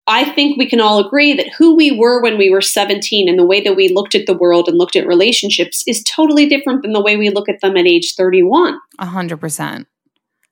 I 0.09 0.25
think 0.31 0.57
we 0.57 0.67
can 0.67 0.81
all 0.81 1.05
agree 1.05 1.35
that 1.35 1.53
who 1.53 1.77
we 1.77 1.91
were 1.91 2.23
when 2.23 2.39
we 2.39 2.49
were 2.49 2.63
17 2.63 3.29
and 3.29 3.39
the 3.39 3.45
way 3.45 3.61
that 3.61 3.77
we 3.77 3.91
looked 3.91 4.15
at 4.15 4.27
the 4.27 4.37
world 4.37 4.67
and 4.67 4.79
looked 4.79 4.97
at 4.97 5.07
relationships 5.07 5.85
is 5.87 6.03
totally 6.03 6.47
different 6.47 6.83
than 6.83 6.95
the 6.95 7.03
way 7.03 7.17
we 7.17 7.29
look 7.29 7.49
at 7.49 7.61
them 7.61 7.77
at 7.77 7.87
age 7.87 8.15
31. 8.17 8.79
A 8.99 9.07
hundred 9.07 9.37
percent. 9.37 9.87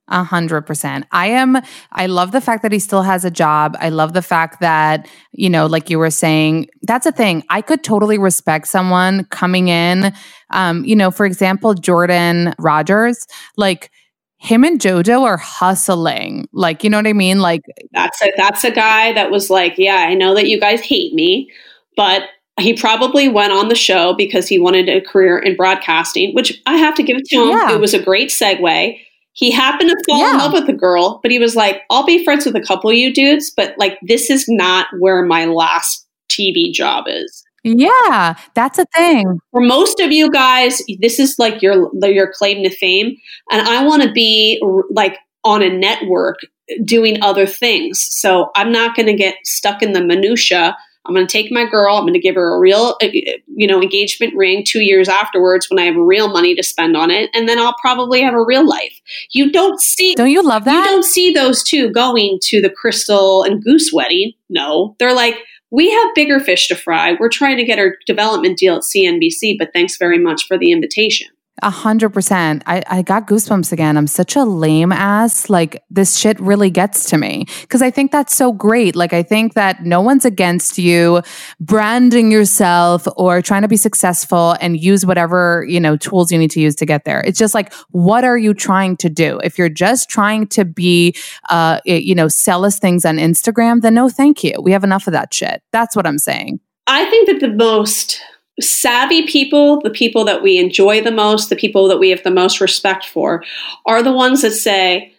A 0.09 0.23
hundred 0.23 0.61
percent. 0.61 1.05
I 1.11 1.27
am, 1.27 1.57
I 1.91 2.05
love 2.05 2.31
the 2.31 2.39
fact 2.39 2.61
that 2.61 2.71
he 2.71 2.79
still 2.79 3.01
has 3.01 3.25
a 3.25 3.31
job. 3.31 3.75
I 3.79 3.89
love 3.89 4.13
the 4.13 4.21
fact 4.21 4.61
that, 4.61 5.09
you 5.33 5.49
know, 5.49 5.65
like 5.65 5.89
you 5.89 5.99
were 5.99 6.11
saying, 6.11 6.67
that's 6.83 7.05
a 7.05 7.11
thing. 7.11 7.43
I 7.49 7.61
could 7.61 7.83
totally 7.83 8.17
respect 8.17 8.67
someone 8.67 9.25
coming 9.25 9.67
in. 9.67 10.13
Um, 10.51 10.85
you 10.85 10.95
know, 10.95 11.11
for 11.11 11.25
example, 11.25 11.73
Jordan 11.73 12.53
Rodgers. 12.59 13.27
like, 13.57 13.91
him 14.37 14.63
and 14.63 14.79
Jojo 14.79 15.23
are 15.23 15.37
hustling. 15.37 16.47
Like, 16.51 16.83
you 16.83 16.89
know 16.89 16.97
what 16.97 17.07
I 17.07 17.13
mean? 17.13 17.39
Like 17.39 17.61
that's 17.91 18.21
a 18.21 18.31
that's 18.37 18.63
a 18.63 18.71
guy 18.71 19.13
that 19.13 19.31
was 19.31 19.49
like, 19.49 19.75
yeah, 19.77 20.05
I 20.07 20.13
know 20.13 20.35
that 20.35 20.47
you 20.47 20.59
guys 20.59 20.81
hate 20.81 21.13
me, 21.13 21.51
but 21.95 22.23
he 22.59 22.73
probably 22.73 23.29
went 23.29 23.53
on 23.53 23.69
the 23.69 23.75
show 23.75 24.13
because 24.13 24.47
he 24.47 24.57
wanted 24.59 24.89
a 24.89 25.01
career 25.01 25.37
in 25.37 25.55
broadcasting, 25.55 26.33
which 26.33 26.61
I 26.65 26.77
have 26.77 26.95
to 26.95 27.03
give 27.03 27.17
it 27.17 27.25
to 27.25 27.35
him. 27.35 27.49
Yeah. 27.49 27.73
It 27.73 27.79
was 27.79 27.93
a 27.93 28.01
great 28.01 28.29
segue. 28.29 28.99
He 29.33 29.51
happened 29.51 29.91
to 29.91 30.03
fall 30.07 30.19
yeah. 30.19 30.31
in 30.31 30.37
love 30.39 30.53
with 30.53 30.67
a 30.67 30.73
girl, 30.73 31.19
but 31.21 31.29
he 31.29 31.37
was 31.37 31.55
like, 31.55 31.83
I'll 31.91 32.05
be 32.05 32.23
friends 32.23 32.45
with 32.45 32.55
a 32.55 32.61
couple 32.61 32.89
of 32.89 32.95
you 32.95 33.13
dudes, 33.13 33.51
but 33.55 33.75
like, 33.77 33.99
this 34.01 34.31
is 34.31 34.45
not 34.47 34.87
where 34.99 35.23
my 35.23 35.45
last 35.45 36.07
TV 36.29 36.73
job 36.73 37.05
is. 37.07 37.43
Yeah, 37.63 38.35
that's 38.53 38.79
a 38.79 38.85
thing. 38.95 39.39
For 39.51 39.61
most 39.61 39.99
of 39.99 40.11
you 40.11 40.31
guys, 40.31 40.81
this 40.99 41.19
is 41.19 41.37
like 41.37 41.61
your 41.61 41.89
your 42.03 42.31
claim 42.31 42.63
to 42.63 42.69
fame, 42.69 43.15
and 43.51 43.67
I 43.67 43.83
want 43.85 44.03
to 44.03 44.11
be 44.11 44.61
like 44.91 45.17
on 45.43 45.61
a 45.61 45.69
network 45.69 46.39
doing 46.83 47.21
other 47.21 47.45
things. 47.45 48.05
So 48.09 48.51
I'm 48.55 48.71
not 48.71 48.95
going 48.95 49.07
to 49.07 49.13
get 49.13 49.35
stuck 49.43 49.81
in 49.81 49.93
the 49.93 50.03
minutia 50.03 50.75
I'm 51.07 51.15
going 51.15 51.25
to 51.25 51.31
take 51.31 51.51
my 51.51 51.65
girl. 51.65 51.95
I'm 51.95 52.03
going 52.03 52.13
to 52.13 52.19
give 52.19 52.35
her 52.35 52.55
a 52.55 52.59
real, 52.59 52.97
uh, 53.01 53.05
uh, 53.05 53.37
you 53.47 53.65
know, 53.65 53.81
engagement 53.81 54.35
ring 54.35 54.63
two 54.65 54.81
years 54.81 55.07
afterwards 55.07 55.69
when 55.69 55.79
I 55.79 55.85
have 55.85 55.95
real 55.95 56.27
money 56.27 56.53
to 56.55 56.63
spend 56.63 56.97
on 56.97 57.09
it, 57.09 57.29
and 57.33 57.47
then 57.47 57.57
I'll 57.57 57.75
probably 57.79 58.21
have 58.21 58.33
a 58.33 58.43
real 58.43 58.67
life. 58.67 58.99
You 59.31 59.51
don't 59.51 59.79
see, 59.79 60.15
don't 60.15 60.29
you 60.29 60.43
love 60.43 60.65
that? 60.65 60.85
You 60.85 60.91
don't 60.91 61.05
see 61.05 61.31
those 61.31 61.63
two 61.63 61.89
going 61.91 62.39
to 62.43 62.61
the 62.61 62.69
Krystal 62.69 63.47
and 63.47 63.63
Goose 63.63 63.91
wedding. 63.93 64.33
No, 64.49 64.95
they're 64.99 65.15
like, 65.15 65.35
we 65.71 65.91
have 65.91 66.15
bigger 66.15 66.39
fish 66.39 66.67
to 66.67 66.75
fry. 66.75 67.15
We're 67.19 67.29
trying 67.29 67.57
to 67.57 67.65
get 67.65 67.79
our 67.79 67.95
development 68.05 68.57
deal 68.57 68.75
at 68.75 68.83
CNBC, 68.83 69.57
but 69.57 69.73
thanks 69.73 69.97
very 69.97 70.19
much 70.19 70.47
for 70.47 70.57
the 70.57 70.71
invitation. 70.71 71.27
A 71.63 71.71
hundred 71.71 72.11
percent. 72.11 72.61
I, 72.67 72.83
I 72.87 73.01
got 73.01 73.27
goosebumps 73.27 73.71
again. 73.71 73.97
I'm 73.97 74.05
such 74.05 74.35
a 74.35 74.43
lame 74.43 74.91
ass. 74.91 75.49
Like 75.49 75.83
this 75.89 76.15
shit 76.15 76.39
really 76.39 76.69
gets 76.69 77.09
to 77.09 77.17
me. 77.17 77.45
Cause 77.69 77.81
I 77.81 77.89
think 77.89 78.11
that's 78.11 78.35
so 78.35 78.51
great. 78.51 78.95
Like 78.95 79.11
I 79.11 79.23
think 79.23 79.55
that 79.55 79.83
no 79.83 79.99
one's 79.99 80.23
against 80.23 80.77
you 80.77 81.23
branding 81.59 82.31
yourself 82.31 83.07
or 83.17 83.41
trying 83.41 83.63
to 83.63 83.67
be 83.67 83.75
successful 83.75 84.55
and 84.61 84.79
use 84.79 85.03
whatever, 85.03 85.65
you 85.67 85.79
know, 85.79 85.97
tools 85.97 86.31
you 86.31 86.37
need 86.37 86.51
to 86.51 86.61
use 86.61 86.75
to 86.75 86.85
get 86.85 87.05
there. 87.05 87.21
It's 87.21 87.39
just 87.39 87.55
like, 87.55 87.73
what 87.89 88.23
are 88.23 88.37
you 88.37 88.53
trying 88.53 88.95
to 88.97 89.09
do? 89.09 89.39
If 89.43 89.57
you're 89.57 89.67
just 89.67 90.09
trying 90.09 90.47
to 90.49 90.63
be, 90.63 91.15
uh, 91.49 91.79
you 91.85 92.13
know, 92.13 92.27
sell 92.27 92.65
us 92.65 92.77
things 92.77 93.03
on 93.03 93.17
Instagram, 93.17 93.81
then 93.81 93.95
no, 93.95 94.09
thank 94.09 94.43
you. 94.43 94.53
We 94.61 94.73
have 94.73 94.83
enough 94.83 95.07
of 95.07 95.13
that 95.13 95.33
shit. 95.33 95.63
That's 95.71 95.95
what 95.95 96.05
I'm 96.05 96.19
saying. 96.19 96.59
I 96.85 97.09
think 97.09 97.27
that 97.27 97.39
the 97.39 97.53
most 97.53 98.21
savvy 98.59 99.27
people, 99.27 99.81
the 99.81 99.89
people 99.89 100.25
that 100.25 100.41
we 100.41 100.57
enjoy 100.57 101.01
the 101.01 101.11
most, 101.11 101.49
the 101.49 101.55
people 101.55 101.87
that 101.87 101.99
we 101.99 102.09
have 102.09 102.23
the 102.23 102.31
most 102.31 102.59
respect 102.59 103.05
for, 103.05 103.43
are 103.85 104.01
the 104.01 104.13
ones 104.13 104.41
that 104.41 104.51
say, 104.51 105.13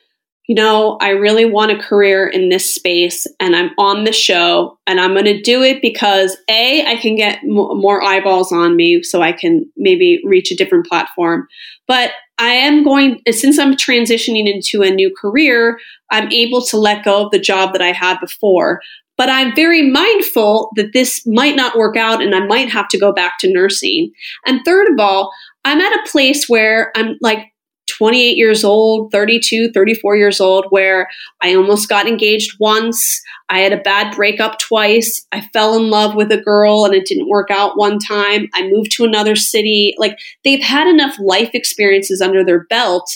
you 0.49 0.55
know, 0.55 0.97
I 1.03 1.11
really 1.11 1.45
want 1.45 1.73
a 1.73 1.79
career 1.79 2.27
in 2.27 2.49
this 2.49 2.75
space 2.75 3.27
and 3.39 3.55
I'm 3.55 3.71
on 3.79 4.05
the 4.05 4.13
show 4.13 4.79
and 4.87 4.99
I'm 4.99 5.13
going 5.13 5.27
to 5.27 5.43
do 5.43 5.63
it 5.63 5.83
because 5.83 6.39
A, 6.49 6.87
I 6.87 6.97
can 6.97 7.17
get 7.17 7.41
m- 7.45 7.51
more 7.51 8.03
eyeballs 8.03 8.51
on 8.51 8.75
me 8.75 9.03
so 9.03 9.21
I 9.21 9.33
can 9.33 9.71
maybe 9.77 10.23
reach 10.25 10.51
a 10.51 10.57
different 10.57 10.87
platform. 10.87 11.47
But 11.87 12.13
I 12.39 12.51
am 12.51 12.83
going, 12.83 13.21
since 13.31 13.59
I'm 13.59 13.75
transitioning 13.75 14.49
into 14.49 14.83
a 14.83 14.91
new 14.91 15.15
career, 15.15 15.79
I'm 16.11 16.33
able 16.33 16.65
to 16.67 16.79
let 16.79 17.05
go 17.05 17.27
of 17.27 17.31
the 17.31 17.39
job 17.39 17.75
that 17.75 17.83
I 17.83 17.93
had 17.93 18.19
before. 18.19 18.81
But 19.19 19.29
I'm 19.29 19.55
very 19.55 19.83
mindful 19.83 20.71
that 20.77 20.93
this 20.95 21.27
might 21.27 21.57
not 21.57 21.77
work 21.77 21.97
out 21.97 22.23
and 22.23 22.35
I 22.35 22.47
might 22.47 22.71
have 22.71 22.89
to 22.89 22.99
go 22.99 23.13
back 23.13 23.39
to 23.41 23.53
nursing. 23.53 24.13
And 24.47 24.61
third 24.65 24.89
of 24.89 24.99
all, 24.99 25.33
I'm 25.65 25.81
at 25.81 25.93
a 25.93 26.11
place 26.11 26.49
where 26.49 26.93
I'm 26.97 27.17
like 27.21 27.53
28 27.89 28.37
years 28.37 28.65
old, 28.65 29.11
32, 29.11 29.73
34 29.73 30.17
years 30.17 30.41
old, 30.41 30.67
where 30.71 31.09
I 31.43 31.55
almost 31.55 31.89
got 31.89 32.07
engaged 32.07 32.53
once. 32.61 33.21
I 33.49 33.61
had 33.61 33.73
a 33.73 33.79
bad 33.79 34.15
breakup 34.15 34.59
twice. 34.59 35.27
I 35.33 35.41
fell 35.53 35.75
in 35.75 35.91
love 35.91 36.15
with 36.15 36.31
a 36.31 36.41
girl 36.41 36.85
and 36.85 36.95
it 36.95 37.07
didn't 37.07 37.29
work 37.29 37.51
out 37.51 37.77
one 37.77 37.99
time. 37.99 38.49
I 38.55 38.69
moved 38.69 38.93
to 38.93 39.05
another 39.05 39.35
city. 39.35 39.95
Like 39.99 40.19
they've 40.45 40.63
had 40.63 40.87
enough 40.87 41.17
life 41.19 41.51
experiences 41.55 42.21
under 42.21 42.45
their 42.45 42.65
belt 42.67 43.11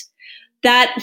that 0.62 0.96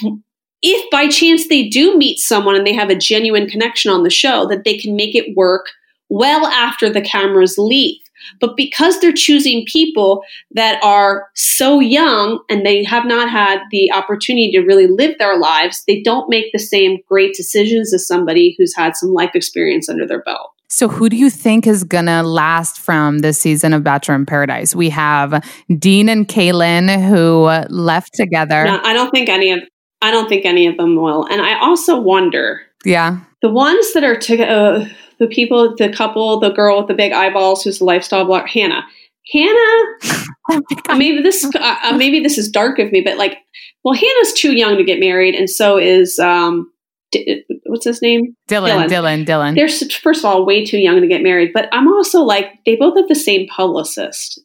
if 0.61 0.89
by 0.91 1.07
chance 1.07 1.47
they 1.47 1.67
do 1.67 1.97
meet 1.97 2.19
someone 2.19 2.55
and 2.55 2.65
they 2.65 2.73
have 2.73 2.89
a 2.89 2.95
genuine 2.95 3.47
connection 3.47 3.91
on 3.91 4.03
the 4.03 4.09
show, 4.09 4.47
that 4.47 4.63
they 4.63 4.77
can 4.77 4.95
make 4.95 5.15
it 5.15 5.35
work 5.35 5.67
well 6.09 6.45
after 6.47 6.89
the 6.89 7.01
cameras 7.01 7.57
leave. 7.57 8.01
But 8.39 8.57
because 8.57 8.99
they're 8.99 9.13
choosing 9.13 9.65
people 9.65 10.23
that 10.51 10.83
are 10.83 11.29
so 11.35 11.79
young 11.79 12.43
and 12.49 12.65
they 12.65 12.83
have 12.83 13.05
not 13.05 13.29
had 13.29 13.59
the 13.71 13.91
opportunity 13.91 14.51
to 14.51 14.59
really 14.59 14.87
live 14.87 15.17
their 15.17 15.39
lives, 15.39 15.83
they 15.87 16.01
don't 16.01 16.29
make 16.29 16.51
the 16.51 16.59
same 16.59 16.97
great 17.07 17.33
decisions 17.33 17.93
as 17.93 18.05
somebody 18.05 18.55
who's 18.57 18.75
had 18.75 18.95
some 18.95 19.13
life 19.13 19.31
experience 19.35 19.89
under 19.89 20.05
their 20.05 20.21
belt. 20.21 20.51
So, 20.71 20.87
who 20.87 21.09
do 21.09 21.17
you 21.17 21.31
think 21.31 21.65
is 21.65 21.83
going 21.83 22.05
to 22.05 22.21
last 22.21 22.79
from 22.79 23.19
this 23.19 23.41
season 23.41 23.73
of 23.73 23.83
Bachelor 23.83 24.13
in 24.13 24.27
Paradise? 24.27 24.75
We 24.75 24.91
have 24.91 25.43
Dean 25.79 26.09
and 26.09 26.27
Caelynn 26.27 27.07
who 27.07 27.45
left 27.73 28.13
together. 28.13 28.65
No, 28.65 28.79
I 28.83 28.93
don't 28.93 29.09
think 29.09 29.29
any 29.29 29.51
of 29.51 29.61
I 30.01 30.11
don't 30.11 30.29
think 30.29 30.45
any 30.45 30.67
of 30.67 30.77
them 30.77 30.95
will. 30.95 31.25
And 31.25 31.41
I 31.41 31.59
also 31.59 31.99
wonder. 31.99 32.61
Yeah. 32.85 33.19
The 33.41 33.49
ones 33.49 33.93
that 33.93 34.03
are 34.03 34.17
to 34.17 34.43
uh, 34.43 34.87
the 35.19 35.27
people, 35.27 35.75
the 35.75 35.89
couple, 35.89 36.39
the 36.39 36.51
girl 36.51 36.79
with 36.79 36.87
the 36.87 36.93
big 36.93 37.11
eyeballs 37.11 37.63
who's 37.63 37.81
a 37.81 37.85
lifestyle 37.85 38.25
blogger, 38.25 38.49
Hannah. 38.49 38.85
Hannah, 39.31 40.65
maybe 40.97 41.21
this 41.21 41.43
uh, 41.43 41.75
uh, 41.83 41.95
maybe 41.95 42.19
this 42.19 42.37
is 42.37 42.49
dark 42.49 42.79
of 42.79 42.91
me, 42.91 43.01
but 43.01 43.17
like, 43.17 43.37
well, 43.83 43.93
Hannah's 43.93 44.33
too 44.33 44.53
young 44.53 44.75
to 44.77 44.83
get 44.83 44.99
married, 44.99 45.35
and 45.35 45.47
so 45.47 45.77
is 45.77 46.17
um, 46.17 46.71
D- 47.11 47.43
what's 47.65 47.85
his 47.85 48.01
name? 48.01 48.35
Dylan. 48.47 48.87
Dylan. 48.87 49.25
Dylan. 49.25 49.55
They're 49.55 49.89
first 49.89 50.19
of 50.19 50.25
all 50.25 50.45
way 50.45 50.65
too 50.65 50.77
young 50.77 51.01
to 51.01 51.07
get 51.07 51.23
married, 51.23 51.51
but 51.53 51.67
I'm 51.71 51.87
also 51.87 52.21
like 52.21 52.47
they 52.65 52.75
both 52.75 52.97
have 52.97 53.07
the 53.07 53.15
same 53.15 53.47
publicist, 53.47 54.41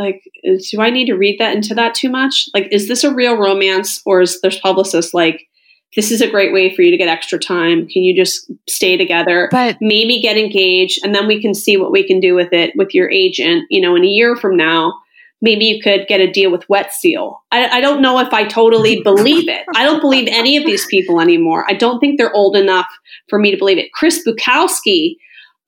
like 0.00 0.22
do 0.44 0.80
i 0.80 0.90
need 0.90 1.06
to 1.06 1.14
read 1.14 1.38
that 1.38 1.54
into 1.54 1.74
that 1.74 1.94
too 1.94 2.10
much 2.10 2.48
like 2.54 2.68
is 2.70 2.88
this 2.88 3.04
a 3.04 3.14
real 3.14 3.36
romance 3.36 4.00
or 4.04 4.20
is 4.22 4.40
there's 4.40 4.58
publicist 4.58 5.14
like 5.14 5.46
this 5.96 6.12
is 6.12 6.20
a 6.20 6.30
great 6.30 6.52
way 6.52 6.74
for 6.74 6.82
you 6.82 6.90
to 6.90 6.96
get 6.96 7.08
extra 7.08 7.38
time 7.38 7.86
can 7.88 8.02
you 8.02 8.14
just 8.14 8.50
stay 8.68 8.96
together 8.96 9.48
but 9.50 9.76
maybe 9.80 10.20
get 10.20 10.36
engaged 10.36 11.00
and 11.04 11.14
then 11.14 11.26
we 11.26 11.40
can 11.40 11.54
see 11.54 11.76
what 11.76 11.92
we 11.92 12.06
can 12.06 12.20
do 12.20 12.34
with 12.34 12.52
it 12.52 12.72
with 12.76 12.94
your 12.94 13.10
agent 13.10 13.64
you 13.70 13.80
know 13.80 13.94
in 13.94 14.04
a 14.04 14.08
year 14.08 14.36
from 14.36 14.56
now 14.56 14.92
maybe 15.42 15.64
you 15.64 15.82
could 15.82 16.06
get 16.06 16.20
a 16.20 16.30
deal 16.30 16.50
with 16.50 16.68
Wet 16.68 16.92
Seal. 16.92 17.42
I, 17.50 17.78
I 17.78 17.80
don't 17.80 18.02
know 18.02 18.18
if 18.18 18.32
I 18.32 18.44
totally 18.44 19.02
believe 19.04 19.48
it. 19.48 19.64
I 19.74 19.84
don't 19.84 20.00
believe 20.00 20.28
any 20.30 20.56
of 20.56 20.66
these 20.66 20.86
people 20.86 21.20
anymore. 21.20 21.64
I 21.68 21.74
don't 21.74 21.98
think 21.98 22.18
they're 22.18 22.34
old 22.34 22.56
enough 22.56 22.86
for 23.28 23.38
me 23.38 23.50
to 23.50 23.56
believe 23.56 23.78
it. 23.78 23.92
Chris 23.92 24.22
Bukowski, 24.26 25.16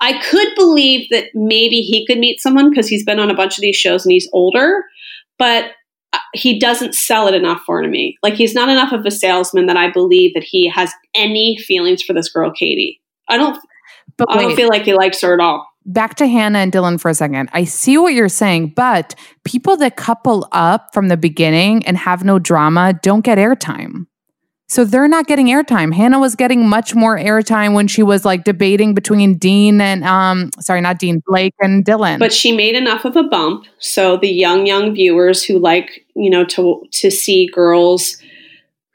I 0.02 0.18
could 0.18 0.48
believe 0.56 1.08
that 1.10 1.28
maybe 1.32 1.80
he 1.80 2.04
could 2.06 2.18
meet 2.18 2.40
someone 2.40 2.68
because 2.68 2.88
he's 2.88 3.04
been 3.04 3.20
on 3.20 3.30
a 3.30 3.34
bunch 3.34 3.56
of 3.56 3.62
these 3.62 3.76
shows 3.76 4.04
and 4.04 4.12
he's 4.12 4.28
older, 4.32 4.84
but 5.38 5.70
uh, 6.12 6.18
he 6.34 6.58
doesn't 6.58 6.94
sell 6.94 7.28
it 7.28 7.34
enough 7.34 7.62
for 7.64 7.80
me. 7.86 8.18
Like 8.22 8.34
he's 8.34 8.52
not 8.52 8.68
enough 8.68 8.92
of 8.92 9.06
a 9.06 9.12
salesman 9.12 9.66
that 9.66 9.76
I 9.76 9.90
believe 9.90 10.34
that 10.34 10.42
he 10.42 10.68
has 10.68 10.92
any 11.14 11.56
feelings 11.56 12.02
for 12.02 12.12
this 12.12 12.28
girl, 12.28 12.50
Katie. 12.50 13.00
I 13.28 13.36
don't. 13.36 13.56
But 14.18 14.30
I 14.30 14.42
don't 14.42 14.56
feel 14.56 14.68
like 14.68 14.82
he 14.82 14.92
likes 14.92 15.22
her 15.22 15.32
at 15.32 15.40
all 15.40 15.66
back 15.84 16.14
to 16.16 16.26
Hannah 16.26 16.60
and 16.60 16.72
Dylan 16.72 17.00
for 17.00 17.08
a 17.08 17.14
second. 17.14 17.48
I 17.52 17.64
see 17.64 17.98
what 17.98 18.14
you're 18.14 18.28
saying, 18.28 18.72
but 18.76 19.14
people 19.44 19.76
that 19.78 19.96
couple 19.96 20.48
up 20.52 20.92
from 20.92 21.08
the 21.08 21.16
beginning 21.16 21.84
and 21.86 21.96
have 21.96 22.24
no 22.24 22.38
drama 22.38 22.98
don't 23.02 23.22
get 23.22 23.38
airtime. 23.38 24.06
So 24.68 24.84
they're 24.84 25.08
not 25.08 25.26
getting 25.26 25.48
airtime. 25.48 25.94
Hannah 25.94 26.18
was 26.18 26.34
getting 26.34 26.66
much 26.66 26.94
more 26.94 27.18
airtime 27.18 27.74
when 27.74 27.88
she 27.88 28.02
was 28.02 28.24
like 28.24 28.44
debating 28.44 28.94
between 28.94 29.36
Dean 29.36 29.80
and 29.80 30.02
um 30.04 30.50
sorry, 30.60 30.80
not 30.80 30.98
Dean, 30.98 31.22
Blake 31.26 31.54
and 31.60 31.84
Dylan. 31.84 32.18
But 32.18 32.32
she 32.32 32.56
made 32.56 32.74
enough 32.74 33.04
of 33.04 33.16
a 33.16 33.22
bump 33.22 33.66
so 33.78 34.16
the 34.16 34.30
young 34.30 34.66
young 34.66 34.94
viewers 34.94 35.42
who 35.42 35.58
like, 35.58 36.06
you 36.14 36.30
know, 36.30 36.44
to 36.46 36.82
to 36.92 37.10
see 37.10 37.48
girls 37.52 38.16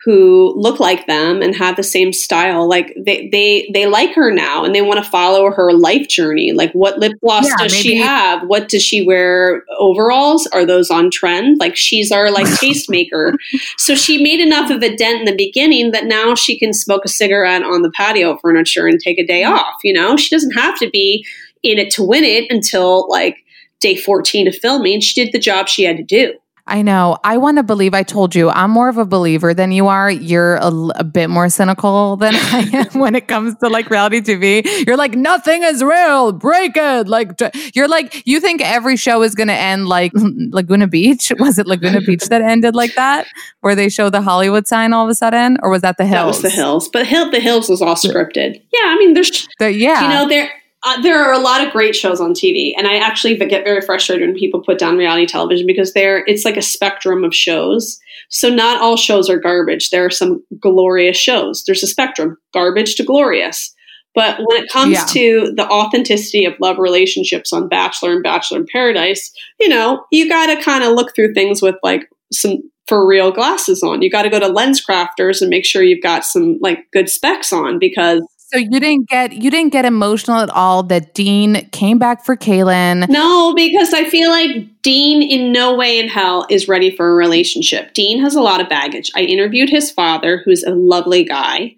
who 0.07 0.53
look 0.55 0.79
like 0.79 1.05
them 1.05 1.41
and 1.41 1.53
have 1.53 1.75
the 1.75 1.83
same 1.83 2.13
style 2.13 2.65
like 2.65 2.95
they 2.95 3.27
they 3.27 3.69
they 3.73 3.85
like 3.85 4.13
her 4.13 4.31
now 4.31 4.63
and 4.63 4.73
they 4.73 4.81
want 4.81 5.03
to 5.03 5.11
follow 5.11 5.51
her 5.51 5.73
life 5.73 6.07
journey. 6.07 6.53
Like 6.53 6.71
what 6.71 6.97
lip 6.97 7.11
gloss 7.19 7.45
yeah, 7.45 7.57
does 7.57 7.73
maybe. 7.73 7.83
she 7.83 7.97
have? 7.97 8.47
What 8.47 8.69
does 8.69 8.81
she 8.81 9.05
wear? 9.05 9.63
Overalls? 9.77 10.47
Are 10.53 10.65
those 10.65 10.89
on 10.89 11.11
trend? 11.11 11.59
Like 11.59 11.75
she's 11.75 12.09
our 12.09 12.31
like 12.31 12.45
tastemaker. 12.61 13.33
So 13.77 13.95
she 13.95 14.23
made 14.23 14.39
enough 14.39 14.71
of 14.71 14.81
a 14.81 14.95
dent 14.95 15.19
in 15.19 15.25
the 15.25 15.35
beginning 15.35 15.91
that 15.91 16.05
now 16.05 16.35
she 16.35 16.57
can 16.57 16.71
smoke 16.71 17.03
a 17.03 17.09
cigarette 17.09 17.63
on 17.63 17.81
the 17.81 17.91
patio 17.91 18.37
furniture 18.37 18.87
and 18.87 19.01
take 19.01 19.19
a 19.19 19.27
day 19.27 19.41
mm-hmm. 19.41 19.55
off 19.55 19.75
you 19.83 19.91
know? 19.91 20.15
She 20.15 20.33
doesn't 20.33 20.51
have 20.51 20.79
to 20.79 20.89
be 20.89 21.25
in 21.63 21.77
it 21.77 21.91
to 21.95 22.03
win 22.03 22.23
it 22.23 22.49
until 22.49 23.09
like 23.09 23.43
day 23.81 23.97
14 23.97 24.47
of 24.47 24.55
filming. 24.55 25.01
She 25.01 25.21
did 25.21 25.33
the 25.33 25.39
job 25.39 25.67
she 25.67 25.83
had 25.83 25.97
to 25.97 26.03
do 26.03 26.33
I 26.67 26.81
know. 26.81 27.17
I 27.23 27.37
want 27.37 27.57
to 27.57 27.63
believe. 27.63 27.93
I 27.93 28.03
told 28.03 28.35
you, 28.35 28.49
I'm 28.49 28.71
more 28.71 28.89
of 28.89 28.97
a 28.97 29.05
believer 29.05 29.53
than 29.53 29.71
you 29.71 29.87
are. 29.87 30.11
You're 30.11 30.55
a, 30.57 30.67
a, 30.95 31.03
bit 31.05 31.29
more 31.29 31.47
cynical 31.47 32.15
than 32.17 32.35
I 32.35 32.69
am 32.73 32.99
when 32.99 33.15
it 33.15 33.27
comes 33.27 33.55
to 33.59 33.69
like 33.69 33.89
reality 33.89 34.19
TV. 34.19 34.85
You're 34.85 34.97
like, 34.97 35.13
nothing 35.13 35.63
is 35.63 35.81
real. 35.81 36.33
Break 36.33 36.73
it. 36.75 37.07
Like, 37.07 37.39
you're 37.73 37.87
like, 37.87 38.21
you 38.25 38.41
think 38.41 38.61
every 38.61 38.97
show 38.97 39.23
is 39.23 39.33
going 39.33 39.47
to 39.47 39.53
end 39.53 39.87
like 39.87 40.11
Laguna 40.15 40.87
Beach? 40.87 41.31
Was 41.39 41.57
it 41.57 41.67
Laguna 41.67 42.01
Beach 42.01 42.25
that 42.25 42.41
ended 42.41 42.75
like 42.75 42.95
that, 42.95 43.27
where 43.61 43.75
they 43.75 43.87
show 43.87 44.09
the 44.09 44.21
Hollywood 44.21 44.67
sign 44.67 44.91
all 44.91 45.05
of 45.05 45.09
a 45.09 45.15
sudden, 45.15 45.57
or 45.63 45.69
was 45.69 45.81
that 45.83 45.97
the 45.97 46.05
Hills? 46.05 46.19
That 46.19 46.27
was 46.27 46.41
the 46.41 46.49
Hills. 46.49 46.89
But 46.89 47.07
Hill, 47.07 47.31
the 47.31 47.39
Hills 47.39 47.69
was 47.69 47.81
all 47.81 47.95
scripted. 47.95 48.61
Yeah, 48.73 48.83
I 48.83 48.97
mean, 48.99 49.13
there's, 49.13 49.47
the, 49.59 49.71
yeah, 49.71 50.01
you 50.01 50.09
know, 50.09 50.27
there 50.27 50.51
uh, 50.85 51.01
there 51.01 51.21
are 51.21 51.33
a 51.33 51.39
lot 51.39 51.65
of 51.65 51.73
great 51.73 51.95
shows 51.95 52.21
on 52.21 52.33
TV, 52.33 52.73
and 52.77 52.87
I 52.87 52.97
actually 52.97 53.35
get 53.35 53.63
very 53.63 53.81
frustrated 53.81 54.27
when 54.27 54.37
people 54.37 54.61
put 54.61 54.77
down 54.77 54.97
reality 54.97 55.25
television 55.25 55.65
because 55.65 55.93
there 55.93 56.23
it's 56.27 56.45
like 56.45 56.57
a 56.57 56.61
spectrum 56.61 57.23
of 57.23 57.35
shows. 57.35 57.99
So 58.29 58.49
not 58.49 58.81
all 58.81 58.97
shows 58.97 59.29
are 59.29 59.39
garbage. 59.39 59.89
There 59.89 60.05
are 60.05 60.11
some 60.11 60.43
glorious 60.59 61.17
shows. 61.17 61.63
There's 61.65 61.83
a 61.83 61.87
spectrum, 61.87 62.37
garbage 62.53 62.95
to 62.95 63.03
glorious. 63.03 63.73
But 64.13 64.39
when 64.39 64.63
it 64.63 64.71
comes 64.71 64.93
yeah. 64.93 65.05
to 65.05 65.53
the 65.55 65.67
authenticity 65.69 66.45
of 66.45 66.55
love 66.59 66.79
relationships 66.79 67.53
on 67.53 67.69
Bachelor 67.69 68.13
and 68.13 68.23
Bachelor 68.23 68.59
in 68.59 68.65
Paradise, 68.71 69.31
you 69.59 69.69
know, 69.69 70.05
you 70.11 70.27
got 70.27 70.47
to 70.47 70.61
kind 70.61 70.83
of 70.83 70.93
look 70.93 71.13
through 71.15 71.33
things 71.33 71.61
with 71.61 71.75
like 71.83 72.09
some 72.33 72.57
for 72.87 73.05
real 73.05 73.31
glasses 73.31 73.83
on. 73.83 74.01
You 74.01 74.09
got 74.09 74.23
to 74.23 74.29
go 74.29 74.39
to 74.39 74.47
lens 74.47 74.83
crafters 74.83 75.41
and 75.41 75.49
make 75.49 75.65
sure 75.65 75.83
you've 75.83 76.01
got 76.01 76.25
some 76.25 76.57
like 76.61 76.89
good 76.91 77.09
specs 77.09 77.53
on 77.53 77.77
because 77.79 78.21
so 78.49 78.57
you 78.57 78.79
didn't 78.79 79.09
get 79.09 79.33
you 79.33 79.51
didn't 79.51 79.73
get 79.73 79.83
emotional 79.83 80.37
at 80.37 80.49
all 80.49 80.81
that 80.83 81.13
Dean 81.13 81.69
came 81.71 81.99
back 81.99 82.23
for 82.23 82.37
Caelynn. 82.37 83.09
No, 83.09 83.53
because 83.53 83.93
I 83.93 84.09
feel 84.09 84.29
like 84.29 84.81
Dean 84.81 85.21
in 85.21 85.51
no 85.51 85.75
way 85.75 85.99
in 85.99 86.07
hell 86.07 86.47
is 86.49 86.69
ready 86.69 86.95
for 86.95 87.11
a 87.11 87.15
relationship. 87.15 87.93
Dean 87.93 88.21
has 88.21 88.35
a 88.35 88.41
lot 88.41 88.61
of 88.61 88.69
baggage. 88.69 89.11
I 89.15 89.21
interviewed 89.21 89.69
his 89.69 89.91
father, 89.91 90.41
who's 90.45 90.63
a 90.63 90.73
lovely 90.73 91.25
guy. 91.25 91.75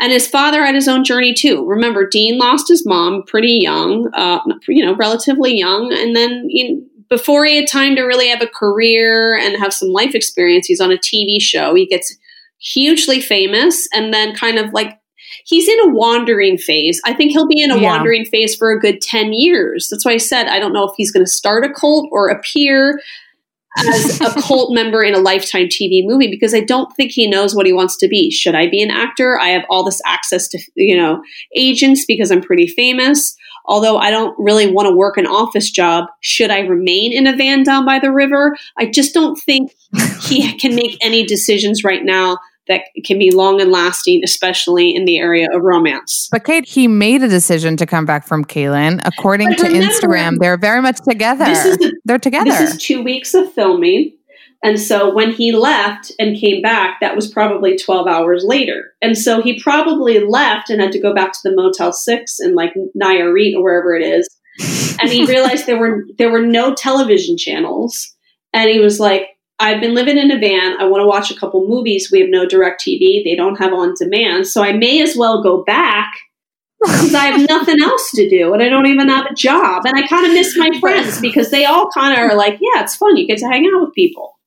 And 0.00 0.10
his 0.10 0.26
father 0.26 0.64
had 0.64 0.74
his 0.74 0.88
own 0.88 1.04
journey 1.04 1.32
too. 1.32 1.64
Remember, 1.64 2.08
Dean 2.08 2.38
lost 2.38 2.68
his 2.68 2.84
mom 2.84 3.22
pretty 3.24 3.58
young, 3.60 4.10
uh, 4.14 4.40
you 4.66 4.84
know, 4.84 4.96
relatively 4.96 5.56
young, 5.56 5.92
and 5.92 6.16
then 6.16 6.46
you 6.48 6.70
know, 6.70 6.82
before 7.08 7.44
he 7.44 7.56
had 7.56 7.68
time 7.68 7.94
to 7.96 8.02
really 8.02 8.28
have 8.28 8.42
a 8.42 8.46
career 8.46 9.36
and 9.36 9.56
have 9.58 9.72
some 9.72 9.90
life 9.90 10.14
experience, 10.14 10.66
he's 10.66 10.80
on 10.80 10.92
a 10.92 10.96
TV 10.96 11.40
show. 11.40 11.74
He 11.74 11.86
gets 11.86 12.16
hugely 12.58 13.20
famous, 13.20 13.86
and 13.92 14.12
then 14.12 14.34
kind 14.34 14.58
of 14.58 14.72
like 14.72 14.99
he's 15.50 15.68
in 15.68 15.80
a 15.80 15.92
wandering 15.92 16.56
phase. 16.56 17.00
I 17.04 17.12
think 17.12 17.32
he'll 17.32 17.48
be 17.48 17.60
in 17.60 17.72
a 17.72 17.76
yeah. 17.76 17.90
wandering 17.90 18.24
phase 18.24 18.54
for 18.54 18.70
a 18.70 18.78
good 18.78 19.00
10 19.00 19.32
years. 19.32 19.88
That's 19.90 20.04
why 20.04 20.12
I 20.12 20.16
said 20.16 20.46
I 20.46 20.60
don't 20.60 20.72
know 20.72 20.84
if 20.84 20.94
he's 20.96 21.10
going 21.10 21.26
to 21.26 21.30
start 21.30 21.64
a 21.64 21.72
cult 21.72 22.08
or 22.12 22.28
appear 22.28 23.00
as 23.78 24.20
a 24.20 24.40
cult 24.42 24.72
member 24.72 25.02
in 25.02 25.14
a 25.14 25.18
lifetime 25.18 25.66
TV 25.66 26.04
movie 26.04 26.30
because 26.30 26.54
I 26.54 26.60
don't 26.60 26.94
think 26.94 27.10
he 27.10 27.28
knows 27.28 27.54
what 27.54 27.66
he 27.66 27.72
wants 27.72 27.96
to 27.98 28.08
be. 28.08 28.30
Should 28.30 28.54
I 28.54 28.68
be 28.68 28.82
an 28.82 28.90
actor? 28.90 29.38
I 29.40 29.48
have 29.48 29.64
all 29.68 29.84
this 29.84 30.00
access 30.06 30.46
to, 30.48 30.58
you 30.76 30.96
know, 30.96 31.22
agents 31.56 32.04
because 32.06 32.30
I'm 32.30 32.42
pretty 32.42 32.68
famous. 32.68 33.36
Although 33.66 33.98
I 33.98 34.10
don't 34.10 34.34
really 34.38 34.72
want 34.72 34.88
to 34.88 34.96
work 34.96 35.16
an 35.16 35.26
office 35.26 35.70
job, 35.70 36.06
should 36.20 36.50
I 36.50 36.60
remain 36.60 37.12
in 37.12 37.26
a 37.26 37.36
van 37.36 37.62
down 37.62 37.84
by 37.84 37.98
the 37.98 38.12
river? 38.12 38.56
I 38.78 38.86
just 38.86 39.14
don't 39.14 39.36
think 39.36 39.72
he 40.22 40.52
can 40.58 40.74
make 40.74 40.96
any 41.00 41.24
decisions 41.24 41.84
right 41.84 42.04
now 42.04 42.38
that 42.70 42.84
can 43.04 43.18
be 43.18 43.30
long 43.30 43.60
and 43.60 43.70
lasting, 43.70 44.22
especially 44.24 44.94
in 44.94 45.04
the 45.04 45.18
area 45.18 45.48
of 45.52 45.62
romance. 45.62 46.28
But 46.30 46.44
Kate, 46.44 46.66
he 46.66 46.88
made 46.88 47.22
a 47.22 47.28
decision 47.28 47.76
to 47.76 47.84
come 47.84 48.06
back 48.06 48.26
from 48.26 48.44
Caelynn. 48.44 49.00
According 49.04 49.56
to 49.56 49.64
Instagram, 49.64 50.38
they're 50.38 50.56
very 50.56 50.80
much 50.80 51.00
together. 51.06 51.52
They're 52.04 52.18
together. 52.18 52.50
This 52.50 52.74
is 52.74 52.82
two 52.82 53.02
weeks 53.02 53.34
of 53.34 53.52
filming. 53.52 54.16
And 54.62 54.78
so 54.78 55.12
when 55.12 55.32
he 55.32 55.52
left 55.52 56.12
and 56.18 56.38
came 56.38 56.62
back, 56.62 57.00
that 57.00 57.16
was 57.16 57.30
probably 57.30 57.76
12 57.76 58.06
hours 58.06 58.44
later. 58.44 58.92
And 59.00 59.16
so 59.16 59.42
he 59.42 59.60
probably 59.60 60.20
left 60.20 60.70
and 60.70 60.80
had 60.80 60.92
to 60.92 61.00
go 61.00 61.14
back 61.14 61.32
to 61.32 61.38
the 61.42 61.54
Motel 61.54 61.92
6 61.92 62.36
in 62.40 62.54
like 62.54 62.74
Nayarit 63.00 63.54
or 63.56 63.62
wherever 63.62 63.94
it 63.94 64.02
is. 64.02 64.28
And 65.00 65.10
he 65.10 65.24
realized 65.28 65.66
there 65.66 65.78
were 65.78 66.04
there 66.18 66.30
were 66.30 66.46
no 66.46 66.74
television 66.74 67.36
channels. 67.38 68.14
And 68.52 68.68
he 68.68 68.80
was 68.80 69.00
like, 69.00 69.28
I've 69.60 69.80
been 69.80 69.94
living 69.94 70.18
in 70.18 70.30
a 70.30 70.38
van. 70.38 70.80
I 70.80 70.84
want 70.86 71.02
to 71.02 71.06
watch 71.06 71.30
a 71.30 71.38
couple 71.38 71.68
movies. 71.68 72.10
We 72.10 72.20
have 72.20 72.30
no 72.30 72.46
direct 72.46 72.82
TV. 72.82 73.22
They 73.22 73.36
don't 73.36 73.58
have 73.58 73.72
on 73.72 73.94
demand. 73.98 74.46
So 74.46 74.62
I 74.62 74.72
may 74.72 75.02
as 75.02 75.16
well 75.16 75.42
go 75.42 75.62
back 75.62 76.10
because 76.82 77.14
I 77.14 77.26
have 77.26 77.48
nothing 77.48 77.80
else 77.82 78.10
to 78.12 78.28
do 78.28 78.54
and 78.54 78.62
I 78.62 78.70
don't 78.70 78.86
even 78.86 79.08
have 79.08 79.26
a 79.26 79.34
job. 79.34 79.84
And 79.84 79.94
I 79.96 80.06
kind 80.06 80.26
of 80.26 80.32
miss 80.32 80.56
my 80.56 80.70
friends 80.80 81.20
because 81.20 81.50
they 81.50 81.66
all 81.66 81.90
kind 81.92 82.14
of 82.14 82.18
are 82.18 82.34
like, 82.34 82.58
yeah, 82.60 82.82
it's 82.82 82.96
fun. 82.96 83.16
You 83.18 83.26
get 83.26 83.38
to 83.38 83.46
hang 83.46 83.70
out 83.72 83.82
with 83.82 83.94
people. 83.94 84.38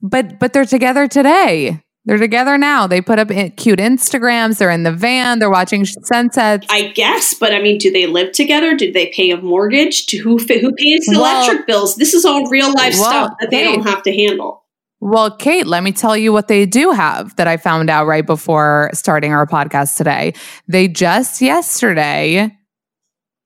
But 0.00 0.38
but 0.38 0.52
they're 0.52 0.64
together 0.64 1.08
today. 1.08 1.82
They're 2.08 2.16
together 2.16 2.56
now. 2.56 2.86
They 2.86 3.02
put 3.02 3.18
up 3.18 3.30
eh, 3.30 3.50
cute 3.50 3.80
Instagrams. 3.80 4.56
They're 4.56 4.70
in 4.70 4.82
the 4.82 4.92
van. 4.92 5.40
They're 5.40 5.50
watching 5.50 5.84
sunsets. 5.84 6.66
I 6.70 6.88
guess, 6.92 7.34
but 7.34 7.52
I 7.52 7.60
mean, 7.60 7.76
do 7.76 7.92
they 7.92 8.06
live 8.06 8.32
together? 8.32 8.74
Did 8.74 8.94
they 8.94 9.08
pay 9.08 9.30
a 9.30 9.36
mortgage? 9.36 10.06
To 10.06 10.16
who 10.16 10.38
who 10.38 10.72
pays 10.72 11.04
the 11.04 11.18
well, 11.20 11.44
electric 11.44 11.66
bills? 11.66 11.96
This 11.96 12.14
is 12.14 12.24
all 12.24 12.48
real 12.48 12.72
life 12.72 12.94
well, 12.94 13.10
stuff 13.10 13.32
that 13.40 13.50
they 13.50 13.62
don't 13.62 13.86
have 13.86 14.02
to 14.04 14.12
handle. 14.12 14.64
Well, 15.00 15.36
Kate, 15.36 15.66
let 15.66 15.82
me 15.82 15.92
tell 15.92 16.16
you 16.16 16.32
what 16.32 16.48
they 16.48 16.64
do 16.64 16.92
have 16.92 17.36
that 17.36 17.46
I 17.46 17.58
found 17.58 17.90
out 17.90 18.06
right 18.06 18.24
before 18.24 18.88
starting 18.94 19.34
our 19.34 19.46
podcast 19.46 19.98
today. 19.98 20.32
They 20.66 20.88
just 20.88 21.42
yesterday 21.42 22.56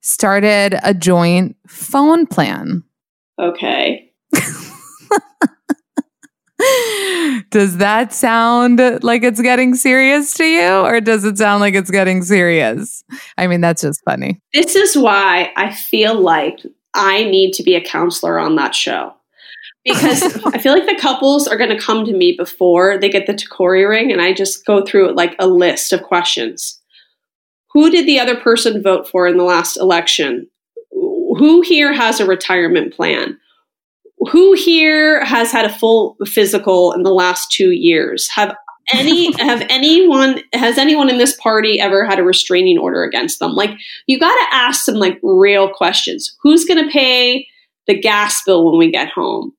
started 0.03 0.79
a 0.85 0.95
joint 0.95 1.57
phone 1.67 2.29
plan. 2.29 2.85
Okay. 3.41 4.13
does 7.51 7.79
that 7.79 8.13
sound 8.13 8.81
like 9.03 9.23
it's 9.23 9.41
getting 9.41 9.75
serious 9.75 10.35
to 10.35 10.45
you 10.45 10.69
or 10.69 11.01
does 11.01 11.25
it 11.25 11.39
sound 11.39 11.61
like 11.61 11.75
it's 11.75 11.91
getting 11.91 12.23
serious? 12.23 13.05
I 13.39 13.47
mean, 13.47 13.61
that's 13.61 13.83
just 13.83 14.03
funny. 14.05 14.41
This 14.53 14.75
is 14.77 14.97
why 14.97 15.53
I 15.57 15.73
feel 15.73 16.19
like 16.19 16.61
I 16.95 17.25
need 17.25 17.53
to 17.55 17.63
be 17.63 17.75
a 17.75 17.81
counselor 17.85 18.39
on 18.39 18.57
that 18.57 18.75
show. 18.75 19.15
Because 19.85 20.23
I 20.47 20.59
feel 20.59 20.73
like 20.73 20.87
the 20.87 21.01
couples 21.01 21.49
are 21.49 21.57
going 21.57 21.77
to 21.77 21.83
come 21.83 22.05
to 22.05 22.13
me 22.13 22.35
before 22.37 22.99
they 22.99 23.09
get 23.09 23.27
the 23.27 23.35
Tacori 23.35 23.89
ring, 23.89 24.13
and 24.13 24.21
I 24.21 24.33
just 24.33 24.65
go 24.65 24.85
through 24.85 25.15
like 25.15 25.35
a 25.39 25.47
list 25.47 25.93
of 25.93 26.03
questions. 26.03 26.81
Who 27.73 27.91
did 27.91 28.07
the 28.07 28.21
other 28.21 28.37
person 28.37 28.83
vote 28.83 29.09
for 29.09 29.27
in 29.27 29.39
the 29.39 29.45
last 29.45 29.77
election? 29.77 30.49
Who 30.93 31.63
here 31.63 31.93
has 31.93 32.21
a 32.21 32.27
retirement 32.27 32.95
plan? 32.95 33.39
Who 34.31 34.53
here 34.55 35.25
has 35.25 35.53
had 35.53 35.64
a 35.64 35.73
full 35.73 36.16
physical 36.27 36.93
in 36.93 37.03
the 37.03 37.11
last 37.11 37.51
two 37.51 37.70
years? 37.70 38.29
Have 38.35 38.55
any 38.93 39.33
have 39.39 39.64
anyone 39.68 40.41
has 40.53 40.79
anyone 40.79 41.09
in 41.09 41.18
this 41.18 41.37
party 41.41 41.81
ever 41.81 42.05
had 42.05 42.18
a 42.18 42.25
restraining 42.25 42.79
order 42.79 43.03
against 43.03 43.39
them? 43.39 43.53
Like 43.53 43.70
you 44.07 44.18
got 44.18 44.35
to 44.35 44.55
ask 44.55 44.85
some 44.85 44.97
like 44.97 45.18
real 45.23 45.68
questions. 45.68 46.37
Who's 46.43 46.64
going 46.64 46.85
to 46.85 46.91
pay 46.91 47.47
the 47.87 47.99
gas 47.99 48.43
bill 48.45 48.64
when 48.64 48.79
we 48.79 48.91
get 48.91 49.09
home? 49.09 49.53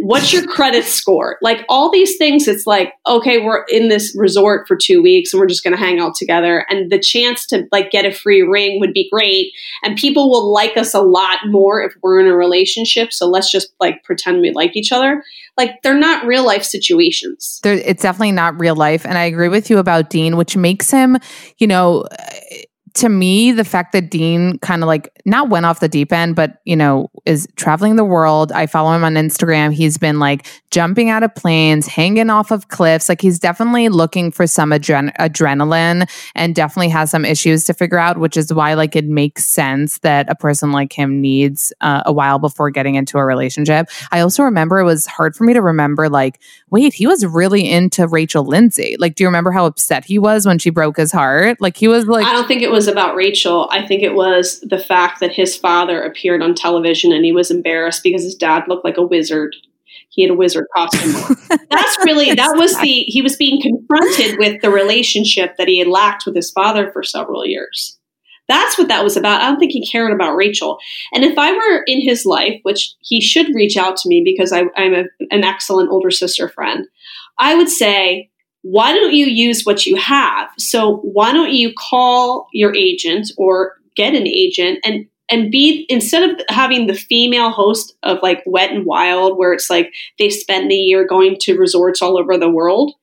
What's 0.00 0.32
your 0.32 0.44
credit 0.46 0.84
score? 0.84 1.38
Like 1.40 1.64
all 1.68 1.90
these 1.90 2.16
things, 2.16 2.48
it's 2.48 2.66
like, 2.66 2.94
okay, 3.06 3.38
we're 3.38 3.64
in 3.68 3.88
this 3.88 4.14
resort 4.18 4.66
for 4.66 4.76
two 4.76 5.02
weeks 5.02 5.32
and 5.32 5.40
we're 5.40 5.46
just 5.46 5.62
going 5.62 5.76
to 5.76 5.82
hang 5.82 6.00
out 6.00 6.14
together. 6.16 6.66
And 6.68 6.90
the 6.90 6.98
chance 6.98 7.46
to 7.46 7.68
like 7.70 7.90
get 7.90 8.04
a 8.04 8.12
free 8.12 8.42
ring 8.42 8.80
would 8.80 8.92
be 8.92 9.08
great. 9.08 9.52
And 9.82 9.96
people 9.96 10.30
will 10.30 10.52
like 10.52 10.76
us 10.76 10.94
a 10.94 11.00
lot 11.00 11.38
more 11.46 11.82
if 11.82 11.94
we're 12.02 12.20
in 12.20 12.26
a 12.26 12.36
relationship. 12.36 13.12
So 13.12 13.26
let's 13.26 13.50
just 13.50 13.72
like 13.78 14.02
pretend 14.02 14.40
we 14.40 14.50
like 14.50 14.76
each 14.76 14.90
other. 14.90 15.22
Like 15.56 15.82
they're 15.82 15.98
not 15.98 16.26
real 16.26 16.44
life 16.44 16.64
situations. 16.64 17.60
There, 17.62 17.74
it's 17.74 18.02
definitely 18.02 18.32
not 18.32 18.58
real 18.58 18.74
life. 18.74 19.06
And 19.06 19.16
I 19.16 19.24
agree 19.24 19.48
with 19.48 19.70
you 19.70 19.78
about 19.78 20.10
Dean, 20.10 20.36
which 20.36 20.56
makes 20.56 20.90
him, 20.90 21.18
you 21.58 21.68
know, 21.68 22.04
to 22.94 23.08
me, 23.08 23.50
the 23.50 23.64
fact 23.64 23.92
that 23.92 24.08
Dean 24.08 24.56
kind 24.58 24.82
of 24.82 24.86
like 24.86 25.10
not 25.24 25.48
went 25.48 25.66
off 25.66 25.80
the 25.80 25.88
deep 25.88 26.12
end, 26.12 26.36
but 26.36 26.60
you 26.64 26.76
know, 26.76 27.10
is 27.26 27.48
traveling 27.56 27.96
the 27.96 28.04
world. 28.04 28.52
I 28.52 28.66
follow 28.66 28.92
him 28.92 29.02
on 29.02 29.14
Instagram. 29.14 29.72
He's 29.72 29.98
been 29.98 30.20
like 30.20 30.46
jumping 30.70 31.10
out 31.10 31.24
of 31.24 31.34
planes, 31.34 31.88
hanging 31.88 32.30
off 32.30 32.52
of 32.52 32.68
cliffs. 32.68 33.08
Like 33.08 33.20
he's 33.20 33.40
definitely 33.40 33.88
looking 33.88 34.30
for 34.30 34.46
some 34.46 34.70
adren- 34.70 35.14
adrenaline 35.16 36.08
and 36.36 36.54
definitely 36.54 36.90
has 36.90 37.10
some 37.10 37.24
issues 37.24 37.64
to 37.64 37.74
figure 37.74 37.98
out, 37.98 38.18
which 38.18 38.36
is 38.36 38.54
why 38.54 38.74
like 38.74 38.94
it 38.94 39.06
makes 39.06 39.44
sense 39.44 39.98
that 39.98 40.30
a 40.30 40.36
person 40.36 40.70
like 40.70 40.92
him 40.92 41.20
needs 41.20 41.72
uh, 41.80 42.02
a 42.06 42.12
while 42.12 42.38
before 42.38 42.70
getting 42.70 42.94
into 42.94 43.18
a 43.18 43.24
relationship. 43.24 43.88
I 44.12 44.20
also 44.20 44.44
remember 44.44 44.78
it 44.78 44.84
was 44.84 45.06
hard 45.06 45.34
for 45.34 45.42
me 45.42 45.52
to 45.52 45.62
remember 45.62 46.08
like, 46.08 46.40
wait, 46.70 46.94
he 46.94 47.08
was 47.08 47.26
really 47.26 47.68
into 47.68 48.06
Rachel 48.06 48.44
Lindsay. 48.44 48.94
Like, 49.00 49.16
do 49.16 49.24
you 49.24 49.28
remember 49.28 49.50
how 49.50 49.66
upset 49.66 50.04
he 50.04 50.20
was 50.20 50.46
when 50.46 50.60
she 50.60 50.70
broke 50.70 50.96
his 50.96 51.10
heart? 51.10 51.60
Like 51.60 51.76
he 51.76 51.88
was 51.88 52.06
like, 52.06 52.24
I 52.24 52.32
don't 52.32 52.46
think 52.46 52.62
it 52.62 52.70
was 52.70 52.83
about 52.86 53.16
Rachel. 53.16 53.68
I 53.70 53.86
think 53.86 54.02
it 54.02 54.14
was 54.14 54.60
the 54.60 54.78
fact 54.78 55.20
that 55.20 55.32
his 55.32 55.56
father 55.56 56.02
appeared 56.02 56.42
on 56.42 56.54
television 56.54 57.12
and 57.12 57.24
he 57.24 57.32
was 57.32 57.50
embarrassed 57.50 58.02
because 58.02 58.22
his 58.22 58.34
dad 58.34 58.64
looked 58.68 58.84
like 58.84 58.96
a 58.96 59.06
wizard. 59.06 59.56
He 60.10 60.22
had 60.22 60.30
a 60.30 60.36
wizard 60.36 60.66
costume. 60.74 61.36
That's 61.70 61.98
really 62.04 62.34
that 62.34 62.56
was 62.56 62.78
the 62.78 63.04
he 63.08 63.20
was 63.20 63.36
being 63.36 63.60
confronted 63.60 64.38
with 64.38 64.62
the 64.62 64.70
relationship 64.70 65.56
that 65.56 65.68
he 65.68 65.78
had 65.78 65.88
lacked 65.88 66.24
with 66.24 66.36
his 66.36 66.50
father 66.50 66.90
for 66.92 67.02
several 67.02 67.44
years. 67.44 67.98
That's 68.46 68.76
what 68.76 68.88
that 68.88 69.02
was 69.02 69.16
about. 69.16 69.40
I 69.40 69.48
don't 69.48 69.58
think 69.58 69.72
he 69.72 69.86
cared 69.86 70.12
about 70.12 70.36
Rachel. 70.36 70.78
And 71.12 71.24
if 71.24 71.38
I 71.38 71.52
were 71.52 71.82
in 71.86 72.00
his 72.02 72.26
life, 72.26 72.60
which 72.62 72.94
he 73.00 73.20
should 73.20 73.54
reach 73.54 73.76
out 73.76 73.96
to 73.98 74.08
me 74.08 74.22
because 74.24 74.52
I, 74.52 74.64
am 74.76 75.08
an 75.30 75.44
excellent 75.44 75.90
older 75.90 76.10
sister 76.10 76.48
friend, 76.48 76.86
I 77.38 77.54
would 77.54 77.70
say, 77.70 78.30
why 78.64 78.94
don't 78.94 79.12
you 79.12 79.26
use 79.26 79.64
what 79.64 79.84
you 79.84 79.94
have? 79.96 80.48
So 80.58 80.96
why 81.02 81.32
don't 81.34 81.52
you 81.52 81.74
call 81.78 82.48
your 82.52 82.74
agent 82.74 83.30
or 83.36 83.74
get 83.94 84.14
an 84.14 84.26
agent 84.26 84.78
and 84.84 85.06
and 85.30 85.50
be 85.50 85.86
instead 85.88 86.28
of 86.28 86.40
having 86.48 86.86
the 86.86 86.94
female 86.94 87.50
host 87.50 87.94
of 88.02 88.18
like 88.22 88.42
wet 88.46 88.70
and 88.70 88.86
wild 88.86 89.38
where 89.38 89.52
it's 89.52 89.68
like 89.68 89.92
they 90.18 90.30
spend 90.30 90.70
the 90.70 90.74
year 90.74 91.06
going 91.06 91.36
to 91.40 91.58
resorts 91.58 92.02
all 92.02 92.18
over 92.18 92.36
the 92.36 92.48
world 92.48 92.94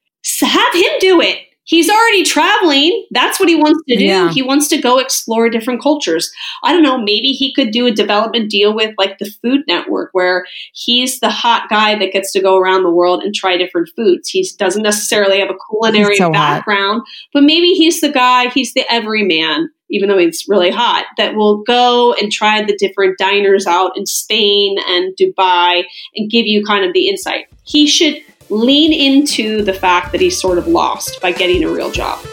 have 0.41 0.73
him 0.73 0.91
do 0.99 1.21
it 1.21 1.39
he's 1.71 1.89
already 1.89 2.23
traveling 2.23 3.05
that's 3.11 3.39
what 3.39 3.47
he 3.47 3.55
wants 3.55 3.81
to 3.87 3.95
do 3.95 4.03
yeah. 4.03 4.29
he 4.29 4.41
wants 4.41 4.67
to 4.67 4.79
go 4.79 4.99
explore 4.99 5.49
different 5.49 5.81
cultures 5.81 6.29
i 6.63 6.73
don't 6.73 6.83
know 6.83 6.97
maybe 6.97 7.31
he 7.31 7.53
could 7.53 7.71
do 7.71 7.87
a 7.87 7.91
development 7.91 8.51
deal 8.51 8.75
with 8.75 8.93
like 8.97 9.17
the 9.17 9.31
food 9.41 9.61
network 9.67 10.09
where 10.11 10.45
he's 10.73 11.19
the 11.21 11.29
hot 11.29 11.67
guy 11.69 11.97
that 11.97 12.11
gets 12.11 12.31
to 12.33 12.41
go 12.41 12.57
around 12.57 12.83
the 12.83 12.91
world 12.91 13.23
and 13.23 13.33
try 13.33 13.57
different 13.57 13.89
foods 13.95 14.29
he 14.29 14.45
doesn't 14.59 14.83
necessarily 14.83 15.39
have 15.39 15.49
a 15.49 15.57
culinary 15.69 16.17
so 16.17 16.29
background 16.29 16.99
hot. 16.99 17.29
but 17.33 17.43
maybe 17.43 17.69
he's 17.69 18.01
the 18.01 18.11
guy 18.11 18.49
he's 18.49 18.73
the 18.73 18.83
everyman 18.91 19.69
even 19.93 20.07
though 20.07 20.17
it's 20.17 20.47
really 20.47 20.71
hot, 20.71 21.05
that 21.17 21.35
will 21.35 21.63
go 21.63 22.13
and 22.13 22.31
try 22.31 22.63
the 22.63 22.77
different 22.77 23.17
diners 23.17 23.67
out 23.67 23.91
in 23.97 24.05
Spain 24.05 24.77
and 24.87 25.13
Dubai 25.17 25.83
and 26.15 26.31
give 26.31 26.47
you 26.47 26.63
kind 26.63 26.85
of 26.85 26.93
the 26.93 27.09
insight. 27.09 27.47
He 27.65 27.87
should 27.87 28.23
lean 28.51 28.93
into 28.93 29.63
the 29.63 29.73
fact 29.73 30.11
that 30.11 30.21
he's 30.21 30.39
sort 30.39 30.57
of 30.57 30.67
lost 30.67 31.19
by 31.21 31.31
getting 31.31 31.63
a 31.63 31.69
real 31.69 31.89
job. 31.89 32.23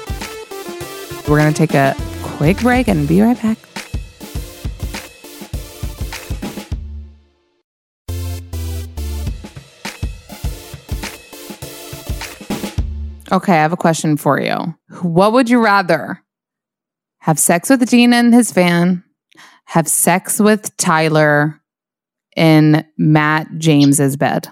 We're 1.26 1.38
going 1.38 1.52
to 1.52 1.58
take 1.58 1.74
a 1.74 1.96
quick 2.22 2.58
break 2.58 2.88
and 2.88 3.08
be 3.08 3.22
right 3.22 3.40
back. 3.40 3.58
Okay, 13.30 13.52
I 13.52 13.56
have 13.56 13.72
a 13.72 13.76
question 13.76 14.16
for 14.16 14.40
you. 14.40 14.74
What 15.02 15.32
would 15.32 15.48
you 15.48 15.62
rather? 15.62 16.22
have 17.28 17.38
sex 17.38 17.68
with 17.68 17.86
Gina 17.88 18.16
and 18.16 18.32
his 18.32 18.52
van, 18.52 19.04
have 19.66 19.86
sex 19.86 20.40
with 20.40 20.74
Tyler 20.78 21.60
in 22.36 22.86
Matt 22.96 23.48
James's 23.58 24.16
bed. 24.16 24.48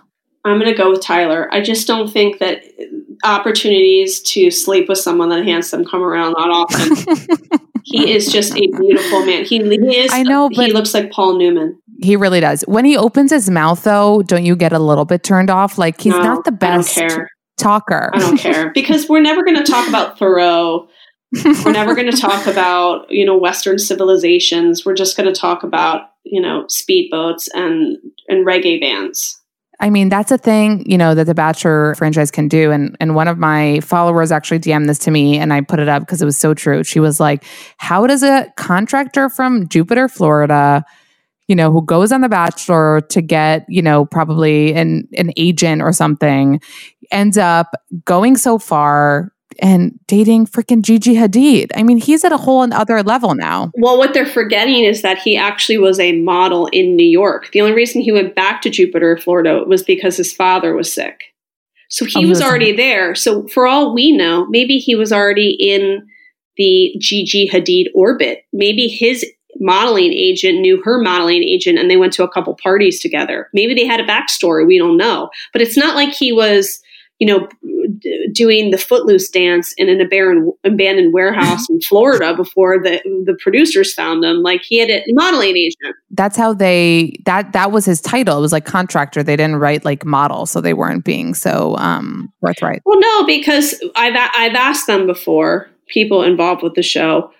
I'm 0.47 0.59
going 0.59 0.71
to 0.71 0.77
go 0.77 0.91
with 0.91 1.03
Tyler. 1.03 1.49
I 1.53 1.61
just 1.61 1.87
don't 1.87 2.11
think 2.11 2.39
that 2.39 2.63
opportunities 3.25 4.21
to 4.23 4.51
sleep 4.51 4.89
with 4.89 4.99
someone 4.99 5.29
that 5.31 5.45
handsome 5.45 5.85
come 5.85 6.03
around 6.03 6.33
that 6.33 6.51
often. 6.51 7.61
he 7.85 8.13
is 8.13 8.31
just 8.31 8.53
a 8.53 8.61
beautiful 8.61 9.25
man. 9.25 9.45
He, 9.45 9.59
he 9.59 9.97
is. 9.99 10.13
I 10.13 10.23
know, 10.23 10.49
but 10.49 10.67
he 10.67 10.73
looks 10.73 10.95
like 10.95 11.11
Paul 11.11 11.39
Newman. 11.39 11.81
He 12.01 12.17
really 12.17 12.41
does. 12.41 12.63
When 12.63 12.85
he 12.85 12.97
opens 12.97 13.31
his 13.31 13.49
mouth, 13.49 13.83
though, 13.83 14.23
don't 14.23 14.45
you 14.45 14.55
get 14.57 14.73
a 14.73 14.79
little 14.79 15.05
bit 15.05 15.23
turned 15.23 15.51
off? 15.51 15.79
Like 15.79 16.01
he's 16.01 16.13
no, 16.13 16.23
not 16.23 16.45
the 16.45 16.53
best 16.53 16.99
talker. 17.59 18.11
I 18.13 18.19
don't 18.19 18.39
care 18.39 18.71
because 18.75 19.09
we're 19.09 19.23
never 19.23 19.43
going 19.43 19.57
to 19.57 19.65
talk 19.65 19.89
about 19.89 20.19
Thoreau 20.19 20.89
we're 21.45 21.73
never 21.73 21.95
going 21.95 22.11
to 22.11 22.17
talk 22.17 22.47
about, 22.53 23.11
you 23.11 23.25
know, 23.25 23.37
Western 23.37 23.79
civilizations. 23.79 24.85
We're 24.85 24.95
just 24.95 25.17
going 25.17 25.33
to 25.33 25.39
talk 25.39 25.63
about, 25.63 26.11
you 26.25 26.41
know, 26.41 26.67
speedboats 26.71 27.49
and, 27.53 27.99
and 28.29 28.47
reggae 28.47 28.81
bands. 28.81 29.41
I 29.79 29.91
mean, 29.91 30.09
that's 30.09 30.31
a 30.31 30.39
thing, 30.39 30.89
you 30.91 30.97
know, 30.97 31.15
that 31.15 31.25
the 31.25 31.35
Bachelor 31.35 31.95
franchise 31.97 32.31
can 32.31 32.49
do. 32.49 32.71
And 32.71 32.97
and 33.01 33.15
one 33.15 33.29
of 33.29 33.39
my 33.39 33.81
followers 33.81 34.33
actually 34.33 34.61
DM'd 34.61 34.89
this 34.89 34.99
to 35.01 35.11
me 35.11 35.39
and 35.39 35.53
I 35.53 35.61
put 35.61 35.81
it 35.81 35.89
up 35.89 36.03
because 36.03 36.23
it 36.23 36.25
was 36.25 36.39
so 36.39 36.55
true. 36.55 36.83
She 36.83 37.01
was 37.01 37.21
like, 37.21 37.45
How 37.77 38.07
does 38.07 38.23
a 38.23 38.47
contractor 38.57 39.29
from 39.29 39.69
Jupiter, 39.69 40.09
Florida, 40.09 40.85
you 41.47 41.55
know, 41.55 41.71
who 41.71 41.85
goes 41.85 42.11
on 42.11 42.23
the 42.23 42.29
Bachelor 42.29 43.03
to 43.03 43.21
get, 43.21 43.67
you 43.69 43.83
know, 43.83 44.05
probably 44.07 44.73
an 44.75 45.09
an 45.17 45.31
agent 45.37 45.83
or 45.83 45.93
something, 45.93 46.61
ends 47.11 47.37
up 47.37 47.75
going 48.05 48.37
so 48.37 48.59
far 48.59 49.33
and 49.61 49.99
dating 50.07 50.47
freaking 50.47 50.83
Gigi 50.83 51.15
Hadid. 51.15 51.71
I 51.75 51.83
mean, 51.83 51.99
he's 51.99 52.25
at 52.25 52.33
a 52.33 52.37
whole 52.37 52.67
other 52.73 53.03
level 53.03 53.35
now. 53.35 53.71
Well, 53.75 53.99
what 53.99 54.15
they're 54.15 54.27
forgetting 54.27 54.85
is 54.85 55.03
that 55.03 55.19
he 55.19 55.37
actually 55.37 55.79
was 55.79 55.99
a 56.01 56.21
model 56.21 56.67
in 56.69 56.97
New 56.97 57.07
York. 57.07 57.51
The 57.53 57.61
only 57.61 57.75
reason 57.75 58.03
he 58.03 58.13
went 58.13 58.35
back 58.35 58.63
to 58.63 58.71
Jupiter, 58.71 59.17
Florida 59.17 59.65
was 59.67 59.83
because 59.83 60.17
his 60.17 60.33
father 60.33 60.75
was 60.75 60.93
sick. 60.93 61.35
So 61.89 62.05
he, 62.05 62.25
oh, 62.25 62.29
was, 62.29 62.41
was 62.41 62.43
already 62.43 62.73
there. 62.73 63.15
So 63.15 63.47
for 63.49 63.67
all 63.67 63.95
we 63.95 64.13
know, 64.13 64.47
maybe 64.49 64.79
he 64.79 64.95
was 64.95 65.13
already 65.13 65.51
in 65.51 66.07
the 66.57 66.95
Gigi 66.99 67.49
Hadid 67.49 67.87
orbit. 67.95 68.45
Maybe 68.53 68.89
his 68.89 69.25
modeling 69.61 70.13
agent 70.13 70.61
knew 70.61 70.83
her 70.85 71.01
modeling 71.01 71.43
agent 71.43 71.79
and 71.79 71.91
they 71.91 71.97
went 71.97 72.13
to 72.15 72.25
a 72.25 72.31
couple 72.31 72.55
parties 72.55 73.01
together. 73.01 73.49
Maybe 73.53 73.75
they 73.75 73.87
had 73.87 74.01
a 74.01 74.07
backstory. 74.07 74.67
We 74.67 74.79
don't 74.79 74.97
know. 74.97 75.31
But 75.53 75.63
it's 75.63 75.77
not 75.77 75.95
like 75.95 76.13
he 76.13 76.33
was 76.33 76.81
you 77.19 77.27
know, 77.27 77.49
d- 77.99 78.29
doing 78.33 78.71
the 78.71 78.79
Footloose 78.79 79.31
dance 79.31 79.73
in 79.75 79.89
an 79.89 80.01
abandoned, 80.01 80.53
abandoned 80.65 81.13
warehouse 81.13 81.67
in 81.71 81.81
Florida 81.81 82.35
before 82.35 82.79
the 82.79 83.01
the 83.25 83.37
producers 83.41 83.95
found 83.95 84.25
him. 84.25 84.43
Like 84.43 84.63
he 84.63 84.79
had 84.79 84.91
a 84.91 85.03
modeling 85.09 85.57
agent. 85.57 85.97
That's 86.11 86.37
how 86.37 86.53
they 86.53 87.17
that 87.25 87.53
that 87.53 87.73
was 87.73 87.85
his 87.85 88.01
title. 88.01 88.39
It 88.39 88.43
was 88.43 88.53
like 88.53 88.67
contractor. 88.67 89.23
They 89.23 89.37
didn't 89.37 89.57
write 89.57 89.85
like 89.85 90.05
model, 90.05 90.47
so 90.47 90.61
they 90.61 90.75
weren't 90.75 91.05
being 91.05 91.35
so 91.35 91.77
um, 91.77 92.33
forthright. 92.41 92.83
Well, 92.85 93.01
no, 93.01 93.27
because 93.27 93.75
I've 93.95 94.15
I've 94.17 94.55
asked 94.55 94.87
them 94.87 95.07
before, 95.07 95.71
people 95.87 96.23
involved 96.23 96.63
with 96.63 96.75
the 96.75 96.83
show, 96.83 97.31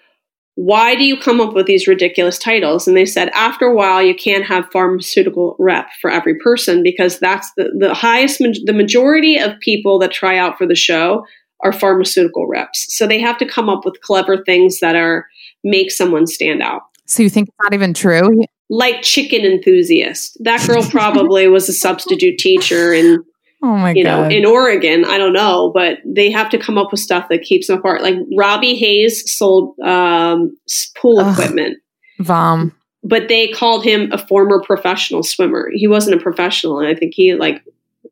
why 0.57 0.95
do 0.95 1.05
you 1.05 1.19
come 1.19 1.39
up 1.41 1.53
with 1.53 1.67
these 1.67 1.87
ridiculous 1.87 2.39
titles? 2.39 2.89
And 2.89 2.97
they 2.97 3.05
said, 3.05 3.29
after 3.35 3.67
a 3.67 3.75
while, 3.75 4.03
you 4.03 4.15
can't 4.15 4.45
have 4.45 4.71
pharmaceutical 4.73 5.55
rep 5.59 5.89
for 6.01 6.11
every 6.11 6.35
person 6.39 6.83
because 6.83 7.19
that's 7.19 7.53
the, 7.59 7.71
the 7.79 7.93
highest, 7.93 8.39
the 8.39 8.73
majority 8.73 9.39
of 9.39 9.61
people 9.61 9.99
that 9.99 10.13
try 10.13 10.39
out 10.39 10.57
for 10.57 10.67
the 10.67 10.75
show 10.75 11.27
are 11.61 11.73
pharmaceutical 11.73 12.49
reps. 12.49 12.87
So 12.97 13.07
they 13.07 13.21
have 13.21 13.37
to 13.39 13.47
come 13.47 13.69
up 13.69 13.85
with 13.85 14.01
clever 14.01 14.43
things 14.45 14.81
that 14.81 14.97
are 14.97 15.27
make 15.63 15.91
someone 15.91 16.27
stand 16.27 16.63
out. 16.63 16.83
So 17.05 17.23
you 17.23 17.29
think 17.29 17.49
it's 17.49 17.57
not 17.63 17.75
even 17.75 17.93
true? 17.93 18.45
Like 18.71 19.03
chicken 19.03 19.43
enthusiast. 19.43 20.39
That 20.41 20.67
girl 20.67 20.83
probably 20.85 21.49
was 21.49 21.69
a 21.69 21.75
substitute 21.75 22.39
teacher 22.39 22.95
and 22.95 23.19
Oh 23.63 23.77
my 23.77 23.93
you 23.93 24.05
God. 24.05 24.29
know, 24.29 24.29
in 24.29 24.45
Oregon, 24.45 25.05
I 25.05 25.19
don't 25.19 25.33
know, 25.33 25.71
but 25.73 25.99
they 26.05 26.31
have 26.31 26.51
to 26.51 26.59
come 26.59 26.77
up 26.77 26.91
with 26.91 27.01
stuff 27.01 27.29
that 27.31 27.43
keeps 27.43 27.67
them 27.67 27.79
apart. 27.79 28.03
Like 28.03 28.17
Robby 28.37 28.75
Hayes 28.75 29.31
sold 29.31 29.79
um, 29.81 30.57
pool 30.97 31.21
Ugh, 31.21 31.33
equipment. 31.33 31.79
Vom. 32.21 32.75
But 33.03 33.29
they 33.29 33.49
called 33.49 33.85
him 33.85 34.11
a 34.13 34.19
former 34.19 34.63
professional 34.63 35.23
swimmer. 35.23 35.71
He 35.73 35.87
wasn't 35.87 36.21
a 36.21 36.23
professional, 36.23 36.79
and 36.79 36.89
I 36.89 36.95
think 36.95 37.15
he 37.15 37.35
like, 37.35 37.63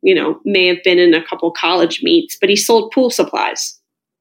you 0.03 0.14
know, 0.14 0.40
may 0.45 0.66
have 0.66 0.82
been 0.82 0.99
in 0.99 1.14
a 1.14 1.24
couple 1.24 1.51
college 1.51 2.03
meets, 2.03 2.36
but 2.40 2.49
he 2.49 2.57
sold 2.57 2.92
pool 2.92 3.11
supplies. 3.11 3.78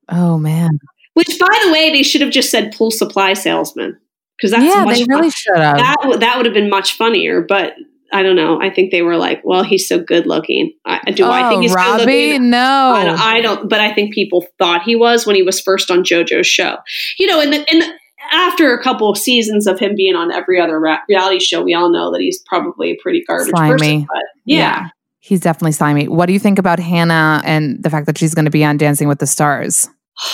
Oh 0.10 0.38
man. 0.38 0.80
Which 1.14 1.38
by 1.40 1.62
the 1.64 1.72
way, 1.72 1.92
they 1.92 2.04
should 2.04 2.22
have 2.22 2.32
just 2.32 2.50
said 2.50 2.74
pool 2.76 2.92
supply 2.92 3.34
salesman. 3.34 3.98
Because 4.38 4.52
that's 4.52 4.64
yeah, 4.64 4.86
they 4.86 5.06
really 5.06 5.30
should 5.30 5.58
have. 5.58 5.78
That, 5.78 6.18
that 6.20 6.38
would 6.38 6.46
have 6.46 6.56
been 6.56 6.70
much 6.70 6.98
funnier, 6.98 7.42
but 7.42 7.76
I 8.14 8.24
don't 8.24 8.36
know. 8.36 8.62
I 8.62 8.70
think 8.70 8.92
they 8.92 9.02
were 9.02 9.18
like, 9.18 9.42
well, 9.44 9.64
he's 9.64 9.88
so 9.88 10.00
good 10.00 10.28
looking. 10.28 10.74
I, 10.86 11.12
do 11.12 11.26
oh, 11.26 11.32
I 11.32 11.50
think 11.50 11.60
oh, 11.60 11.62
he's 11.62 11.74
Robby? 11.74 12.06
good 12.06 12.32
looking? 12.34 12.50
No, 12.52 12.94
I 12.96 13.06
don't, 13.06 13.20
I 13.20 13.42
don't, 13.42 13.70
but 13.70 13.80
I 13.80 13.94
think 13.94 14.14
people 14.14 14.46
thought 14.60 14.84
he 14.84 14.96
was 14.96 15.26
when 15.26 15.36
he 15.36 15.44
was 15.44 15.60
first 15.60 15.90
on 15.90 16.04
JoJo's 16.04 16.48
show. 16.48 16.78
You 17.18 17.28
know, 17.28 17.42
and 17.42 17.52
the, 17.52 17.66
and 17.72 17.84
after 18.32 18.74
a 18.74 18.82
couple 18.82 19.10
of 19.10 19.18
seasons 19.18 19.68
of 19.68 19.80
him 19.80 19.96
being 19.96 20.16
on 20.16 20.32
every 20.32 20.62
other 20.62 20.80
ra- 20.80 21.02
reality 21.10 21.40
show, 21.40 21.62
we 21.62 21.74
all 21.74 21.92
know 21.92 22.12
that 22.12 22.22
he's 22.22 22.42
probably 22.48 22.92
a 22.92 22.98
pretty 23.02 23.24
garbage 23.28 23.50
Slimy. 23.50 23.78
person. 23.78 24.08
But 24.08 24.24
yeah. 24.46 24.58
Yeah. 24.58 24.90
He's 25.20 25.40
definitely 25.40 25.72
slimy. 25.72 26.10
What 26.10 26.26
do 26.26 26.34
you 26.34 26.40
think 26.40 26.60
about 26.60 26.80
Hannah 26.80 27.42
and 27.46 27.82
the 27.82 27.90
fact 27.90 28.08
that 28.08 28.18
she's 28.18 28.36
going 28.36 28.44
to 28.44 28.52
be 28.52 28.66
on 28.66 28.76
Dancing 28.76 29.08
with 29.08 29.20
the 29.20 29.28
Stars? 29.28 29.90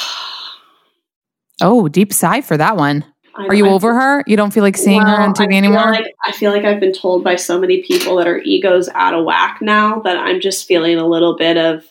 Oh, 1.61 1.89
deep 1.89 2.13
sigh 2.13 2.39
for 2.39 2.55
that 2.55 2.77
one. 2.77 3.03
I- 3.39 3.47
Are 3.47 3.55
you 3.55 3.67
I- 3.67 3.69
over 3.71 3.93
her? 3.93 4.23
You 4.27 4.35
don't 4.37 4.51
feel 4.51 4.63
like 4.63 4.77
seeing 4.77 5.01
her 5.01 5.07
Well, 5.07 5.21
on 5.21 5.33
TV 5.33 5.49
feel 5.49 5.57
anymore? 5.57 5.91
Like, 5.91 6.13
I 6.25 6.31
feel 6.31 6.51
like 6.51 6.65
I've 6.65 6.79
been 6.79 6.93
told 6.93 7.23
by 7.23 7.35
so 7.35 7.59
many 7.59 7.81
people 7.83 8.17
that 8.17 8.27
our 8.27 8.39
egos 8.39 8.89
out 8.93 9.13
of 9.13 9.25
whack 9.25 9.59
now 9.61 9.99
that 10.01 10.17
I'm 10.17 10.41
just 10.41 10.67
feeling 10.67 10.97
a 10.97 11.07
little 11.07 11.35
bit 11.37 11.57
of 11.57 11.83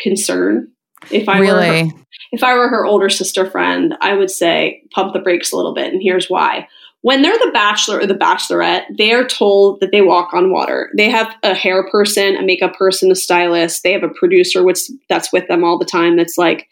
concern. 0.00 0.68
If 1.10 1.28
I 1.28 1.40
were 1.40 1.62
her, 1.62 1.84
if 2.32 2.42
I 2.42 2.54
were 2.54 2.68
her 2.68 2.84
older 2.84 3.08
sister 3.08 3.48
friend, 3.48 3.96
I 4.00 4.14
would 4.14 4.30
say 4.30 4.82
pump 4.92 5.12
the 5.12 5.20
brakes 5.20 5.52
a 5.52 5.56
little 5.56 5.74
bit, 5.74 5.92
and 5.92 6.02
here's 6.02 6.28
why. 6.28 6.68
When 7.02 7.22
they're 7.22 7.38
the 7.38 7.52
bachelor 7.52 8.00
or 8.00 8.06
the 8.06 8.14
bachelorette, 8.14 8.84
they 8.98 9.12
are 9.12 9.24
told 9.24 9.78
that 9.80 9.92
they 9.92 10.00
walk 10.00 10.34
on 10.34 10.50
water. 10.50 10.90
They 10.96 11.08
have 11.08 11.32
a 11.44 11.54
hair 11.54 11.88
person, 11.88 12.34
a 12.34 12.42
makeup 12.42 12.74
person, 12.74 13.12
a 13.12 13.14
stylist. 13.14 13.84
They 13.84 13.92
have 13.92 14.02
a 14.02 14.08
producer 14.08 14.64
which 14.64 14.80
that's 15.08 15.32
with 15.32 15.46
them 15.46 15.62
all 15.62 15.78
the 15.78 15.84
time. 15.84 16.16
That's 16.16 16.36
like 16.36 16.66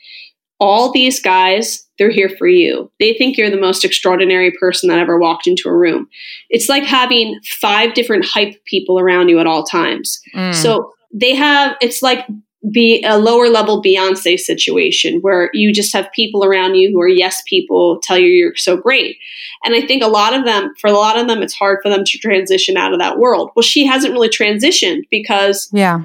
all 0.65 0.91
these 0.91 1.21
guys, 1.21 1.87
they're 1.99 2.11
here 2.11 2.29
for 2.29 2.47
you. 2.47 2.91
They 2.99 3.13
think 3.15 3.37
you're 3.37 3.51
the 3.51 3.61
most 3.61 3.85
extraordinary 3.85 4.51
person 4.59 4.89
that 4.89 4.99
ever 4.99 5.19
walked 5.19 5.47
into 5.47 5.69
a 5.69 5.77
room. 5.77 6.09
It's 6.49 6.69
like 6.69 6.85
having 6.85 7.39
five 7.61 7.95
different 7.95 8.25
hype 8.25 8.65
people 8.65 8.99
around 8.99 9.29
you 9.29 9.39
at 9.39 9.47
all 9.47 9.65
times. 9.65 10.21
Mm. 10.35 10.55
So 10.55 10.93
they 11.13 11.35
have 11.35 11.77
it's 11.81 12.03
like 12.03 12.27
be 12.73 13.05
a 13.07 13.19
lower 13.19 13.49
level 13.49 13.83
Beyonce 13.83 14.39
situation 14.39 15.21
where 15.21 15.51
you 15.53 15.73
just 15.73 15.93
have 15.93 16.11
people 16.13 16.45
around 16.45 16.77
you 16.77 16.91
who 16.91 17.01
are 17.01 17.09
yes 17.09 17.43
people 17.47 18.01
tell 18.03 18.17
you 18.17 18.29
you're 18.29 18.57
so 18.57 18.77
great. 18.77 19.19
And 19.65 19.75
I 19.75 19.87
think 19.87 20.03
a 20.03 20.09
lot 20.09 20.35
of 20.35 20.45
them, 20.47 20.73
for 20.81 20.89
a 20.89 20.95
lot 20.95 21.19
of 21.19 21.29
them, 21.29 21.43
it's 21.43 21.55
hard 21.55 21.81
for 21.83 21.91
them 21.91 22.05
to 22.05 22.19
transition 22.19 22.77
out 22.79 22.95
of 22.95 23.01
that 23.01 23.19
world. 23.19 23.51
Well, 23.55 23.63
she 23.63 23.85
hasn't 23.87 24.15
really 24.15 24.31
transitioned 24.31 25.03
because 25.11 25.69
yeah. 25.73 26.05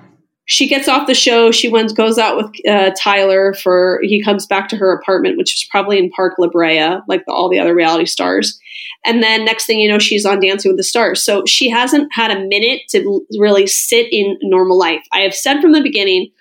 She 0.49 0.67
gets 0.67 0.87
off 0.87 1.05
the 1.05 1.13
show. 1.13 1.51
She 1.51 1.69
went, 1.69 1.95
goes 1.95 2.17
out 2.17 2.35
with 2.35 2.67
uh, 2.67 2.89
Tyler 2.97 3.53
for, 3.53 3.99
he 4.01 4.21
comes 4.21 4.47
back 4.47 4.67
to 4.69 4.77
her 4.77 4.91
apartment, 4.91 5.37
which 5.37 5.53
is 5.53 5.67
probably 5.69 5.99
in 5.99 6.09
Park 6.09 6.33
La 6.39 6.47
Brea, 6.47 6.97
like 7.07 7.23
the, 7.27 7.31
all 7.31 7.49
the 7.49 7.59
other 7.59 7.75
reality 7.75 8.07
stars. 8.07 8.59
And 9.05 9.21
then 9.21 9.45
next 9.45 9.67
thing 9.67 9.79
you 9.79 9.87
know, 9.87 9.99
she's 9.99 10.25
on 10.25 10.39
Dancing 10.39 10.71
with 10.71 10.77
the 10.77 10.83
Stars. 10.83 11.23
So 11.23 11.45
she 11.45 11.69
hasn't 11.69 12.11
had 12.13 12.31
a 12.31 12.47
minute 12.47 12.81
to 12.89 13.23
really 13.37 13.67
sit 13.67 14.07
in 14.11 14.39
normal 14.41 14.75
life. 14.75 15.03
I 15.13 15.19
have 15.19 15.35
said 15.35 15.61
from 15.61 15.73
the 15.73 15.83
beginning, 15.83 16.31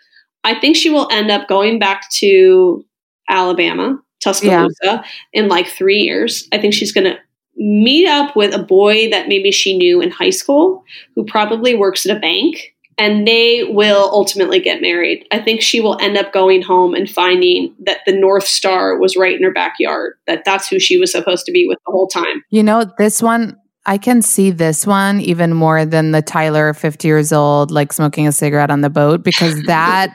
I 0.43 0.59
think 0.59 0.75
she 0.75 0.89
will 0.89 1.09
end 1.13 1.31
up 1.31 1.47
going 1.47 1.79
back 1.79 2.09
to 2.13 2.87
Alabama, 3.29 4.01
Tuscaloosa, 4.25 5.05
in 5.35 5.49
like 5.49 5.69
three 5.69 5.99
years. 5.99 6.49
I 6.51 6.57
think 6.57 6.73
she's 6.73 6.93
going 6.93 7.05
to 7.05 7.19
meet 7.57 8.09
up 8.09 8.35
with 8.35 8.55
a 8.55 8.63
boy 8.63 9.11
that 9.11 9.29
maybe 9.29 9.53
she 9.53 9.77
knew 9.77 10.01
in 10.01 10.11
high 10.11 10.31
school 10.31 10.83
who 11.15 11.27
probably 11.27 11.75
works 11.75 12.07
at 12.07 12.17
a 12.17 12.21
bank 12.21 12.75
and 12.99 13.27
they 13.27 13.65
will 13.65 14.11
ultimately 14.13 14.61
get 14.61 14.83
married. 14.83 15.27
I 15.31 15.39
think 15.39 15.63
she 15.63 15.81
will 15.81 15.99
end 16.01 16.17
up 16.17 16.33
going 16.33 16.63
home 16.63 16.95
and 16.95 17.09
finding 17.09 17.75
that 17.87 18.01
the 18.07 18.13
North 18.13 18.47
Star 18.47 18.99
was 18.99 19.17
right 19.17 19.37
in 19.37 19.43
her 19.43 19.53
backyard, 19.53 20.15
that 20.27 20.45
that's 20.45 20.69
who 20.69 20.79
she 20.79 20.99
was 20.99 21.13
supposed 21.13 21.47
to 21.47 21.53
be 21.53 21.67
with 21.67 21.79
the 21.87 21.93
whole 21.93 22.09
time. 22.09 22.43
You 22.51 22.63
know, 22.63 22.85
this 22.99 23.23
one, 23.23 23.57
I 23.89 23.97
can 23.97 24.21
see 24.21 24.51
this 24.51 24.87
one 24.87 25.19
even 25.23 25.55
more 25.55 25.87
than 25.87 26.11
the 26.11 26.21
Tyler, 26.21 26.75
50 26.75 27.09
years 27.09 27.33
old, 27.33 27.71
like 27.71 27.91
smoking 27.91 28.29
a 28.29 28.33
cigarette 28.33 28.71
on 28.71 28.83
the 28.83 28.91
boat, 28.91 29.23
because 29.23 29.63
that. 29.67 30.15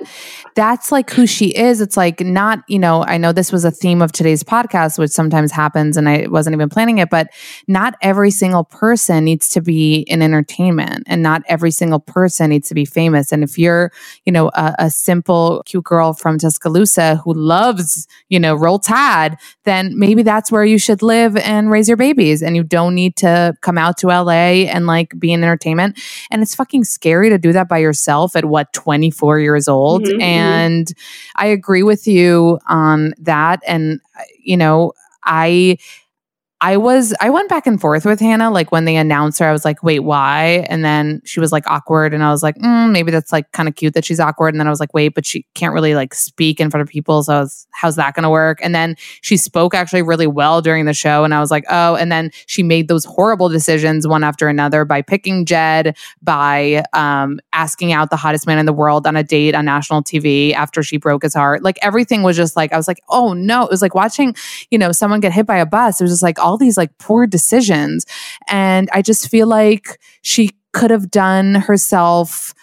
That's 0.55 0.91
like 0.91 1.09
who 1.09 1.25
she 1.25 1.47
is. 1.47 1.81
It's 1.81 1.97
like 1.97 2.19
not, 2.21 2.59
you 2.67 2.77
know, 2.77 3.03
I 3.03 3.17
know 3.17 3.31
this 3.31 3.51
was 3.51 3.65
a 3.65 3.71
theme 3.71 4.03
of 4.03 4.11
today's 4.11 4.43
podcast, 4.43 4.99
which 4.99 5.09
sometimes 5.09 5.51
happens 5.51 5.97
and 5.97 6.07
I 6.07 6.27
wasn't 6.27 6.53
even 6.53 6.69
planning 6.69 6.99
it, 6.99 7.09
but 7.09 7.29
not 7.67 7.95
every 8.01 8.29
single 8.29 8.63
person 8.63 9.25
needs 9.25 9.49
to 9.49 9.61
be 9.61 10.01
in 10.01 10.21
entertainment 10.21 11.05
and 11.07 11.23
not 11.23 11.41
every 11.47 11.71
single 11.71 11.99
person 11.99 12.51
needs 12.51 12.67
to 12.69 12.75
be 12.75 12.85
famous. 12.85 13.31
And 13.31 13.43
if 13.43 13.57
you're, 13.57 13.91
you 14.25 14.31
know, 14.31 14.49
a, 14.49 14.75
a 14.77 14.91
simple, 14.91 15.63
cute 15.65 15.85
girl 15.85 16.13
from 16.13 16.37
Tuscaloosa 16.37 17.15
who 17.23 17.33
loves, 17.33 18.07
you 18.29 18.39
know, 18.39 18.53
roll 18.53 18.77
tide, 18.77 19.37
then 19.63 19.97
maybe 19.97 20.21
that's 20.21 20.51
where 20.51 20.65
you 20.65 20.77
should 20.77 21.01
live 21.01 21.35
and 21.37 21.71
raise 21.71 21.87
your 21.87 21.97
babies. 21.97 22.43
And 22.43 22.55
you 22.55 22.63
don't 22.63 22.93
need 22.93 23.15
to 23.17 23.57
come 23.63 23.77
out 23.79 23.97
to 23.97 24.09
LA 24.09 24.67
and 24.69 24.85
like 24.85 25.17
be 25.17 25.33
in 25.33 25.43
entertainment. 25.43 25.99
And 26.29 26.43
it's 26.43 26.53
fucking 26.55 26.83
scary 26.83 27.29
to 27.31 27.39
do 27.39 27.51
that 27.53 27.67
by 27.67 27.79
yourself 27.79 28.35
at 28.35 28.45
what, 28.45 28.71
24 28.73 29.39
years 29.39 29.67
old. 29.67 30.03
Mhm, 30.05 30.13
mhm. 30.17 30.21
And 30.21 30.93
I 31.37 31.47
agree 31.47 31.83
with 31.83 32.07
you 32.07 32.59
on 32.67 33.13
that. 33.19 33.61
And, 33.67 33.99
uh, 34.19 34.23
you 34.43 34.57
know, 34.57 34.93
I. 35.25 35.77
I 36.63 36.77
was 36.77 37.13
I 37.19 37.29
went 37.29 37.49
back 37.49 37.67
and 37.67 37.79
forth 37.79 38.05
with 38.05 38.21
Hannah. 38.21 38.49
Like 38.49 38.71
when 38.71 38.85
they 38.85 38.95
announced 38.95 39.37
her, 39.39 39.45
I 39.45 39.51
was 39.51 39.65
like, 39.65 39.83
"Wait, 39.83 39.99
why?" 39.99 40.65
And 40.69 40.83
then 40.83 41.21
she 41.25 41.41
was 41.41 41.51
like 41.51 41.69
awkward, 41.69 42.13
and 42.13 42.23
I 42.23 42.31
was 42.31 42.41
like, 42.41 42.55
mm, 42.55 42.89
"Maybe 42.89 43.11
that's 43.11 43.33
like 43.33 43.51
kind 43.51 43.67
of 43.67 43.75
cute 43.75 43.93
that 43.95 44.05
she's 44.05 44.21
awkward." 44.21 44.53
And 44.53 44.61
then 44.61 44.67
I 44.67 44.69
was 44.69 44.79
like, 44.79 44.93
"Wait, 44.93 45.09
but 45.09 45.25
she 45.25 45.45
can't 45.55 45.73
really 45.73 45.93
like 45.93 46.13
speak 46.13 46.61
in 46.61 46.71
front 46.71 46.81
of 46.81 46.87
people, 46.87 47.21
so 47.21 47.41
was, 47.41 47.67
how's 47.71 47.97
that 47.97 48.13
going 48.13 48.23
to 48.23 48.29
work?" 48.29 48.59
And 48.63 48.73
then 48.73 48.95
she 49.19 49.35
spoke 49.35 49.75
actually 49.75 50.03
really 50.03 50.25
well 50.25 50.61
during 50.61 50.85
the 50.85 50.93
show, 50.93 51.25
and 51.25 51.33
I 51.33 51.41
was 51.41 51.51
like, 51.51 51.65
"Oh!" 51.69 51.95
And 51.95 52.09
then 52.09 52.31
she 52.45 52.63
made 52.63 52.87
those 52.87 53.03
horrible 53.03 53.49
decisions 53.49 54.07
one 54.07 54.23
after 54.23 54.47
another 54.47 54.85
by 54.85 55.01
picking 55.01 55.45
Jed, 55.45 55.97
by 56.21 56.85
um, 56.93 57.41
asking 57.51 57.91
out 57.91 58.09
the 58.09 58.15
hottest 58.15 58.47
man 58.47 58.57
in 58.57 58.65
the 58.65 58.71
world 58.71 59.05
on 59.05 59.17
a 59.17 59.23
date 59.23 59.53
on 59.53 59.65
national 59.65 60.01
TV 60.01 60.53
after 60.53 60.81
she 60.81 60.95
broke 60.95 61.23
his 61.23 61.33
heart. 61.33 61.61
Like 61.61 61.77
everything 61.81 62.23
was 62.23 62.37
just 62.37 62.55
like 62.55 62.71
I 62.71 62.77
was 62.77 62.87
like, 62.87 63.01
"Oh 63.09 63.33
no!" 63.33 63.65
It 63.65 63.69
was 63.69 63.81
like 63.81 63.95
watching 63.95 64.33
you 64.71 64.77
know 64.77 64.93
someone 64.93 65.19
get 65.19 65.33
hit 65.33 65.45
by 65.45 65.57
a 65.57 65.65
bus. 65.65 65.99
It 65.99 66.05
was 66.05 66.11
just 66.13 66.23
like 66.23 66.39
all 66.39 66.52
these 66.57 66.77
like 66.77 66.97
poor 66.97 67.27
decisions, 67.27 68.05
and 68.47 68.89
I 68.93 69.01
just 69.01 69.29
feel 69.29 69.47
like 69.47 69.99
she 70.21 70.51
could 70.73 70.91
have 70.91 71.11
done 71.11 71.55
herself 71.55 72.53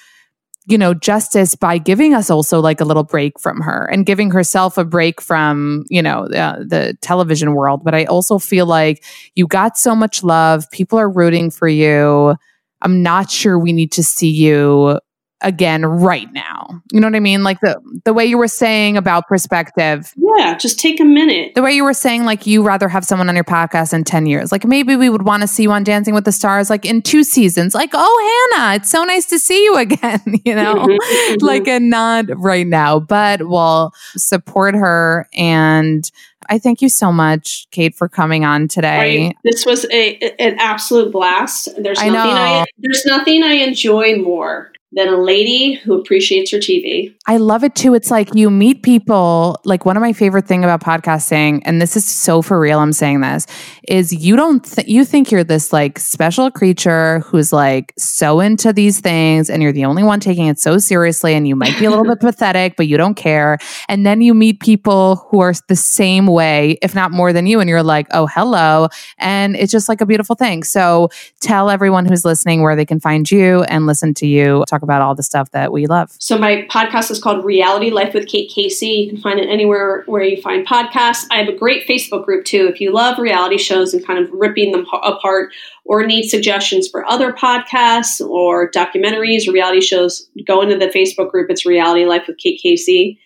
you 0.66 0.78
know 0.78 0.94
justice 0.94 1.54
by 1.54 1.78
giving 1.78 2.14
us 2.14 2.30
also 2.30 2.60
like 2.60 2.80
a 2.80 2.84
little 2.84 3.02
break 3.02 3.38
from 3.40 3.60
her 3.60 3.86
and 3.86 4.06
giving 4.06 4.30
herself 4.30 4.78
a 4.78 4.84
break 4.84 5.20
from 5.20 5.84
you 5.88 6.00
know 6.00 6.26
uh, 6.26 6.58
the 6.58 6.96
television 7.02 7.54
world. 7.54 7.82
But 7.84 7.94
i 7.94 8.04
also 8.04 8.38
feel 8.38 8.66
like 8.66 9.04
you 9.34 9.46
got 9.46 9.76
so 9.76 9.94
much 9.94 10.22
love. 10.22 10.70
People 10.70 10.98
are 10.98 11.10
rooting 11.10 11.50
for 11.50 11.68
you. 11.68 12.36
I'm 12.82 13.02
not 13.02 13.30
sure 13.30 13.58
we 13.58 13.72
need 13.72 13.92
to 13.92 14.02
see 14.02 14.30
you 14.30 14.98
again 15.42 15.84
right 15.84 16.32
now. 16.32 16.82
You 16.92 17.00
know 17.00 17.06
what 17.06 17.14
i 17.16 17.20
mean? 17.20 17.42
Like 17.42 17.60
the 17.60 17.80
the 18.04 18.12
way 18.12 18.26
you 18.26 18.38
were 18.38 18.48
saying 18.48 18.96
about 18.96 19.26
perspective. 19.28 20.12
Yeah, 20.16 20.56
just 20.56 20.78
take 20.78 21.00
a 21.00 21.04
minute. 21.04 21.54
the 21.54 21.62
way 21.62 21.72
you 21.72 21.84
were 21.84 21.94
saying 21.94 22.24
like 22.24 22.46
you 22.46 22.62
rather 22.62 22.88
have 22.88 23.04
someone 23.04 23.28
on 23.28 23.34
your 23.34 23.44
podcast 23.44 23.92
in 23.92 24.04
10 24.04 24.26
years. 24.26 24.52
Like 24.52 24.64
maybe 24.64 24.96
we 24.96 25.08
would 25.08 25.22
want 25.22 25.42
to 25.42 25.48
see 25.48 25.62
you 25.64 25.72
on 25.72 25.84
dancing 25.84 26.14
with 26.14 26.24
the 26.24 26.32
stars 26.32 26.70
like 26.70 26.84
in 26.84 27.02
two 27.02 27.24
seasons. 27.24 27.74
Like 27.74 27.90
oh 27.94 28.50
hannah 28.52 28.76
it's 28.76 28.90
so 28.90 29.04
nice 29.04 29.26
to 29.26 29.38
see 29.38 29.64
you 29.64 29.76
again 29.78 30.20
you 30.44 30.54
know? 30.54 30.74
Mhm, 30.74 30.98
mhm. 30.98 31.42
like 31.42 31.66
a 31.68 31.80
not 31.80 32.26
right 32.38 32.66
now 32.66 33.00
but 33.00 33.48
we'll 33.48 33.92
support 34.16 34.74
her. 34.74 35.28
And 35.34 36.10
i 36.48 36.58
thank 36.58 36.82
you 36.82 36.88
so 36.88 37.12
much 37.12 37.66
kate 37.70 37.94
for 37.94 38.08
coming 38.08 38.44
on 38.44 38.66
today. 38.68 39.26
You- 39.26 39.32
this 39.44 39.64
was 39.64 39.86
a, 39.90 40.16
an 40.40 40.56
absolute 40.58 41.12
blast. 41.12 41.68
There's 41.78 41.98
I 42.00 42.08
nothing 42.08 42.34
know. 42.34 42.40
I 42.40 42.64
there's 42.78 43.04
nothing 43.06 43.42
I 43.42 43.52
enjoy 43.54 44.16
more 44.16 44.72
than 44.92 45.08
a 45.08 45.16
lady 45.16 45.74
who 45.74 45.94
appreciates 45.94 46.50
her 46.50 46.58
TV. 46.58 47.14
I 47.26 47.36
love 47.36 47.62
it 47.62 47.76
too. 47.76 47.94
It's 47.94 48.10
like 48.10 48.34
you 48.34 48.50
meet 48.50 48.82
people. 48.82 49.60
Like 49.64 49.84
one 49.84 49.96
of 49.96 50.00
my 50.00 50.12
favorite 50.12 50.48
thing 50.48 50.64
about 50.64 50.80
podcasting, 50.80 51.62
and 51.64 51.80
this 51.80 51.96
is 51.96 52.04
so 52.04 52.42
for 52.42 52.58
real. 52.58 52.80
I'm 52.80 52.92
saying 52.92 53.20
this 53.20 53.46
is 53.86 54.12
you 54.12 54.34
don't 54.34 54.64
th- 54.64 54.88
you 54.88 55.04
think 55.04 55.30
you're 55.30 55.44
this 55.44 55.72
like 55.72 55.98
special 55.98 56.50
creature 56.50 57.20
who's 57.20 57.52
like 57.52 57.92
so 57.98 58.40
into 58.40 58.72
these 58.72 58.98
things, 58.98 59.48
and 59.48 59.62
you're 59.62 59.72
the 59.72 59.84
only 59.84 60.02
one 60.02 60.18
taking 60.18 60.46
it 60.46 60.58
so 60.58 60.78
seriously, 60.78 61.34
and 61.34 61.46
you 61.46 61.54
might 61.54 61.78
be 61.78 61.84
a 61.84 61.90
little 61.90 62.04
bit 62.08 62.18
pathetic, 62.18 62.74
but 62.76 62.88
you 62.88 62.96
don't 62.96 63.14
care. 63.14 63.58
And 63.88 64.04
then 64.04 64.20
you 64.20 64.34
meet 64.34 64.58
people 64.58 65.26
who 65.30 65.38
are 65.40 65.54
the 65.68 65.76
same 65.76 66.26
way, 66.26 66.78
if 66.82 66.96
not 66.96 67.12
more 67.12 67.32
than 67.32 67.46
you, 67.46 67.60
and 67.60 67.68
you're 67.68 67.84
like, 67.84 68.08
oh 68.10 68.26
hello, 68.26 68.88
and 69.18 69.54
it's 69.54 69.70
just 69.70 69.88
like 69.88 70.00
a 70.00 70.06
beautiful 70.06 70.34
thing. 70.34 70.64
So 70.64 71.10
tell 71.38 71.70
everyone 71.70 72.06
who's 72.06 72.24
listening 72.24 72.62
where 72.62 72.74
they 72.74 72.86
can 72.86 72.98
find 72.98 73.30
you 73.30 73.62
and 73.64 73.86
listen 73.86 74.14
to 74.14 74.26
you 74.26 74.64
talk 74.79 74.79
about 74.82 75.02
all 75.02 75.14
the 75.14 75.22
stuff 75.22 75.50
that 75.50 75.72
we 75.72 75.86
love. 75.86 76.10
So 76.18 76.38
my 76.38 76.66
podcast 76.70 77.10
is 77.10 77.20
called 77.20 77.44
Reality 77.44 77.90
Life 77.90 78.14
with 78.14 78.26
Kate 78.26 78.50
Casey. 78.50 78.86
You 78.86 79.10
can 79.10 79.20
find 79.20 79.38
it 79.38 79.48
anywhere 79.48 80.04
where 80.06 80.22
you 80.22 80.40
find 80.40 80.66
podcasts. 80.66 81.26
I 81.30 81.36
have 81.36 81.48
a 81.48 81.56
great 81.56 81.86
Facebook 81.86 82.24
group 82.24 82.44
too. 82.44 82.68
If 82.72 82.80
you 82.80 82.92
love 82.92 83.18
reality 83.18 83.58
shows 83.58 83.94
and 83.94 84.06
kind 84.06 84.18
of 84.18 84.30
ripping 84.32 84.72
them 84.72 84.86
apart 84.92 85.52
or 85.84 86.04
need 86.06 86.28
suggestions 86.28 86.88
for 86.88 87.04
other 87.10 87.32
podcasts 87.32 88.20
or 88.20 88.70
documentaries 88.70 89.48
or 89.48 89.52
reality 89.52 89.80
shows, 89.80 90.28
go 90.46 90.62
into 90.62 90.78
the 90.78 90.86
Facebook 90.86 91.30
group. 91.30 91.50
It's 91.50 91.66
Reality 91.66 92.04
Life 92.04 92.24
with 92.26 92.38
Kate 92.38 92.60
Casey. 92.62 93.20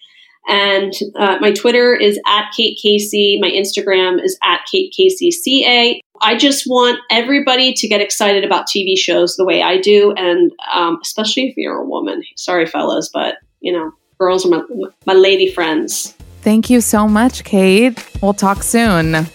And 0.46 0.92
uh, 1.16 1.38
my 1.40 1.52
Twitter 1.52 1.94
is 1.94 2.18
at 2.26 2.50
Kate 2.56 2.78
Casey. 2.80 3.38
My 3.40 3.50
Instagram 3.50 4.22
is 4.22 4.38
at 4.42 4.60
Kate 4.70 4.92
Casey 4.94 5.30
CA. 5.30 6.00
I 6.20 6.36
just 6.36 6.64
want 6.66 6.98
everybody 7.10 7.72
to 7.72 7.88
get 7.88 8.00
excited 8.00 8.44
about 8.44 8.66
TV 8.66 8.96
shows 8.96 9.36
the 9.36 9.44
way 9.44 9.62
I 9.62 9.78
do, 9.78 10.12
and 10.16 10.52
um, 10.72 10.98
especially 11.02 11.48
if 11.48 11.56
you're 11.56 11.76
a 11.76 11.86
woman. 11.86 12.22
Sorry, 12.36 12.66
fellas, 12.66 13.10
but 13.12 13.36
you 13.60 13.72
know, 13.72 13.92
girls 14.18 14.46
are 14.46 14.50
my, 14.50 14.62
my 15.06 15.14
lady 15.14 15.50
friends. 15.50 16.14
Thank 16.42 16.68
you 16.68 16.80
so 16.80 17.08
much, 17.08 17.42
Kate. 17.44 17.98
We'll 18.22 18.34
talk 18.34 18.62
soon. 18.62 19.26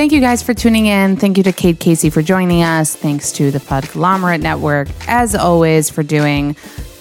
Thank 0.00 0.12
you 0.12 0.20
guys 0.20 0.42
for 0.42 0.54
tuning 0.54 0.86
in. 0.86 1.16
Thank 1.16 1.36
you 1.36 1.42
to 1.42 1.52
Kate 1.52 1.78
Casey 1.78 2.08
for 2.08 2.22
joining 2.22 2.62
us. 2.62 2.96
Thanks 2.96 3.32
to 3.32 3.50
the 3.50 3.58
Podglomerate 3.58 4.40
Network, 4.40 4.88
as 5.06 5.34
always, 5.34 5.90
for 5.90 6.02
doing 6.02 6.56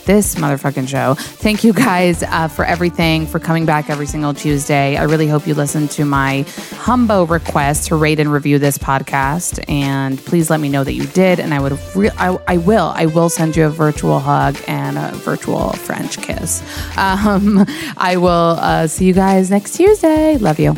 this 0.09 0.33
motherfucking 0.33 0.87
show. 0.87 1.13
Thank 1.13 1.63
you 1.63 1.71
guys 1.71 2.23
uh, 2.23 2.47
for 2.47 2.65
everything, 2.65 3.27
for 3.27 3.39
coming 3.39 3.67
back 3.67 3.91
every 3.91 4.07
single 4.07 4.33
Tuesday. 4.33 4.97
I 4.97 5.03
really 5.03 5.27
hope 5.27 5.45
you 5.45 5.53
listen 5.53 5.87
to 5.89 6.03
my 6.03 6.45
humbo 6.81 7.29
request 7.29 7.89
to 7.89 7.95
rate 7.95 8.19
and 8.19 8.33
review 8.33 8.57
this 8.57 8.79
podcast. 8.79 9.63
And 9.69 10.17
please 10.17 10.49
let 10.49 10.61
me 10.61 10.67
know 10.67 10.83
that 10.83 10.93
you 10.93 11.05
did. 11.05 11.39
And 11.39 11.53
I 11.53 11.59
would, 11.59 11.77
re- 11.95 12.09
I, 12.17 12.39
I 12.47 12.57
will, 12.57 12.91
I 12.95 13.05
will 13.05 13.29
send 13.29 13.55
you 13.55 13.67
a 13.67 13.69
virtual 13.69 14.17
hug 14.19 14.57
and 14.67 14.97
a 14.97 15.11
virtual 15.17 15.73
French 15.73 16.17
kiss. 16.19 16.63
Um, 16.97 17.67
I 17.97 18.17
will 18.17 18.57
uh, 18.59 18.87
see 18.87 19.05
you 19.05 19.13
guys 19.13 19.51
next 19.51 19.75
Tuesday. 19.75 20.37
Love 20.37 20.59
you. 20.59 20.73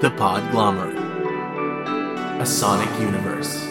The 0.00 0.10
Podglomerate, 0.10 0.95
sonic 2.46 2.88
universe. 3.00 3.65